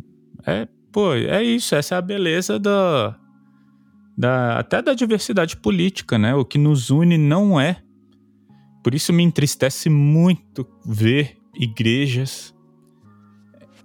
é, 0.46 0.68
pô, 0.92 1.14
é 1.14 1.44
isso. 1.44 1.76
Essa 1.76 1.96
é 1.96 1.98
a 1.98 2.02
beleza 2.02 2.58
da, 2.58 3.16
da, 4.18 4.60
até 4.60 4.82
da 4.82 4.94
diversidade 4.94 5.58
política, 5.58 6.18
né? 6.18 6.34
O 6.34 6.44
que 6.44 6.58
nos 6.58 6.90
une 6.90 7.18
não 7.18 7.60
é. 7.60 7.82
Por 8.84 8.96
isso 8.96 9.12
me 9.12 9.22
entristece 9.22 9.90
muito 9.90 10.66
ver 10.86 11.38
igrejas 11.54 12.56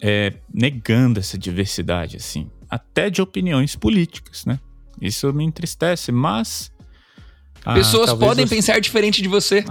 é, 0.00 0.32
negando 0.52 1.20
essa 1.20 1.36
diversidade, 1.36 2.16
assim, 2.16 2.50
até 2.68 3.10
de 3.10 3.20
opiniões 3.20 3.76
políticas, 3.76 4.44
né? 4.44 4.58
Isso 5.02 5.32
me 5.32 5.44
entristece, 5.44 6.12
mas. 6.12 6.70
Ah, 7.64 7.74
Pessoas 7.74 8.14
podem 8.14 8.46
pensar 8.46 8.80
diferente 8.80 9.20
de 9.20 9.28
você. 9.28 9.64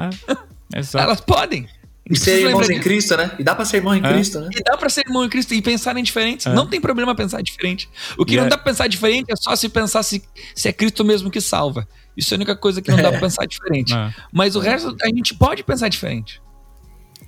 É, 0.74 0.76
exato. 0.80 1.06
Elas 1.06 1.22
podem. 1.22 1.68
E 2.10 2.18
ser 2.18 2.46
irmãos 2.46 2.70
em 2.70 2.82
Cristo, 2.82 3.16
né? 3.16 3.32
E 3.40 3.44
dá 3.44 3.56
pra 3.56 3.64
ser 3.64 3.78
irmão 3.78 3.96
em 3.96 4.06
é. 4.06 4.14
Cristo, 4.14 4.42
né? 4.42 4.50
E 4.52 4.62
dá 4.62 4.76
pra 4.76 4.90
ser 4.90 5.06
irmão 5.08 5.24
em 5.24 5.30
Cristo 5.30 5.54
e 5.54 5.62
pensarem 5.62 6.04
diferentes. 6.04 6.46
É. 6.46 6.54
Não 6.54 6.68
tem 6.68 6.82
problema 6.82 7.16
pensar 7.16 7.42
diferente. 7.42 7.90
O 8.18 8.26
que 8.26 8.34
e 8.34 8.38
não 8.38 8.46
é... 8.46 8.50
dá 8.50 8.58
pra 8.58 8.66
pensar 8.66 8.88
diferente 8.88 9.32
é 9.32 9.36
só 9.38 9.56
se 9.56 9.70
pensar 9.70 10.04
se, 10.04 10.22
se 10.54 10.68
é 10.68 10.74
Cristo 10.74 11.06
mesmo 11.06 11.32
que 11.32 11.40
salva. 11.40 11.88
Isso 12.18 12.34
é 12.34 12.36
a 12.36 12.38
única 12.40 12.56
coisa 12.56 12.82
que 12.82 12.92
não 12.92 12.98
dá 12.98 13.10
pra 13.10 13.18
é. 13.18 13.22
pensar 13.22 13.46
diferente. 13.46 13.94
É. 13.94 14.14
Mas 14.34 14.58
o 14.58 14.60
resto 14.60 14.94
a 15.02 15.08
gente 15.08 15.34
pode 15.36 15.64
pensar 15.64 15.88
diferente. 15.88 16.42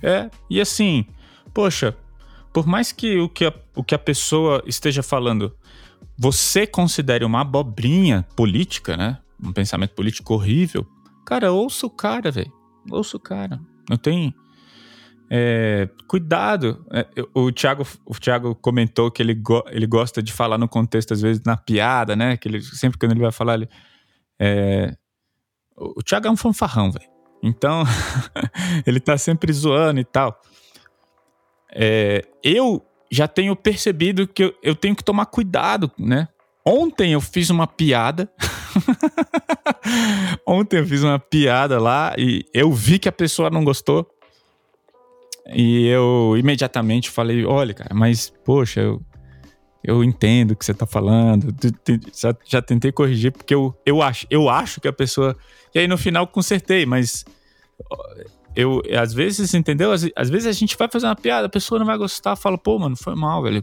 É, 0.02 0.28
e 0.50 0.60
assim, 0.60 1.06
poxa, 1.54 1.96
por 2.52 2.66
mais 2.66 2.92
que 2.92 3.18
o 3.18 3.28
que 3.28 3.46
a, 3.46 3.54
o 3.74 3.82
que 3.82 3.94
a 3.94 3.98
pessoa 3.98 4.62
esteja 4.66 5.02
falando 5.02 5.56
você 6.16 6.66
considere 6.66 7.24
uma 7.24 7.40
abobrinha 7.40 8.24
política, 8.36 8.96
né? 8.96 9.18
Um 9.42 9.52
pensamento 9.52 9.94
político 9.94 10.34
horrível, 10.34 10.86
cara, 11.26 11.52
ouça 11.52 11.86
o 11.86 11.90
cara, 11.90 12.30
velho. 12.30 12.52
Ouça 12.90 13.16
o 13.16 13.20
cara. 13.20 13.60
Não 13.88 13.96
tem. 13.96 14.34
É, 15.30 15.88
cuidado. 16.06 16.84
É, 16.92 17.06
o, 17.34 17.50
Thiago, 17.50 17.86
o 18.04 18.14
Thiago 18.14 18.54
comentou 18.54 19.10
que 19.10 19.22
ele, 19.22 19.34
go, 19.34 19.62
ele 19.68 19.86
gosta 19.86 20.22
de 20.22 20.32
falar 20.32 20.58
no 20.58 20.68
contexto, 20.68 21.12
às 21.12 21.20
vezes, 21.20 21.42
na 21.44 21.56
piada, 21.56 22.14
né? 22.14 22.36
Que 22.36 22.48
ele, 22.48 22.62
sempre 22.62 22.98
quando 22.98 23.12
ele 23.12 23.20
vai 23.20 23.32
falar, 23.32 23.54
ele. 23.54 23.68
É, 24.38 24.94
o 25.76 26.02
Thiago 26.02 26.28
é 26.28 26.30
um 26.30 26.36
fanfarrão, 26.36 26.90
velho. 26.92 27.08
Então, 27.42 27.82
ele 28.86 29.00
tá 29.00 29.18
sempre 29.18 29.52
zoando 29.52 30.00
e 30.00 30.04
tal. 30.04 30.40
É, 31.74 32.22
eu 32.42 32.84
já 33.10 33.28
tenho 33.28 33.54
percebido 33.54 34.26
que 34.26 34.44
eu, 34.44 34.54
eu 34.62 34.74
tenho 34.74 34.96
que 34.96 35.04
tomar 35.04 35.26
cuidado, 35.26 35.90
né? 35.98 36.28
Ontem 36.66 37.12
eu 37.12 37.20
fiz 37.20 37.50
uma 37.50 37.66
piada. 37.66 38.30
Ontem 40.46 40.78
eu 40.78 40.86
fiz 40.86 41.02
uma 41.02 41.18
piada 41.18 41.78
lá 41.78 42.14
e 42.16 42.44
eu 42.54 42.72
vi 42.72 42.98
que 42.98 43.08
a 43.08 43.12
pessoa 43.12 43.50
não 43.50 43.62
gostou. 43.62 44.08
E 45.52 45.86
eu 45.88 46.34
imediatamente 46.38 47.10
falei: 47.10 47.44
olha, 47.44 47.74
cara, 47.74 47.94
mas 47.94 48.32
poxa, 48.44 48.80
eu, 48.80 49.02
eu 49.82 50.02
entendo 50.02 50.52
o 50.52 50.56
que 50.56 50.64
você 50.64 50.72
tá 50.72 50.86
falando. 50.86 51.54
Já, 52.14 52.34
já 52.44 52.62
tentei 52.62 52.90
corrigir, 52.90 53.30
porque 53.30 53.54
eu, 53.54 53.78
eu, 53.84 54.00
acho, 54.00 54.26
eu 54.30 54.48
acho 54.48 54.80
que 54.80 54.88
a 54.88 54.92
pessoa. 54.92 55.36
E 55.74 55.78
aí 55.78 55.86
no 55.86 55.98
final 55.98 56.26
consertei, 56.26 56.86
mas 56.86 57.26
eu, 58.54 58.82
às 58.98 59.12
vezes, 59.12 59.52
entendeu? 59.54 59.92
Às, 59.92 60.08
às, 60.14 60.30
vezes 60.30 60.46
a 60.46 60.52
gente 60.52 60.76
vai 60.76 60.88
fazer 60.88 61.06
uma 61.06 61.16
piada, 61.16 61.46
a 61.46 61.50
pessoa 61.50 61.78
não 61.78 61.86
vai 61.86 61.98
gostar, 61.98 62.36
fala, 62.36 62.56
pô, 62.56 62.78
mano, 62.78 62.96
foi 62.96 63.14
mal, 63.14 63.42
velho. 63.42 63.62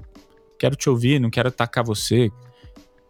Quero 0.59 0.75
te 0.75 0.89
ouvir, 0.89 1.19
não 1.19 1.29
quero 1.29 1.47
atacar 1.47 1.83
você. 1.83 2.29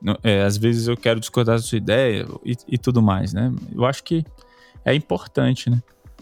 Não, 0.02 0.18
é, 0.24 0.44
às 0.44 0.58
vezes 0.58 0.88
eu 0.88 0.96
quero 0.96 1.20
discordar 1.20 1.58
da 1.58 1.62
sua 1.62 1.78
ideia 1.78 2.26
e, 2.46 2.56
e, 2.68 2.78
tudo 2.78 3.02
mais, 3.02 3.34
né? 3.34 3.54
Eu 3.74 3.86
acho 3.86 4.04
que 4.04 4.24
é 4.86 4.94
importante, 4.94 5.70
né? 5.70 5.82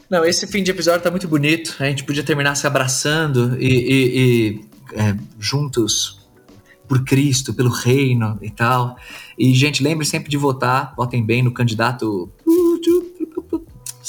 Não, 0.09 0.25
esse 0.25 0.47
fim 0.47 0.63
de 0.63 0.71
episódio 0.71 1.01
tá 1.01 1.11
muito 1.11 1.27
bonito. 1.27 1.75
A 1.79 1.85
gente 1.85 2.03
podia 2.03 2.23
terminar 2.23 2.55
se 2.55 2.65
abraçando 2.65 3.55
e, 3.59 3.67
e, 3.67 4.19
e 4.19 4.65
é, 4.95 5.15
juntos 5.39 6.27
por 6.87 7.03
Cristo, 7.03 7.53
pelo 7.53 7.69
reino 7.69 8.37
e 8.41 8.49
tal. 8.49 8.97
E, 9.37 9.53
gente, 9.53 9.83
lembre 9.83 10.05
sempre 10.05 10.29
de 10.29 10.37
votar. 10.37 10.93
Votem 10.97 11.23
bem 11.23 11.43
no 11.43 11.51
candidato 11.51 12.29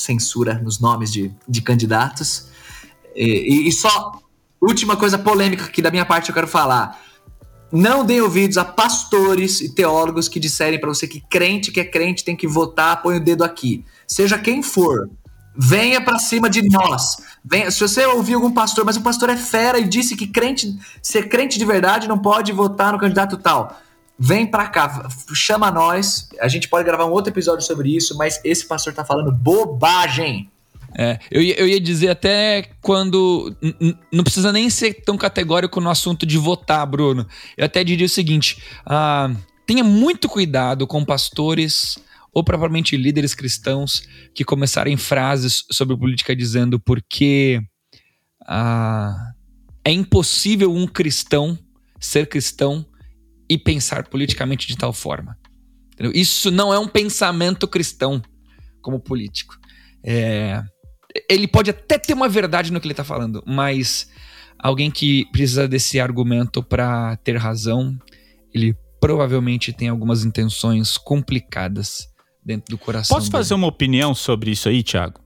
censura 0.00 0.54
nos 0.54 0.80
nomes 0.80 1.12
de, 1.12 1.30
de 1.48 1.62
candidatos. 1.62 2.48
E, 3.14 3.68
e, 3.68 3.72
só, 3.72 4.20
última 4.60 4.96
coisa 4.96 5.18
polêmica 5.18 5.68
que 5.68 5.82
da 5.82 5.90
minha 5.90 6.04
parte 6.04 6.28
eu 6.28 6.34
quero 6.34 6.48
falar. 6.48 7.00
Não 7.72 8.04
dê 8.04 8.20
ouvidos 8.20 8.58
a 8.58 8.64
pastores 8.64 9.60
e 9.60 9.72
teólogos 9.72 10.28
que 10.28 10.40
disserem 10.40 10.80
para 10.80 10.88
você 10.88 11.06
que 11.06 11.20
crente 11.20 11.70
que 11.70 11.78
é 11.78 11.84
crente 11.84 12.24
tem 12.24 12.34
que 12.34 12.46
votar, 12.46 13.00
põe 13.00 13.16
o 13.16 13.24
dedo 13.24 13.44
aqui. 13.44 13.84
Seja 14.06 14.38
quem 14.38 14.60
for, 14.60 15.08
venha 15.56 16.00
para 16.00 16.18
cima 16.18 16.50
de 16.50 16.68
nós. 16.68 17.18
Venha, 17.44 17.70
se 17.70 17.80
você 17.80 18.04
ouvir 18.06 18.34
algum 18.34 18.50
pastor, 18.50 18.84
mas 18.84 18.96
o 18.96 19.02
pastor 19.02 19.30
é 19.30 19.36
fera 19.36 19.78
e 19.78 19.84
disse 19.84 20.16
que 20.16 20.26
crente, 20.26 20.76
ser 21.00 21.28
crente 21.28 21.58
de 21.58 21.64
verdade 21.64 22.08
não 22.08 22.18
pode 22.18 22.52
votar 22.52 22.92
no 22.92 22.98
candidato 22.98 23.36
tal 23.36 23.80
Vem 24.22 24.46
pra 24.46 24.68
cá, 24.68 25.08
chama 25.32 25.70
nós. 25.70 26.28
A 26.38 26.46
gente 26.46 26.68
pode 26.68 26.84
gravar 26.84 27.06
um 27.06 27.10
outro 27.10 27.32
episódio 27.32 27.64
sobre 27.64 27.96
isso, 27.96 28.14
mas 28.18 28.38
esse 28.44 28.66
pastor 28.68 28.92
tá 28.92 29.02
falando 29.02 29.32
bobagem. 29.32 30.50
É, 30.94 31.18
eu, 31.30 31.40
ia, 31.40 31.58
eu 31.58 31.66
ia 31.66 31.80
dizer 31.80 32.10
até 32.10 32.68
quando. 32.82 33.56
Não 34.12 34.22
precisa 34.22 34.52
nem 34.52 34.68
ser 34.68 35.02
tão 35.04 35.16
categórico 35.16 35.80
no 35.80 35.88
assunto 35.88 36.26
de 36.26 36.36
votar, 36.36 36.84
Bruno. 36.86 37.26
Eu 37.56 37.64
até 37.64 37.82
diria 37.82 38.04
o 38.04 38.10
seguinte: 38.10 38.62
ah, 38.84 39.30
tenha 39.66 39.82
muito 39.82 40.28
cuidado 40.28 40.86
com 40.86 41.02
pastores 41.02 41.98
ou 42.30 42.44
propriamente 42.44 42.98
líderes 42.98 43.32
cristãos 43.32 44.02
que 44.34 44.44
começarem 44.44 44.98
frases 44.98 45.64
sobre 45.70 45.96
política 45.96 46.36
dizendo 46.36 46.78
porque 46.78 47.58
ah, 48.46 49.32
é 49.82 49.90
impossível 49.90 50.74
um 50.74 50.86
cristão 50.86 51.58
ser 51.98 52.28
cristão 52.28 52.84
e 53.50 53.58
pensar 53.58 54.06
politicamente 54.06 54.68
de 54.68 54.76
tal 54.76 54.92
forma. 54.92 55.36
Entendeu? 55.92 56.12
Isso 56.14 56.52
não 56.52 56.72
é 56.72 56.78
um 56.78 56.86
pensamento 56.86 57.66
cristão 57.66 58.22
como 58.80 59.00
político. 59.00 59.58
É, 60.04 60.62
ele 61.28 61.48
pode 61.48 61.70
até 61.70 61.98
ter 61.98 62.14
uma 62.14 62.28
verdade 62.28 62.72
no 62.72 62.80
que 62.80 62.86
ele 62.86 62.92
está 62.92 63.02
falando, 63.02 63.42
mas 63.44 64.08
alguém 64.56 64.88
que 64.88 65.26
precisa 65.32 65.66
desse 65.66 65.98
argumento 65.98 66.62
para 66.62 67.16
ter 67.16 67.36
razão, 67.36 67.98
ele 68.54 68.76
provavelmente 69.00 69.72
tem 69.72 69.88
algumas 69.88 70.24
intenções 70.24 70.96
complicadas 70.96 72.08
dentro 72.44 72.70
do 72.70 72.78
coração. 72.78 73.16
Posso 73.16 73.26
dele. 73.26 73.38
fazer 73.38 73.54
uma 73.54 73.66
opinião 73.66 74.14
sobre 74.14 74.52
isso 74.52 74.68
aí, 74.68 74.84
Thiago? 74.84 75.20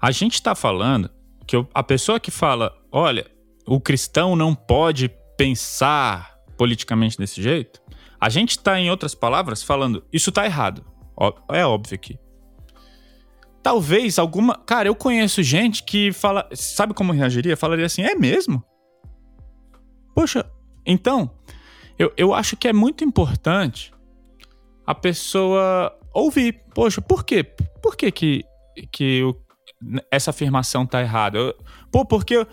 A 0.00 0.10
gente 0.10 0.34
está 0.34 0.54
falando 0.54 1.10
que 1.46 1.56
a 1.72 1.82
pessoa 1.82 2.20
que 2.20 2.30
fala, 2.30 2.72
olha, 2.90 3.26
o 3.66 3.80
cristão 3.80 4.36
não 4.36 4.54
pode 4.54 5.10
pensar 5.36 6.31
politicamente 6.56 7.18
desse 7.18 7.42
jeito, 7.42 7.80
a 8.20 8.28
gente 8.28 8.50
está, 8.52 8.78
em 8.78 8.90
outras 8.90 9.14
palavras, 9.14 9.62
falando 9.62 10.04
isso 10.12 10.30
está 10.30 10.44
errado. 10.44 10.84
É 11.48 11.66
óbvio 11.66 11.98
que. 11.98 12.18
Talvez 13.62 14.18
alguma. 14.18 14.56
Cara, 14.56 14.88
eu 14.88 14.94
conheço 14.94 15.42
gente 15.42 15.82
que 15.82 16.12
fala. 16.12 16.48
Sabe 16.52 16.94
como 16.94 17.12
reagiria? 17.12 17.56
Falaria 17.56 17.86
assim: 17.86 18.02
é 18.02 18.14
mesmo? 18.14 18.62
Poxa, 20.14 20.50
então. 20.84 21.30
eu, 21.98 22.12
eu 22.16 22.34
acho 22.34 22.56
que 22.56 22.68
é 22.68 22.72
muito 22.72 23.04
importante 23.04 23.92
a 24.86 24.94
pessoa 24.94 25.96
ouvir. 26.12 26.62
Poxa, 26.74 27.00
por 27.00 27.24
quê? 27.24 27.44
Por 27.82 27.96
que 27.96 28.10
que, 28.10 28.44
que 28.90 29.18
eu, 29.18 29.40
essa 30.10 30.30
afirmação 30.30 30.86
tá 30.86 31.00
errada? 31.00 31.38
Eu, 31.38 31.56
pô, 31.90 32.04
porque 32.04 32.46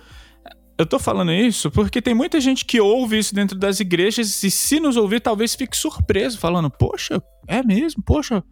eu, 0.79 0.85
tô 0.85 0.97
falando 0.97 1.31
isso 1.31 1.69
porque 1.69 2.01
tem 2.01 2.15
muita 2.15 2.39
gente 2.39 2.65
que 2.65 2.79
ouve 2.79 3.17
isso 3.17 3.35
dentro 3.35 3.57
das 3.57 3.79
igrejas 3.79 4.41
e 4.41 4.49
se 4.49 4.79
nos 4.79 4.97
ouvir 4.97 5.19
talvez 5.19 5.53
fique 5.53 5.75
surpreso, 5.75 6.39
falando, 6.39 6.69
poxa, 6.69 7.21
é 7.47 7.61
mesmo, 7.61 8.01
poxa, 8.01 8.43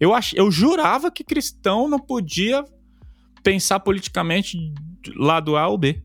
eu, 0.00 0.12
ach, 0.12 0.32
eu 0.34 0.50
jurava 0.50 1.10
que 1.10 1.22
cristão 1.22 1.88
não 1.88 1.98
podia 1.98 2.64
pensar 3.42 3.78
politicamente 3.80 4.58
lado 5.14 5.56
A 5.56 5.68
ou 5.68 5.78
B. 5.78 6.02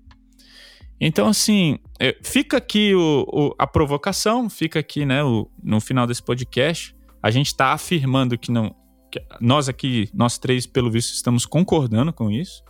Então, 1.02 1.28
assim, 1.28 1.80
é, 2.00 2.18
fica 2.22 2.58
aqui 2.58 2.94
o, 2.94 3.26
o, 3.32 3.56
a 3.58 3.66
provocação, 3.66 4.50
fica 4.50 4.80
aqui, 4.80 5.06
né, 5.06 5.24
o, 5.24 5.50
no 5.64 5.80
final 5.80 6.06
desse 6.06 6.22
podcast, 6.22 6.94
a 7.24 7.32
gente 7.32 7.48
está 7.48 7.74
afirmando 7.74 8.38
que 8.38 8.52
não. 8.52 8.76
Que 9.12 9.20
nós 9.42 9.68
aqui, 9.68 10.10
nós 10.14 10.38
três, 10.38 10.68
pelo 10.68 10.92
visto, 10.92 11.14
estamos 11.14 11.46
concordando 11.46 12.14
com 12.14 12.30
isso. 12.30 12.64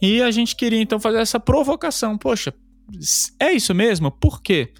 E 0.00 0.22
a 0.22 0.30
gente 0.30 0.54
queria 0.54 0.80
então 0.80 1.00
fazer 1.00 1.18
essa 1.18 1.40
provocação. 1.40 2.16
Poxa, 2.16 2.54
é 3.38 3.52
isso 3.52 3.74
mesmo? 3.74 4.10
Por 4.10 4.40
quê? 4.40 4.72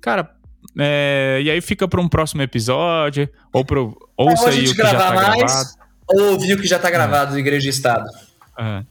Cara, 0.00 0.34
é, 0.78 1.40
e 1.42 1.50
aí 1.50 1.60
fica 1.60 1.86
para 1.86 2.00
um 2.00 2.08
próximo 2.08 2.42
episódio, 2.42 3.28
ou 3.52 3.64
pro, 3.64 3.96
ouça 4.16 4.50
aí 4.50 4.66
o 4.66 4.74
que 4.74 4.76
já 4.76 4.94
tá 4.94 5.14
mais, 5.14 5.36
gravado. 5.36 5.68
Ou 6.08 6.32
ouvir 6.32 6.54
o 6.54 6.60
que 6.60 6.66
já 6.66 6.78
tá 6.78 6.90
gravado 6.90 7.30
é. 7.30 7.34
do 7.34 7.38
Igreja 7.38 7.66
e 7.66 7.70
Estado. 7.70 8.08
É. 8.58 8.84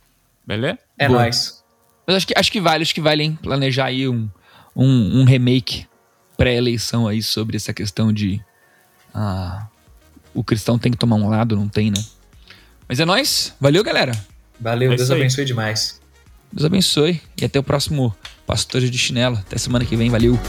Beleza? 0.45 0.79
É 0.97 1.07
Boa. 1.07 1.21
nóis. 1.21 1.63
Mas 2.05 2.17
acho 2.17 2.27
que, 2.27 2.33
acho 2.35 2.51
que 2.51 2.61
vale, 2.61 2.83
acho 2.83 2.93
que 2.93 3.01
vale, 3.01 3.23
hein? 3.23 3.39
Planejar 3.41 3.85
aí 3.85 4.07
um, 4.07 4.29
um, 4.75 5.21
um 5.21 5.23
remake 5.23 5.87
pré-eleição 6.37 7.07
aí 7.07 7.21
sobre 7.21 7.55
essa 7.55 7.73
questão 7.73 8.11
de. 8.11 8.43
Ah, 9.13 9.67
o 10.33 10.43
cristão 10.43 10.79
tem 10.79 10.91
que 10.91 10.97
tomar 10.97 11.15
um 11.15 11.29
lado, 11.29 11.55
não 11.55 11.67
tem, 11.67 11.91
né? 11.91 12.03
Mas 12.87 12.99
é 12.99 13.05
nóis. 13.05 13.55
Valeu, 13.59 13.83
galera. 13.83 14.13
Valeu, 14.59 14.93
é 14.93 14.95
Deus 14.95 15.11
abençoe 15.11 15.45
demais. 15.45 15.99
Deus 16.51 16.65
abençoe. 16.65 17.21
E 17.41 17.45
até 17.45 17.59
o 17.59 17.63
próximo 17.63 18.15
Pastores 18.45 18.89
de 18.89 18.97
Chinelo. 18.97 19.37
Até 19.37 19.57
semana 19.57 19.85
que 19.85 19.95
vem. 19.95 20.09
Valeu. 20.09 20.39